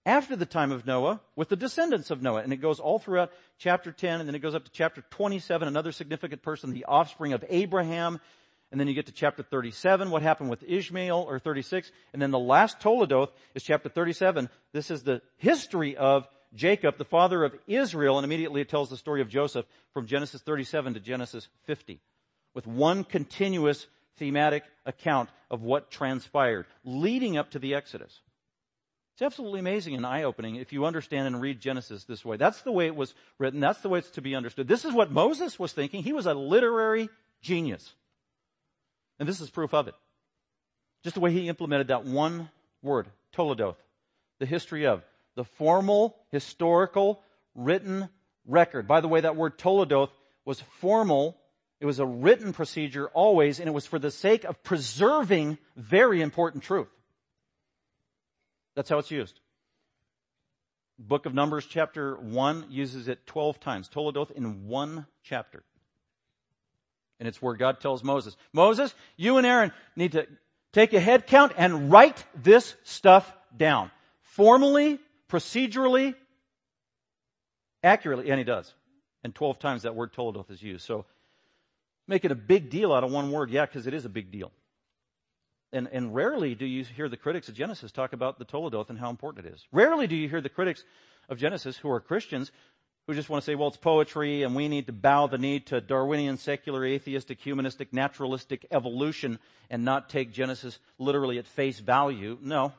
after 0.05 0.37
the 0.37 0.47
time 0.47 0.73
of 0.73 0.87
Noah 0.87 1.21
with 1.35 1.49
the 1.49 1.57
descendants 1.57 2.11
of 2.11 2.21
Noah? 2.21 2.43
And 2.43 2.53
it 2.53 2.59
goes 2.59 2.79
all 2.79 2.99
throughout 2.99 3.33
chapter 3.59 3.91
10 3.93 4.21
and 4.21 4.29
then 4.29 4.35
it 4.35 4.41
goes 4.41 4.55
up 4.55 4.65
to 4.67 4.71
chapter 4.71 5.03
27, 5.09 5.67
another 5.67 5.93
significant 5.93 6.43
person, 6.43 6.73
the 6.73 6.85
offspring 6.85 7.33
of 7.33 7.43
Abraham. 7.49 8.21
And 8.71 8.79
then 8.79 8.87
you 8.87 8.95
get 8.95 9.07
to 9.07 9.13
chapter 9.13 9.43
37, 9.43 10.11
what 10.11 10.23
happened 10.23 10.49
with 10.49 10.63
Ishmael, 10.63 11.27
or 11.29 11.39
36. 11.41 11.91
And 12.13 12.23
then 12.23 12.31
the 12.31 12.39
last 12.39 12.79
Toledoth 12.79 13.31
is 13.55 13.65
chapter 13.65 13.89
37. 13.89 14.49
This 14.73 14.91
is 14.91 15.03
the 15.03 15.23
history 15.39 15.97
of 15.97 16.29
Jacob, 16.55 16.97
the 16.97 17.05
father 17.05 17.45
of 17.45 17.55
Israel, 17.67 18.19
and 18.19 18.25
immediately 18.25 18.61
it 18.61 18.69
tells 18.69 18.91
the 18.91 18.97
story 18.97 19.23
of 19.23 19.29
Joseph 19.29 19.67
from 19.93 20.07
Genesis 20.07 20.43
37 20.43 20.95
to 20.95 21.01
Genesis 21.01 21.49
50. 21.65 22.01
With 22.55 22.67
one 22.67 23.05
continuous 23.05 23.87
thematic 24.19 24.65
account 24.85 25.31
of 25.51 25.63
what 25.63 25.91
transpired 25.91 26.67
leading 26.85 27.37
up 27.37 27.51
to 27.53 27.59
the 27.59 27.75
Exodus. 27.75 28.21
It's 29.15 29.23
absolutely 29.23 29.61
amazing 29.61 29.95
and 29.95 30.07
eye-opening 30.07 30.57
if 30.57 30.73
you 30.73 30.85
understand 30.85 31.27
and 31.27 31.41
read 31.41 31.61
Genesis 31.61 32.05
this 32.05 32.25
way. 32.25 32.37
That's 32.37 32.63
the 32.63 32.73
way 32.73 32.87
it 32.87 32.97
was 32.97 33.15
written. 33.39 33.61
That's 33.61 33.81
the 33.81 33.89
way 33.89 33.99
it's 33.99 34.11
to 34.13 34.23
be 34.23 34.35
understood. 34.35 34.67
This 34.67 34.85
is 34.85 34.95
what 34.95 35.11
Moses 35.11 35.59
was 35.59 35.73
thinking. 35.73 36.03
He 36.03 36.13
was 36.13 36.27
a 36.27 36.35
literary 36.35 37.09
genius. 37.43 37.95
And 39.21 39.29
this 39.29 39.41
is 39.41 39.51
proof 39.51 39.73
of 39.73 39.87
it. 39.87 39.95
Just 41.05 41.15
the 41.15 41.21
way 41.21 41.31
he 41.31 41.49
implemented 41.49 41.89
that 41.89 42.05
one 42.05 42.51
word, 42.83 43.07
Toledoth, 43.33 43.77
the 44.41 44.47
history 44.47 44.87
of, 44.87 45.05
the 45.37 45.45
formal, 45.45 46.17
historical, 46.33 47.23
written 47.55 48.09
record. 48.45 48.89
By 48.89 49.01
the 49.01 49.07
way, 49.07 49.21
that 49.21 49.37
word 49.37 49.57
Toledoth 49.59 50.11
was 50.45 50.61
formal 50.81 51.37
it 51.81 51.87
was 51.87 51.99
a 51.99 52.07
written 52.07 52.53
procedure 52.53 53.09
always, 53.09 53.59
and 53.59 53.67
it 53.67 53.73
was 53.73 53.87
for 53.87 53.99
the 53.99 54.11
sake 54.11 54.45
of 54.45 54.63
preserving 54.63 55.57
very 55.77 56.21
important 56.21 56.63
truth. 56.63 56.89
That's 58.77 58.91
how 58.91 58.99
it's 58.99 59.11
used. 59.11 59.41
Book 60.99 61.25
of 61.25 61.33
Numbers 61.33 61.67
chapter 61.67 62.17
1 62.17 62.67
uses 62.69 63.09
it 63.09 63.27
12 63.27 63.59
times. 63.61 63.89
Toledoth 63.89 64.31
in 64.31 64.69
one 64.69 65.07
chapter. 65.23 65.63
And 67.21 67.29
it's 67.29 67.41
where 67.41 67.55
God 67.55 67.81
tells 67.81 68.03
Moses, 68.03 68.37
Moses, 68.53 68.95
you 69.17 69.37
and 69.37 69.47
Aaron 69.47 69.73
need 69.95 70.13
to 70.13 70.27
take 70.73 70.93
a 70.95 71.01
head 71.01 71.27
count 71.27 71.53
and 71.57 71.93
write 71.93 72.25
this 72.35 72.75
stuff 72.83 73.33
down. 73.55 73.91
Formally, 74.23 74.99
procedurally, 75.29 76.15
accurately, 77.85 78.31
and 78.31 78.39
he 78.39 78.45
does. 78.45 78.75
And 79.23 79.35
12 79.35 79.59
times 79.59 79.83
that 79.83 79.95
word 79.95 80.13
Toledoth 80.15 80.51
is 80.51 80.63
used. 80.63 80.87
So 80.87 81.05
making 82.09 82.31
a 82.31 82.37
big 82.37 82.71
deal 82.71 82.93
out 82.93 83.05
of 83.05 83.13
one 83.13 83.31
word. 83.31 83.51
Yeah, 83.51 83.67
because 83.67 83.87
it 83.87 83.95
is 83.95 84.07
a 84.07 84.09
big 84.09 84.31
deal. 84.31 84.51
And, 85.73 85.89
and 85.93 86.15
rarely 86.15 86.55
do 86.55 86.67
you 86.67 86.85
hear 86.85 87.09
the 87.09 87.17
critics 87.17 87.49
of 87.49 87.55
Genesis 87.55 87.93
talk 87.93 88.13
about 88.13 88.39
the 88.39 88.45
Toledoth 88.45 88.91
and 88.91 88.99
how 88.99 89.11
important 89.11 89.47
it 89.47 89.53
is. 89.53 89.67
Rarely 89.71 90.07
do 90.07 90.17
you 90.17 90.29
hear 90.29 90.41
the 90.41 90.49
critics 90.49 90.85
of 91.29 91.39
Genesis 91.39 91.77
who 91.77 91.91
are 91.91 92.01
Christians 92.01 92.51
who 93.07 93.15
just 93.15 93.29
want 93.29 93.43
to 93.43 93.47
say, 93.47 93.55
well, 93.55 93.69
it's 93.69 93.77
poetry 93.77 94.43
and 94.43 94.55
we 94.55 94.69
need 94.69 94.87
to 94.87 94.93
bow 94.93 95.27
the 95.27 95.39
knee 95.39 95.61
to 95.61 95.81
Darwinian, 95.81 96.37
secular, 96.37 96.85
atheistic, 96.85 97.41
humanistic, 97.41 97.93
naturalistic 97.93 98.67
evolution 98.71 99.39
and 99.69 99.85
not 99.85 100.09
take 100.09 100.33
Genesis 100.33 100.79
literally 100.99 101.39
at 101.39 101.47
face 101.47 101.81
value. 101.81 102.39
No. 102.41 102.73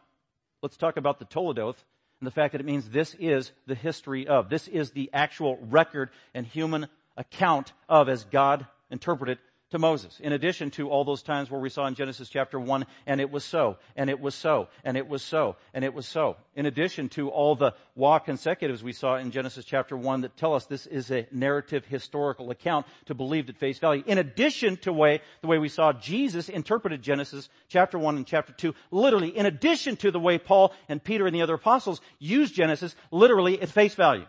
Let's 0.62 0.78
talk 0.78 0.98
about 0.98 1.20
the 1.20 1.26
Toledoth 1.26 1.84
and 2.20 2.28
the 2.28 2.32
fact 2.32 2.52
that 2.52 2.62
it 2.62 2.68
means 2.68 2.88
this 2.88 3.16
is 3.20 3.52
the 3.66 3.76
history 3.76 4.28
of. 4.28 4.50
This 4.50 4.68
is 4.68 4.92
the 4.92 5.10
actual 5.12 5.58
record 5.62 6.10
and 6.34 6.46
human 6.46 6.88
account 7.18 7.74
of 7.90 8.08
as 8.08 8.24
God 8.26 8.66
interpreted 8.90 9.40
to 9.72 9.80
Moses. 9.80 10.20
In 10.20 10.34
addition 10.34 10.70
to 10.72 10.90
all 10.90 11.04
those 11.04 11.24
times 11.24 11.50
where 11.50 11.60
we 11.60 11.70
saw 11.70 11.88
in 11.88 11.96
Genesis 11.96 12.30
chapter 12.30 12.60
1, 12.60 12.86
and 13.08 13.20
it 13.20 13.32
was 13.32 13.44
so, 13.44 13.78
and 13.96 14.10
it 14.10 14.20
was 14.20 14.36
so, 14.36 14.68
and 14.84 14.96
it 14.96 15.08
was 15.08 15.24
so, 15.24 15.56
and 15.74 15.84
it 15.84 15.94
was 15.94 16.06
so. 16.06 16.36
In 16.56 16.66
addition 16.66 17.10
to 17.10 17.30
all 17.30 17.56
the 17.56 17.74
waw 17.96 18.20
consecutives 18.20 18.84
we 18.84 18.94
saw 18.94 19.16
in 19.16 19.32
Genesis 19.32 19.66
chapter 19.66 19.96
1 19.98 20.22
that 20.22 20.38
tell 20.38 20.54
us 20.54 20.66
this 20.66 20.86
is 20.86 21.10
a 21.10 21.26
narrative 21.32 21.86
historical 21.86 22.52
account 22.52 22.86
to 23.06 23.14
believe 23.14 23.50
at 23.50 23.58
face 23.58 23.80
value. 23.80 24.04
In 24.06 24.18
addition 24.18 24.78
to 24.78 24.94
way, 24.94 25.22
the 25.42 25.48
way 25.48 25.58
we 25.58 25.70
saw 25.70 25.94
Jesus 25.94 26.50
interpreted 26.50 27.02
Genesis 27.02 27.50
chapter 27.70 27.98
1 27.98 28.18
and 28.18 28.28
chapter 28.28 28.54
2, 28.54 28.74
literally, 28.92 29.36
in 29.36 29.46
addition 29.46 29.96
to 29.98 30.12
the 30.12 30.20
way 30.20 30.38
Paul 30.38 30.74
and 30.90 31.04
Peter 31.04 31.26
and 31.26 31.36
the 31.36 31.42
other 31.42 31.56
apostles 31.56 32.02
used 32.20 32.54
Genesis 32.54 32.96
literally 33.10 33.62
at 33.62 33.70
face 33.70 33.96
value. 33.96 34.26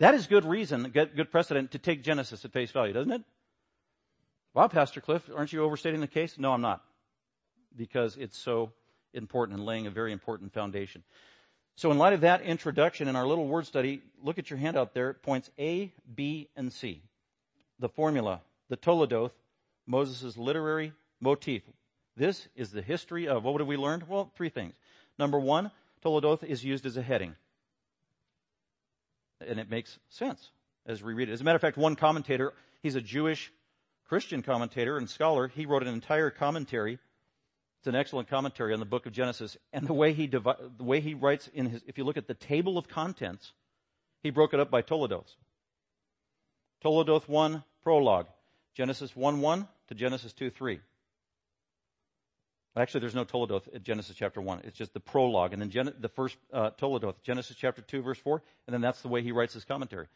That 0.00 0.14
is 0.14 0.26
good 0.26 0.44
reason, 0.44 0.90
good 0.90 1.30
precedent 1.30 1.70
to 1.70 1.78
take 1.78 2.02
Genesis 2.02 2.44
at 2.44 2.52
face 2.52 2.70
value, 2.70 2.92
doesn't 2.92 3.12
it? 3.12 3.22
Wow, 4.54 4.68
Pastor 4.68 5.00
Cliff, 5.00 5.28
aren't 5.34 5.52
you 5.52 5.64
overstating 5.64 6.00
the 6.00 6.06
case? 6.06 6.38
No, 6.38 6.52
I'm 6.52 6.60
not. 6.60 6.82
Because 7.76 8.16
it's 8.16 8.38
so 8.38 8.72
important 9.12 9.58
and 9.58 9.66
laying 9.66 9.86
a 9.86 9.90
very 9.90 10.12
important 10.12 10.52
foundation. 10.52 11.02
So 11.76 11.90
in 11.90 11.98
light 11.98 12.12
of 12.12 12.20
that 12.20 12.42
introduction 12.42 13.08
in 13.08 13.16
our 13.16 13.26
little 13.26 13.48
word 13.48 13.66
study, 13.66 14.00
look 14.22 14.38
at 14.38 14.48
your 14.48 14.58
handout 14.60 14.94
there. 14.94 15.10
It 15.10 15.22
Points 15.22 15.50
A, 15.58 15.92
B, 16.14 16.48
and 16.54 16.72
C. 16.72 17.02
The 17.80 17.88
formula, 17.88 18.42
the 18.68 18.76
Toledoth, 18.76 19.32
Moses' 19.86 20.36
literary 20.36 20.92
motif. 21.20 21.62
This 22.16 22.46
is 22.54 22.70
the 22.70 22.82
history 22.82 23.26
of, 23.26 23.42
what 23.42 23.60
have 23.60 23.66
we 23.66 23.76
learned? 23.76 24.08
Well, 24.08 24.30
three 24.36 24.50
things. 24.50 24.74
Number 25.18 25.38
one, 25.38 25.72
Toledoth 26.04 26.44
is 26.44 26.64
used 26.64 26.86
as 26.86 26.96
a 26.96 27.02
heading 27.02 27.34
and 29.40 29.58
it 29.58 29.70
makes 29.70 29.98
sense 30.08 30.50
as 30.86 31.02
we 31.02 31.12
read 31.12 31.28
it. 31.28 31.32
As 31.32 31.40
a 31.40 31.44
matter 31.44 31.56
of 31.56 31.62
fact, 31.62 31.76
one 31.76 31.96
commentator, 31.96 32.52
he's 32.82 32.94
a 32.94 33.00
Jewish 33.00 33.52
Christian 34.06 34.42
commentator 34.42 34.96
and 34.96 35.08
scholar, 35.08 35.48
he 35.48 35.66
wrote 35.66 35.82
an 35.82 35.88
entire 35.88 36.30
commentary. 36.30 36.98
It's 37.78 37.86
an 37.86 37.94
excellent 37.94 38.28
commentary 38.28 38.72
on 38.72 38.80
the 38.80 38.86
book 38.86 39.06
of 39.06 39.12
Genesis. 39.12 39.56
And 39.72 39.86
the 39.86 39.94
way 39.94 40.12
he, 40.12 40.26
divi- 40.26 40.52
the 40.76 40.84
way 40.84 41.00
he 41.00 41.14
writes 41.14 41.48
in 41.52 41.66
his, 41.66 41.82
if 41.86 41.98
you 41.98 42.04
look 42.04 42.16
at 42.16 42.26
the 42.26 42.34
table 42.34 42.78
of 42.78 42.88
contents, 42.88 43.52
he 44.22 44.30
broke 44.30 44.54
it 44.54 44.60
up 44.60 44.70
by 44.70 44.82
Toledoths. 44.82 45.36
Toledoth 46.82 47.28
1, 47.28 47.64
prologue. 47.82 48.26
Genesis 48.74 49.14
1 49.14 49.40
1 49.40 49.68
to 49.88 49.94
Genesis 49.94 50.32
2 50.32 50.50
3. 50.50 50.80
Actually, 52.76 53.00
there's 53.00 53.14
no 53.14 53.24
Toledoth 53.24 53.68
at 53.72 53.84
Genesis 53.84 54.16
chapter 54.16 54.40
1. 54.40 54.62
It's 54.64 54.76
just 54.76 54.92
the 54.94 55.00
prologue. 55.00 55.52
And 55.52 55.62
then 55.62 55.70
Gen- 55.70 55.94
the 56.00 56.08
first 56.08 56.36
uh, 56.52 56.70
Toledoth, 56.70 57.22
Genesis 57.22 57.56
chapter 57.56 57.82
2, 57.82 58.02
verse 58.02 58.18
4. 58.18 58.42
And 58.66 58.74
then 58.74 58.80
that's 58.80 59.00
the 59.00 59.08
way 59.08 59.22
he 59.22 59.30
writes 59.30 59.54
his 59.54 59.64
commentary, 59.64 60.08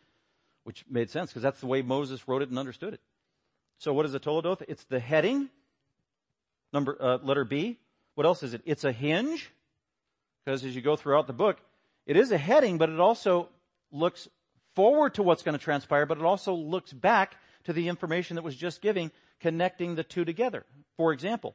which 0.65 0.85
made 0.91 1.09
sense 1.09 1.31
because 1.31 1.43
that's 1.43 1.61
the 1.61 1.69
way 1.69 1.83
Moses 1.83 2.27
wrote 2.27 2.43
it 2.43 2.49
and 2.49 2.59
understood 2.59 2.95
it. 2.95 3.01
So 3.79 3.93
what 3.93 4.07
is 4.07 4.15
a 4.15 4.21
Toledoth? 4.21 4.63
It's 4.69 4.85
the 4.85 5.01
heading, 5.01 5.49
number, 6.73 6.97
uh, 7.01 7.19
letter 7.23 7.45
B. 7.45 7.79
What 8.15 8.27
else 8.27 8.43
is 8.43 8.55
it? 8.55 8.63
It's 8.65 8.85
a 8.85 8.93
hinge. 8.93 9.51
Because 10.45 10.65
as 10.65 10.75
you 10.75 10.83
go 10.83 10.97
throughout 10.97 11.27
the 11.27 11.33
book, 11.33 11.59
it 12.07 12.17
is 12.17 12.33
a 12.33 12.39
heading, 12.39 12.79
but 12.79 12.89
it 12.89 12.99
also 12.99 13.49
looks 13.93 14.29
forward 14.75 15.15
to 15.15 15.23
what's 15.23 15.43
going 15.43 15.57
to 15.57 15.63
transpire, 15.63 16.07
but 16.07 16.19
it 16.19 16.25
also 16.25 16.55
looks 16.55 16.93
back 16.93 17.37
to 17.65 17.73
the 17.73 17.89
information 17.89 18.37
that 18.37 18.43
was 18.43 18.57
just 18.57 18.81
giving, 18.81 19.11
connecting 19.41 19.95
the 19.95 20.05
two 20.05 20.25
together. 20.25 20.65
For 20.97 21.13
example, 21.13 21.55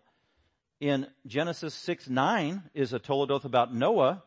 in 0.80 1.08
Genesis 1.26 1.74
6 1.74 2.10
9 2.10 2.64
is 2.74 2.94
a 2.94 3.00
Toledoth 3.00 3.46
about 3.46 3.74
Noah, 3.74 4.24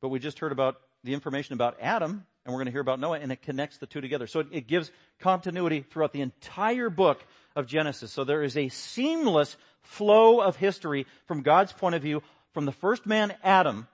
but 0.00 0.08
we 0.08 0.18
just 0.18 0.38
heard 0.38 0.52
about 0.52 0.80
the 1.04 1.14
information 1.14 1.54
about 1.54 1.76
Adam, 1.80 2.26
and 2.48 2.54
we're 2.54 2.60
going 2.60 2.66
to 2.66 2.72
hear 2.72 2.80
about 2.80 2.98
Noah, 2.98 3.18
and 3.18 3.30
it 3.30 3.42
connects 3.42 3.76
the 3.76 3.84
two 3.84 4.00
together. 4.00 4.26
So 4.26 4.40
it, 4.40 4.46
it 4.52 4.66
gives 4.66 4.90
continuity 5.18 5.82
throughout 5.82 6.14
the 6.14 6.22
entire 6.22 6.88
book 6.88 7.22
of 7.54 7.66
Genesis. 7.66 8.10
So 8.10 8.24
there 8.24 8.42
is 8.42 8.56
a 8.56 8.70
seamless 8.70 9.58
flow 9.82 10.40
of 10.40 10.56
history 10.56 11.06
from 11.26 11.42
God's 11.42 11.74
point 11.74 11.94
of 11.94 12.00
view, 12.00 12.22
from 12.54 12.64
the 12.64 12.72
first 12.72 13.04
man, 13.04 13.34
Adam, 13.44 13.86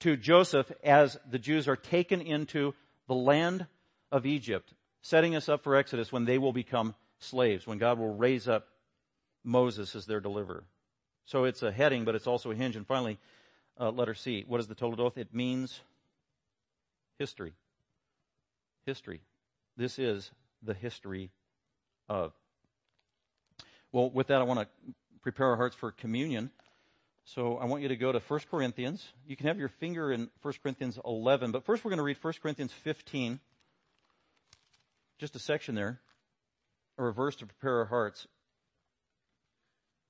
to 0.00 0.16
Joseph 0.16 0.72
as 0.82 1.18
the 1.30 1.38
Jews 1.38 1.68
are 1.68 1.76
taken 1.76 2.22
into 2.22 2.72
the 3.06 3.14
land 3.14 3.66
of 4.10 4.24
Egypt, 4.24 4.72
setting 5.02 5.36
us 5.36 5.50
up 5.50 5.62
for 5.62 5.76
Exodus 5.76 6.10
when 6.10 6.24
they 6.24 6.38
will 6.38 6.54
become 6.54 6.94
slaves, 7.18 7.66
when 7.66 7.76
God 7.76 7.98
will 7.98 8.14
raise 8.14 8.48
up 8.48 8.66
Moses 9.44 9.94
as 9.94 10.06
their 10.06 10.20
deliverer. 10.20 10.64
So 11.26 11.44
it's 11.44 11.62
a 11.62 11.70
heading, 11.70 12.06
but 12.06 12.14
it's 12.14 12.26
also 12.26 12.50
a 12.50 12.54
hinge. 12.54 12.76
And 12.76 12.86
finally, 12.86 13.18
uh, 13.78 13.90
letter 13.90 14.14
C. 14.14 14.46
What 14.48 14.60
is 14.60 14.68
the 14.68 14.74
Toledoth? 14.74 15.18
It 15.18 15.34
means 15.34 15.82
history. 17.18 17.54
History. 18.84 19.20
This 19.76 19.98
is 19.98 20.30
the 20.62 20.74
history 20.74 21.30
of. 22.08 22.32
Well, 23.92 24.10
with 24.10 24.28
that, 24.28 24.40
I 24.40 24.44
want 24.44 24.60
to 24.60 24.68
prepare 25.22 25.48
our 25.48 25.56
hearts 25.56 25.76
for 25.76 25.90
communion. 25.90 26.50
So 27.24 27.56
I 27.56 27.64
want 27.64 27.82
you 27.82 27.88
to 27.88 27.96
go 27.96 28.12
to 28.12 28.20
1 28.20 28.40
Corinthians. 28.50 29.04
You 29.26 29.36
can 29.36 29.48
have 29.48 29.58
your 29.58 29.68
finger 29.68 30.12
in 30.12 30.30
1 30.42 30.54
Corinthians 30.62 30.98
11, 31.04 31.50
but 31.50 31.64
first 31.64 31.84
we're 31.84 31.90
going 31.90 31.98
to 31.98 32.04
read 32.04 32.18
1 32.22 32.34
Corinthians 32.40 32.72
15. 32.72 33.40
Just 35.18 35.34
a 35.34 35.38
section 35.38 35.74
there, 35.74 36.00
or 36.96 37.08
a 37.08 37.12
verse 37.12 37.34
to 37.36 37.46
prepare 37.46 37.78
our 37.78 37.86
hearts. 37.86 38.28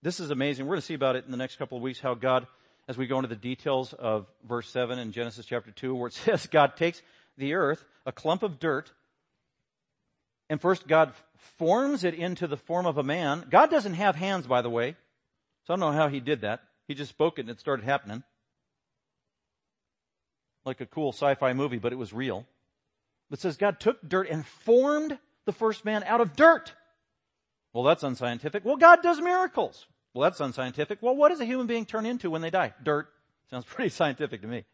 This 0.03 0.21
is 0.21 0.31
amazing. 0.31 0.67
We're 0.67 0.75
going 0.75 0.83
to 0.83 0.87
see 0.87 0.95
about 0.95 1.17
it 1.17 1.25
in 1.25 1.31
the 1.31 1.37
next 1.37 1.57
couple 1.57 1.79
of 1.79 1.83
weeks 1.83 2.01
how 2.01 2.15
God, 2.15 2.47
as 2.89 2.97
we 2.97 3.07
go 3.07 3.16
into 3.16 3.28
the 3.28 3.37
details 3.37 3.93
of 3.93 4.26
verse 4.47 4.68
7 4.70 4.99
in 4.99 5.12
Genesis 5.12 5.47
chapter 5.47 5.70
2, 5.70 5.95
where 5.95 6.09
it 6.09 6.14
says 6.14 6.47
God 6.47 6.76
takes 6.76 7.03
the 7.37 7.55
earth, 7.55 7.84
a 8.05 8.12
clump 8.12 8.43
of 8.43 8.59
dirt, 8.59 8.93
and 10.49 10.61
first 10.61 10.87
God 10.87 11.12
forms 11.59 12.05
it 12.05 12.14
into 12.14 12.47
the 12.47 12.57
form 12.57 12.87
of 12.87 12.99
a 12.99 13.03
man. 13.03 13.47
God 13.51 13.70
doesn't 13.70 13.95
have 13.95 14.14
hands, 14.14 14.47
by 14.47 14.62
the 14.62 14.70
way. 14.70 14.97
So 15.64 15.74
I 15.74 15.76
don't 15.76 15.80
know 15.80 15.93
how 15.93 16.09
he 16.09 16.20
did 16.20 16.43
that. 16.43 16.62
He 16.87 16.95
just 16.95 17.11
spoke 17.11 17.39
it 17.39 17.43
and 17.43 17.51
it 17.51 17.59
started 17.59 17.84
happening. 17.84 18.22
Like 20.64 20.80
a 20.80 20.87
cool 20.87 21.12
sci-fi 21.12 21.53
movie, 21.53 21.78
but 21.78 21.93
it 21.93 21.97
was 21.97 22.12
real. 22.12 22.47
It 23.32 23.41
says 23.41 23.57
God 23.57 23.80
took 23.80 24.09
dirt 24.09 24.28
and 24.30 24.47
formed 24.47 25.18
the 25.45 25.53
first 25.53 25.84
man 25.84 26.05
out 26.05 26.20
of 26.20 26.37
dirt. 26.37 26.72
Well, 27.72 27.82
that's 27.82 28.05
unscientific. 28.05 28.64
Well, 28.64 28.76
God 28.76 29.03
does 29.03 29.20
miracles. 29.20 29.87
Well, 30.17 30.23
that's 30.23 30.41
unscientific. 30.41 31.03
Well, 31.03 31.14
what 31.14 31.29
does 31.29 31.41
a 31.41 31.45
human 31.45 31.67
being 31.67 31.85
turn 31.85 32.07
into 32.07 32.31
when 32.31 32.41
they 32.41 32.49
die? 32.49 32.73
Dirt. 32.83 33.07
Sounds 33.51 33.67
pretty 33.69 33.91
scientific 33.91 34.41
to 34.41 34.47
me. 34.47 34.64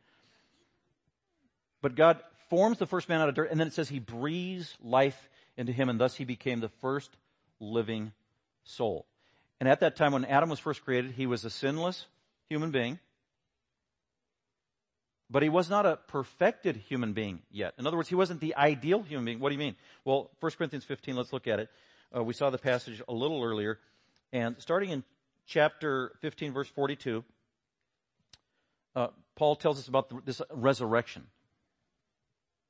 But 1.81 1.97
God 1.97 2.21
forms 2.49 2.79
the 2.79 2.87
first 2.87 3.09
man 3.09 3.21
out 3.21 3.29
of 3.29 3.35
dirt, 3.35 3.51
and 3.51 3.59
then 3.59 3.67
it 3.67 3.73
says 3.73 3.89
he 3.89 3.99
breathes 3.99 4.77
life 4.81 5.29
into 5.57 5.73
him, 5.73 5.89
and 5.89 5.99
thus 5.99 6.15
he 6.15 6.25
became 6.25 6.61
the 6.61 6.69
first 6.69 7.11
living 7.59 8.13
soul. 8.63 9.05
And 9.59 9.69
at 9.69 9.81
that 9.81 9.97
time, 9.97 10.13
when 10.13 10.25
Adam 10.27 10.49
was 10.49 10.61
first 10.61 10.85
created, 10.85 11.11
he 11.11 11.27
was 11.27 11.45
a 11.45 11.51
sinless 11.51 12.07
human 12.49 12.71
being. 12.71 13.01
But 15.29 15.43
he 15.43 15.49
was 15.49 15.69
not 15.69 15.87
a 15.87 15.97
perfected 16.07 16.77
human 16.77 17.15
being 17.15 17.41
yet. 17.51 17.75
In 17.79 17.87
other 17.89 17.97
words, 17.97 18.09
he 18.09 18.15
wasn't 18.15 18.39
the 18.39 18.55
ideal 18.55 19.03
human 19.03 19.25
being. 19.25 19.41
What 19.41 19.49
do 19.49 19.57
you 19.57 19.59
mean? 19.59 19.75
Well, 20.05 20.31
1 20.39 20.53
Corinthians 20.53 20.85
15, 20.85 21.17
let's 21.17 21.33
look 21.33 21.49
at 21.49 21.59
it. 21.59 21.69
Uh, 22.17 22.23
we 22.23 22.33
saw 22.33 22.51
the 22.51 22.59
passage 22.59 23.03
a 23.09 23.13
little 23.13 23.43
earlier. 23.43 23.81
And 24.33 24.55
starting 24.61 24.91
in 24.91 25.03
chapter 25.47 26.13
15, 26.21 26.53
verse 26.53 26.69
42, 26.69 27.25
uh, 28.95 29.09
Paul 29.35 29.57
tells 29.57 29.79
us 29.79 29.89
about 29.89 30.09
the, 30.09 30.21
this 30.25 30.43
resurrection. 30.53 31.27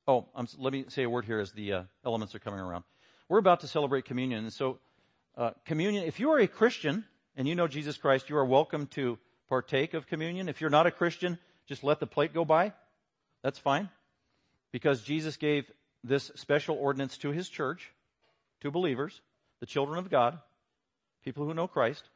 Oh, 0.06 0.26
let 0.58 0.72
me 0.72 0.84
say 0.88 1.04
a 1.04 1.10
word 1.10 1.24
here 1.24 1.38
as 1.38 1.52
the 1.52 1.72
uh, 1.72 1.82
elements 2.04 2.34
are 2.34 2.40
coming 2.40 2.60
around. 2.60 2.84
We're 3.28 3.38
about 3.38 3.60
to 3.60 3.68
celebrate 3.68 4.04
communion. 4.04 4.44
And 4.44 4.52
so 4.52 4.78
uh, 5.36 5.52
communion, 5.64 6.04
if 6.04 6.20
you 6.20 6.30
are 6.32 6.38
a 6.38 6.48
Christian 6.48 7.04
and 7.36 7.46
you 7.46 7.54
know 7.54 7.68
Jesus 7.68 7.96
Christ, 7.96 8.28
you 8.28 8.36
are 8.36 8.44
welcome 8.44 8.86
to 8.88 9.18
partake 9.48 9.94
of 9.94 10.06
communion. 10.06 10.48
If 10.48 10.60
you're 10.60 10.70
not 10.70 10.86
a 10.86 10.90
Christian, 10.90 11.38
just 11.66 11.84
let 11.84 12.00
the 12.00 12.06
plate 12.06 12.34
go 12.34 12.44
by. 12.44 12.72
That's 13.42 13.58
fine. 13.58 13.88
Because 14.72 15.02
Jesus 15.02 15.36
gave 15.36 15.70
this 16.02 16.32
special 16.34 16.76
ordinance 16.76 17.16
to 17.18 17.30
his 17.30 17.48
church, 17.48 17.92
to 18.60 18.70
believers, 18.70 19.20
the 19.60 19.66
children 19.66 19.98
of 19.98 20.10
God, 20.10 20.38
people 21.24 21.46
who 21.46 21.54
know 21.54 21.68
Christ. 21.68 22.08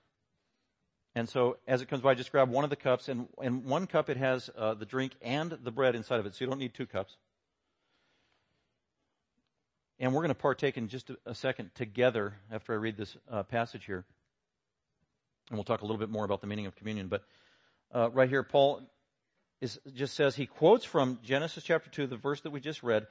And 1.16 1.26
so 1.26 1.56
as 1.66 1.80
it 1.80 1.88
comes 1.88 2.02
by, 2.02 2.14
just 2.14 2.30
grab 2.30 2.50
one 2.50 2.62
of 2.62 2.68
the 2.68 2.76
cups, 2.76 3.08
and 3.08 3.26
in 3.40 3.64
one 3.64 3.86
cup 3.86 4.10
it 4.10 4.18
has 4.18 4.50
uh, 4.54 4.74
the 4.74 4.84
drink 4.84 5.12
and 5.22 5.50
the 5.50 5.70
bread 5.70 5.94
inside 5.94 6.20
of 6.20 6.26
it, 6.26 6.34
so 6.34 6.44
you 6.44 6.50
don't 6.50 6.58
need 6.58 6.74
two 6.74 6.84
cups. 6.84 7.16
And 9.98 10.12
we're 10.12 10.20
going 10.20 10.28
to 10.28 10.34
partake 10.34 10.76
in 10.76 10.88
just 10.88 11.08
a, 11.08 11.16
a 11.24 11.34
second 11.34 11.70
together 11.74 12.34
after 12.52 12.74
I 12.74 12.76
read 12.76 12.98
this 12.98 13.16
uh, 13.30 13.44
passage 13.44 13.86
here. 13.86 14.04
And 15.48 15.56
we'll 15.56 15.64
talk 15.64 15.80
a 15.80 15.86
little 15.86 15.96
bit 15.96 16.10
more 16.10 16.26
about 16.26 16.42
the 16.42 16.46
meaning 16.46 16.66
of 16.66 16.76
communion. 16.76 17.08
But 17.08 17.24
uh, 17.94 18.10
right 18.10 18.28
here, 18.28 18.42
Paul 18.42 18.82
is, 19.62 19.80
just 19.94 20.16
says, 20.16 20.36
he 20.36 20.44
quotes 20.44 20.84
from 20.84 21.18
Genesis 21.24 21.64
chapter 21.64 21.88
2, 21.88 22.08
the 22.08 22.16
verse 22.18 22.42
that 22.42 22.50
we 22.50 22.60
just 22.60 22.82
read, 22.82 23.06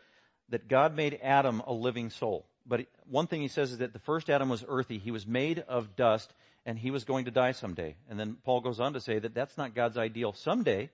that 0.49 0.67
God 0.67 0.95
made 0.95 1.19
Adam 1.23 1.59
a 1.65 1.73
living 1.73 2.11
soul. 2.11 2.45
But 2.67 2.85
one 3.09 3.25
thing 3.25 3.41
he 3.41 3.47
says 3.47 3.71
is 3.71 3.79
that 3.79 3.93
the 3.93 3.99
first 3.99 4.29
Adam 4.29 4.49
was 4.49 4.63
earthy. 4.67 4.99
He 4.99 5.09
was 5.09 5.25
made 5.25 5.57
of 5.67 5.95
dust, 5.95 6.31
and 6.65 6.77
he 6.77 6.91
was 6.91 7.03
going 7.03 7.25
to 7.25 7.31
die 7.31 7.51
someday. 7.51 7.95
And 8.09 8.19
then 8.19 8.37
Paul 8.43 8.61
goes 8.61 8.79
on 8.79 8.93
to 8.93 9.01
say 9.01 9.19
that 9.19 9.35
that's 9.35 9.57
not 9.57 9.75
God's 9.75 9.97
ideal. 9.97 10.33
Someday, 10.33 10.89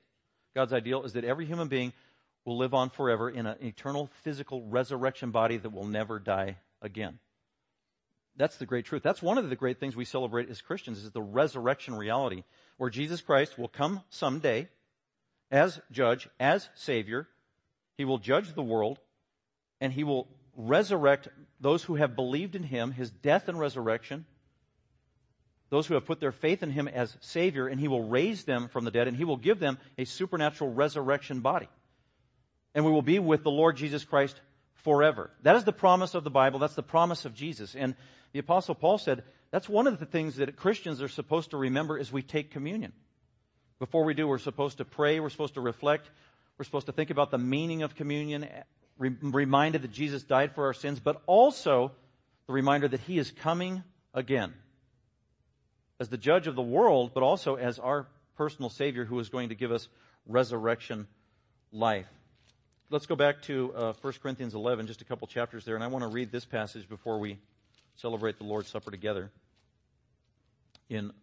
God's 0.53 0.74
ideal 0.74 1.03
is 1.03 1.13
that 1.13 1.24
every 1.24 1.45
human 1.45 1.69
being 1.69 1.93
will 2.45 2.57
live 2.57 2.74
on 2.74 2.89
forever 2.89 3.30
in 3.30 3.45
an 3.45 3.57
eternal 3.61 4.09
physical 4.24 4.63
resurrection 4.63 5.32
body 5.32 5.57
that 5.57 5.72
will 5.72 5.86
never 5.86 6.19
die 6.19 6.57
again. 6.82 7.19
That's 8.38 8.57
the 8.57 8.65
great 8.65 8.86
truth. 8.86 9.03
That's 9.03 9.22
one 9.22 9.38
of 9.38 9.49
the 9.49 9.55
great 9.55 9.80
things 9.80 9.95
we 9.95 10.05
celebrate 10.05 10.49
as 10.49 10.61
Christians 10.61 11.03
is 11.03 11.11
the 11.11 11.22
resurrection 11.22 11.95
reality 11.95 12.43
where 12.78 12.89
Jesus 12.89 13.22
Christ 13.22 13.57
will 13.57 13.67
come 13.67 14.01
someday 14.09 14.67
as 15.51 15.80
judge, 15.91 16.28
as 16.39 16.69
savior. 16.76 17.28
He 17.97 18.05
will 18.05 18.17
judge 18.17 18.53
the 18.53 18.63
world 18.63 18.99
and 19.80 19.93
he 19.93 20.03
will 20.03 20.28
resurrect 20.55 21.28
those 21.59 21.84
who 21.84 21.95
have 21.95 22.15
believed 22.15 22.55
in 22.55 22.63
him, 22.63 22.91
his 22.91 23.11
death 23.11 23.47
and 23.47 23.59
resurrection, 23.59 24.26
those 25.72 25.88
who 25.88 25.95
have 25.95 26.05
put 26.05 26.19
their 26.19 26.32
faith 26.32 26.61
in 26.61 26.69
him 26.69 26.88
as 26.88 27.17
savior 27.22 27.67
and 27.67 27.80
he 27.80 27.88
will 27.88 28.03
raise 28.03 28.43
them 28.43 28.67
from 28.67 28.86
the 28.86 28.91
dead 28.91 29.07
and 29.07 29.17
he 29.17 29.24
will 29.24 29.38
give 29.38 29.59
them 29.59 29.80
a 29.97 30.05
supernatural 30.05 30.72
resurrection 30.72 31.39
body 31.39 31.69
and 32.76 32.86
we 32.86 32.91
will 32.91 33.01
be 33.01 33.19
with 33.19 33.43
the 33.43 33.51
Lord 33.51 33.78
Jesus 33.78 34.03
Christ 34.03 34.39
forever. 34.76 35.32
That 35.43 35.55
is 35.55 35.63
the 35.63 35.74
promise 35.74 36.13
of 36.13 36.24
the 36.24 36.30
Bible. 36.30 36.59
That's 36.59 36.76
the 36.76 36.84
promise 36.84 37.26
of 37.26 37.34
Jesus. 37.34 37.76
And 37.76 37.95
the 38.34 38.39
apostle 38.39 38.76
Paul 38.76 38.97
said, 38.97 39.24
that's 39.51 39.67
one 39.67 39.88
of 39.88 39.99
the 39.99 40.05
things 40.05 40.38
that 40.38 40.55
Christians 40.55 41.01
are 41.01 41.09
supposed 41.09 41.51
to 41.51 41.57
remember 41.57 41.97
as 41.97 42.11
we 42.11 42.22
take 42.22 42.51
communion. 42.51 42.93
Before 43.80 44.03
we 44.05 44.13
do, 44.13 44.28
we're 44.28 44.38
supposed 44.38 44.78
to 44.78 44.86
pray, 44.86 45.19
we're 45.19 45.30
supposed 45.30 45.55
to 45.55 45.61
reflect, 45.61 46.09
we're 46.57 46.65
supposed 46.65 46.86
to 46.86 46.91
think 46.91 47.09
about 47.09 47.32
the 47.32 47.38
meaning 47.38 47.84
of 47.84 47.95
communion, 47.95 48.47
re- 48.97 49.15
reminded 49.22 49.82
that 49.82 49.91
Jesus 49.91 50.24
died 50.24 50.53
for 50.53 50.65
our 50.65 50.74
sins, 50.74 50.99
but 50.99 51.22
also 51.26 51.91
the 52.47 52.53
reminder 52.53 52.88
that 52.88 53.01
He 53.01 53.17
is 53.17 53.32
coming 53.32 53.84
again 54.13 54.53
as 56.02 56.10
the 56.10 56.18
judge 56.18 56.47
of 56.47 56.56
the 56.56 56.62
world, 56.62 57.12
but 57.14 57.24
also 57.24 57.56
as 57.56 57.80
our 57.80 58.08
personal 58.36 58.70
Savior 58.70 59.06
who 59.06 59.18
is 59.20 59.30
going 59.30 59.49
to 59.49 59.56
give 59.56 59.72
us 59.72 59.88
resurrection 60.28 61.08
life 61.72 62.08
let's 62.91 63.06
go 63.06 63.16
back 63.16 63.41
to 63.43 63.74
uh, 63.74 63.93
1 64.02 64.14
Corinthians 64.22 64.54
11, 64.54 64.86
just 64.86 65.02
a 65.02 65.06
couple 65.06 65.26
chapters 65.26 65.64
there, 65.64 65.76
and 65.76 65.84
I 65.84 65.88
want 65.88 66.04
to 66.04 66.10
read 66.10 66.30
this 66.30 66.43
passage 66.43 66.89
before 66.89 67.20
we 67.20 67.39
celebrate 67.95 68.38
the 68.38 68.43
Lord's 68.43 68.68
Supper 68.68 68.91
together. 68.91 69.32
In 70.89 71.14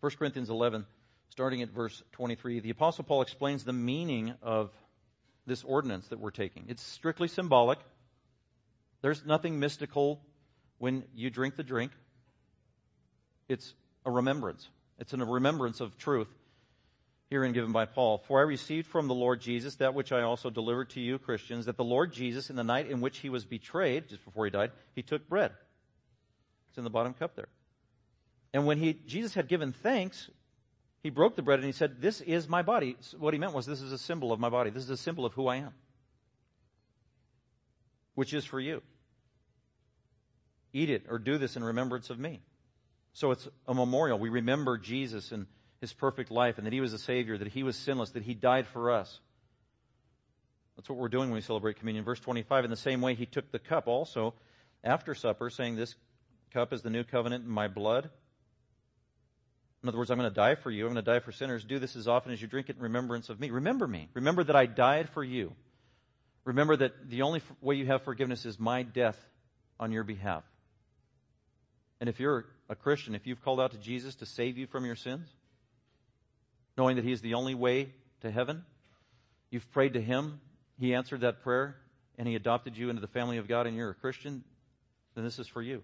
1 0.00 0.12
Corinthians 0.18 0.50
11, 0.50 0.84
starting 1.30 1.62
at 1.62 1.70
verse 1.70 2.02
23, 2.12 2.60
the 2.60 2.70
Apostle 2.70 3.04
Paul 3.04 3.22
explains 3.22 3.62
the 3.62 3.72
meaning 3.72 4.34
of 4.42 4.72
this 5.46 5.62
ordinance 5.62 6.08
that 6.08 6.18
we're 6.18 6.32
taking. 6.32 6.64
It's 6.66 6.82
strictly 6.82 7.28
symbolic. 7.28 7.78
There's 9.00 9.24
nothing 9.24 9.60
mystical 9.60 10.20
when 10.78 11.04
you 11.14 11.30
drink 11.30 11.54
the 11.54 11.62
drink. 11.62 11.92
It's 13.48 13.72
a 14.04 14.10
remembrance. 14.10 14.68
It's 14.98 15.12
a 15.12 15.16
remembrance 15.18 15.80
of 15.80 15.96
truth 15.98 16.28
herein 17.30 17.52
given 17.52 17.72
by 17.72 17.84
Paul. 17.84 18.18
For 18.18 18.38
I 18.38 18.42
received 18.42 18.86
from 18.86 19.08
the 19.08 19.14
Lord 19.14 19.40
Jesus 19.40 19.76
that 19.76 19.94
which 19.94 20.12
I 20.12 20.22
also 20.22 20.50
delivered 20.50 20.90
to 20.90 21.00
you, 21.00 21.18
Christians, 21.18 21.66
that 21.66 21.76
the 21.76 21.84
Lord 21.84 22.12
Jesus, 22.12 22.50
in 22.50 22.56
the 22.56 22.64
night 22.64 22.88
in 22.88 23.00
which 23.00 23.18
he 23.18 23.28
was 23.28 23.44
betrayed, 23.44 24.08
just 24.08 24.24
before 24.24 24.44
he 24.44 24.50
died, 24.50 24.70
he 24.94 25.02
took 25.02 25.28
bread. 25.28 25.52
It's 26.68 26.78
in 26.78 26.84
the 26.84 26.90
bottom 26.90 27.14
cup 27.14 27.34
there. 27.34 27.48
And 28.52 28.66
when 28.66 28.78
he, 28.78 28.92
Jesus 29.06 29.34
had 29.34 29.48
given 29.48 29.72
thanks, 29.72 30.30
he 31.02 31.10
broke 31.10 31.34
the 31.34 31.42
bread 31.42 31.58
and 31.58 31.66
he 31.66 31.72
said, 31.72 32.00
This 32.00 32.20
is 32.20 32.48
my 32.48 32.62
body. 32.62 32.96
What 33.18 33.34
he 33.34 33.40
meant 33.40 33.52
was, 33.52 33.66
This 33.66 33.80
is 33.80 33.92
a 33.92 33.98
symbol 33.98 34.32
of 34.32 34.38
my 34.38 34.48
body. 34.48 34.70
This 34.70 34.84
is 34.84 34.90
a 34.90 34.96
symbol 34.96 35.26
of 35.26 35.34
who 35.34 35.48
I 35.48 35.56
am, 35.56 35.74
which 38.14 38.32
is 38.32 38.44
for 38.44 38.60
you. 38.60 38.80
Eat 40.72 40.90
it 40.90 41.06
or 41.08 41.18
do 41.18 41.36
this 41.36 41.56
in 41.56 41.64
remembrance 41.64 42.10
of 42.10 42.18
me. 42.18 42.40
So 43.14 43.30
it's 43.30 43.48
a 43.66 43.74
memorial. 43.74 44.18
We 44.18 44.28
remember 44.28 44.76
Jesus 44.76 45.32
and 45.32 45.46
his 45.80 45.92
perfect 45.92 46.30
life 46.30 46.58
and 46.58 46.66
that 46.66 46.72
he 46.72 46.80
was 46.80 46.92
a 46.92 46.98
Savior, 46.98 47.38
that 47.38 47.48
he 47.48 47.62
was 47.62 47.76
sinless, 47.76 48.10
that 48.10 48.24
he 48.24 48.34
died 48.34 48.66
for 48.66 48.90
us. 48.90 49.20
That's 50.76 50.88
what 50.88 50.98
we're 50.98 51.08
doing 51.08 51.30
when 51.30 51.36
we 51.36 51.40
celebrate 51.40 51.78
communion. 51.78 52.04
Verse 52.04 52.18
25, 52.20 52.64
in 52.64 52.70
the 52.70 52.76
same 52.76 53.00
way, 53.00 53.14
he 53.14 53.26
took 53.26 53.50
the 53.52 53.60
cup 53.60 53.86
also 53.86 54.34
after 54.82 55.14
supper, 55.14 55.48
saying, 55.48 55.76
This 55.76 55.94
cup 56.52 56.72
is 56.72 56.82
the 56.82 56.90
new 56.90 57.04
covenant 57.04 57.44
in 57.44 57.50
my 57.50 57.68
blood. 57.68 58.10
In 59.82 59.88
other 59.88 59.98
words, 59.98 60.10
I'm 60.10 60.18
going 60.18 60.30
to 60.30 60.34
die 60.34 60.56
for 60.56 60.70
you. 60.70 60.86
I'm 60.86 60.94
going 60.94 61.04
to 61.04 61.10
die 61.10 61.20
for 61.20 61.30
sinners. 61.30 61.62
Do 61.62 61.78
this 61.78 61.94
as 61.94 62.08
often 62.08 62.32
as 62.32 62.42
you 62.42 62.48
drink 62.48 62.68
it 62.68 62.76
in 62.76 62.82
remembrance 62.82 63.28
of 63.28 63.38
me. 63.38 63.50
Remember 63.50 63.86
me. 63.86 64.08
Remember 64.14 64.42
that 64.42 64.56
I 64.56 64.66
died 64.66 65.10
for 65.10 65.22
you. 65.22 65.52
Remember 66.44 66.74
that 66.76 67.10
the 67.10 67.22
only 67.22 67.42
way 67.60 67.76
you 67.76 67.86
have 67.86 68.02
forgiveness 68.02 68.44
is 68.44 68.58
my 68.58 68.82
death 68.82 69.18
on 69.78 69.92
your 69.92 70.02
behalf. 70.02 70.42
And 72.04 72.10
if 72.10 72.20
you're 72.20 72.44
a 72.68 72.74
Christian, 72.74 73.14
if 73.14 73.26
you've 73.26 73.42
called 73.42 73.58
out 73.58 73.70
to 73.70 73.78
Jesus 73.78 74.14
to 74.16 74.26
save 74.26 74.58
you 74.58 74.66
from 74.66 74.84
your 74.84 74.94
sins, 74.94 75.26
knowing 76.76 76.96
that 76.96 77.04
He 77.06 77.12
is 77.12 77.22
the 77.22 77.32
only 77.32 77.54
way 77.54 77.94
to 78.20 78.30
heaven, 78.30 78.62
you've 79.48 79.72
prayed 79.72 79.94
to 79.94 80.02
Him, 80.02 80.38
He 80.78 80.92
answered 80.92 81.22
that 81.22 81.42
prayer, 81.42 81.76
and 82.18 82.28
He 82.28 82.34
adopted 82.34 82.76
you 82.76 82.90
into 82.90 83.00
the 83.00 83.06
family 83.06 83.38
of 83.38 83.48
God, 83.48 83.66
and 83.66 83.74
you're 83.74 83.88
a 83.88 83.94
Christian, 83.94 84.44
then 85.14 85.24
this 85.24 85.38
is 85.38 85.48
for 85.48 85.62
you. 85.62 85.82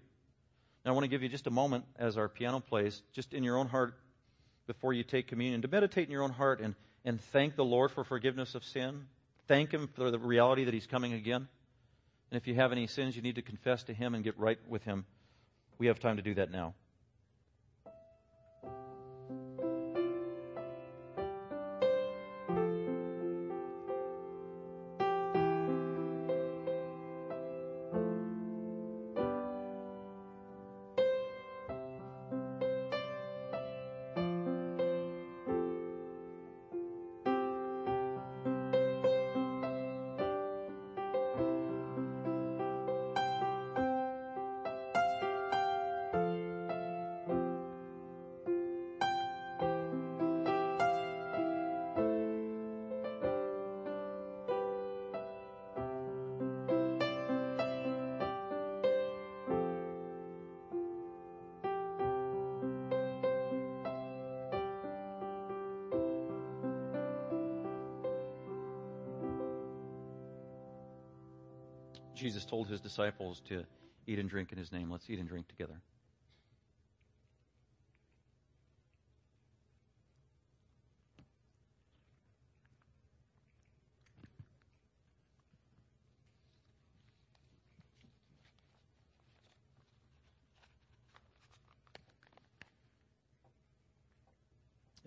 Now, 0.85 0.91
I 0.91 0.93
want 0.93 1.05
to 1.05 1.07
give 1.07 1.23
you 1.23 1.27
just 1.27 1.47
a 1.47 1.49
moment 1.49 1.85
as 1.97 2.19
our 2.19 2.29
piano 2.29 2.59
plays, 2.59 3.01
just 3.13 3.33
in 3.33 3.43
your 3.43 3.57
own 3.57 3.67
heart 3.67 3.95
before 4.67 4.93
you 4.93 5.01
take 5.01 5.25
communion, 5.25 5.63
to 5.63 5.67
meditate 5.69 6.05
in 6.05 6.11
your 6.11 6.21
own 6.21 6.33
heart 6.33 6.61
and, 6.61 6.75
and 7.03 7.19
thank 7.19 7.55
the 7.55 7.65
Lord 7.65 7.89
for 7.89 8.03
forgiveness 8.03 8.53
of 8.53 8.63
sin. 8.63 9.07
Thank 9.47 9.71
Him 9.71 9.89
for 9.95 10.11
the 10.11 10.19
reality 10.19 10.65
that 10.65 10.73
He's 10.75 10.85
coming 10.85 11.13
again. 11.13 11.47
And 12.29 12.39
if 12.39 12.45
you 12.45 12.53
have 12.53 12.71
any 12.71 12.85
sins, 12.85 13.15
you 13.15 13.23
need 13.23 13.37
to 13.37 13.41
confess 13.41 13.81
to 13.85 13.93
Him 13.95 14.13
and 14.13 14.23
get 14.23 14.37
right 14.37 14.59
with 14.69 14.83
Him. 14.83 15.05
We 15.77 15.87
have 15.87 15.99
time 15.99 16.17
to 16.17 16.21
do 16.21 16.33
that 16.35 16.51
now. 16.51 16.73
Jesus 72.21 72.45
told 72.45 72.67
his 72.67 72.79
disciples 72.79 73.41
to 73.49 73.63
eat 74.05 74.19
and 74.19 74.29
drink 74.29 74.51
in 74.51 74.59
his 74.59 74.71
name. 74.71 74.91
Let's 74.91 75.09
eat 75.09 75.17
and 75.17 75.27
drink 75.27 75.47
together. 75.47 75.73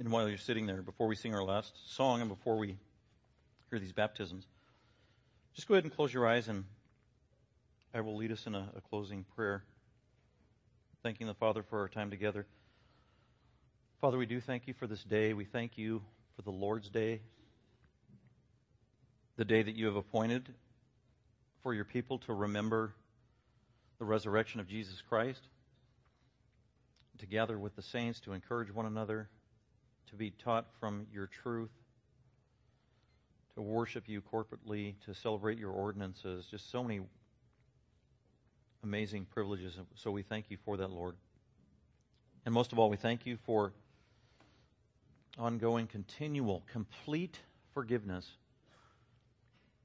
And 0.00 0.10
while 0.10 0.28
you're 0.28 0.36
sitting 0.36 0.66
there, 0.66 0.82
before 0.82 1.06
we 1.06 1.14
sing 1.14 1.32
our 1.32 1.44
last 1.44 1.94
song 1.94 2.20
and 2.20 2.28
before 2.28 2.58
we 2.58 2.76
hear 3.70 3.78
these 3.78 3.92
baptisms, 3.92 4.48
just 5.54 5.68
go 5.68 5.74
ahead 5.74 5.84
and 5.84 5.94
close 5.94 6.12
your 6.12 6.26
eyes 6.26 6.48
and 6.48 6.64
I 7.96 8.00
will 8.00 8.16
lead 8.16 8.32
us 8.32 8.44
in 8.44 8.56
a, 8.56 8.68
a 8.76 8.80
closing 8.80 9.24
prayer, 9.36 9.62
thanking 11.04 11.28
the 11.28 11.34
Father 11.34 11.62
for 11.62 11.78
our 11.78 11.88
time 11.88 12.10
together. 12.10 12.44
Father, 14.00 14.18
we 14.18 14.26
do 14.26 14.40
thank 14.40 14.66
you 14.66 14.74
for 14.74 14.88
this 14.88 15.04
day. 15.04 15.32
We 15.32 15.44
thank 15.44 15.78
you 15.78 16.02
for 16.34 16.42
the 16.42 16.50
Lord's 16.50 16.90
Day, 16.90 17.20
the 19.36 19.44
day 19.44 19.62
that 19.62 19.76
you 19.76 19.86
have 19.86 19.94
appointed 19.94 20.42
for 21.62 21.72
your 21.72 21.84
people 21.84 22.18
to 22.26 22.32
remember 22.32 22.92
the 24.00 24.04
resurrection 24.04 24.58
of 24.58 24.66
Jesus 24.66 25.00
Christ, 25.08 25.42
to 27.18 27.26
gather 27.26 27.56
with 27.56 27.76
the 27.76 27.82
saints, 27.82 28.18
to 28.24 28.32
encourage 28.32 28.74
one 28.74 28.86
another, 28.86 29.28
to 30.10 30.16
be 30.16 30.32
taught 30.32 30.66
from 30.80 31.06
your 31.12 31.28
truth, 31.28 31.70
to 33.54 33.62
worship 33.62 34.08
you 34.08 34.20
corporately, 34.20 34.94
to 35.06 35.14
celebrate 35.14 35.58
your 35.58 35.70
ordinances. 35.70 36.44
Just 36.50 36.72
so 36.72 36.82
many 36.82 37.00
amazing 38.84 39.26
privileges. 39.32 39.76
So 39.96 40.10
we 40.10 40.22
thank 40.22 40.50
you 40.50 40.58
for 40.64 40.76
that, 40.76 40.90
Lord. 40.90 41.16
And 42.44 42.54
most 42.54 42.72
of 42.72 42.78
all, 42.78 42.90
we 42.90 42.98
thank 42.98 43.26
you 43.26 43.38
for 43.46 43.72
ongoing, 45.38 45.86
continual, 45.86 46.62
complete 46.70 47.40
forgiveness 47.72 48.30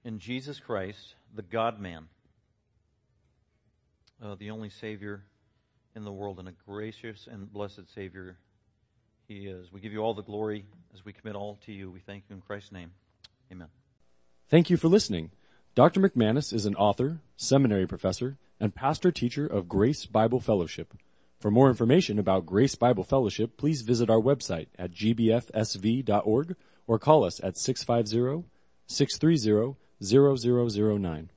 in 0.03 0.19
Jesus 0.19 0.59
Christ, 0.59 1.15
the 1.33 1.41
God 1.41 1.79
man, 1.79 2.07
uh, 4.23 4.35
the 4.35 4.51
only 4.51 4.69
Savior 4.69 5.23
in 5.95 6.03
the 6.03 6.11
world, 6.11 6.37
and 6.37 6.47
a 6.47 6.53
gracious 6.67 7.27
and 7.31 7.51
blessed 7.51 7.93
Savior 7.95 8.37
He 9.27 9.47
is. 9.47 9.71
We 9.71 9.79
give 9.79 9.93
you 9.93 10.01
all 10.01 10.13
the 10.13 10.21
glory 10.21 10.65
as 10.93 11.03
we 11.05 11.13
commit 11.13 11.35
all 11.35 11.57
to 11.65 11.71
you. 11.71 11.89
We 11.89 11.99
thank 12.01 12.25
you 12.29 12.35
in 12.35 12.41
Christ's 12.41 12.73
name. 12.73 12.91
Amen. 13.51 13.69
Thank 14.49 14.69
you 14.69 14.77
for 14.77 14.89
listening. 14.89 15.31
Dr. 15.73 16.01
McManus 16.01 16.51
is 16.51 16.65
an 16.65 16.75
author, 16.75 17.19
seminary 17.37 17.87
professor, 17.87 18.37
and 18.59 18.75
pastor 18.75 19.11
teacher 19.11 19.45
of 19.45 19.67
Grace 19.67 20.05
Bible 20.05 20.39
Fellowship. 20.39 20.93
For 21.39 21.49
more 21.49 21.69
information 21.69 22.19
about 22.19 22.45
Grace 22.45 22.75
Bible 22.75 23.03
Fellowship, 23.03 23.55
please 23.55 23.81
visit 23.81 24.09
our 24.09 24.19
website 24.19 24.67
at 24.77 24.91
gbfsv.org 24.91 26.55
or 26.85 26.99
call 26.99 27.23
us 27.23 27.39
at 27.43 27.57
650 27.57 28.49
630 28.87 29.77
0009. 30.01 31.29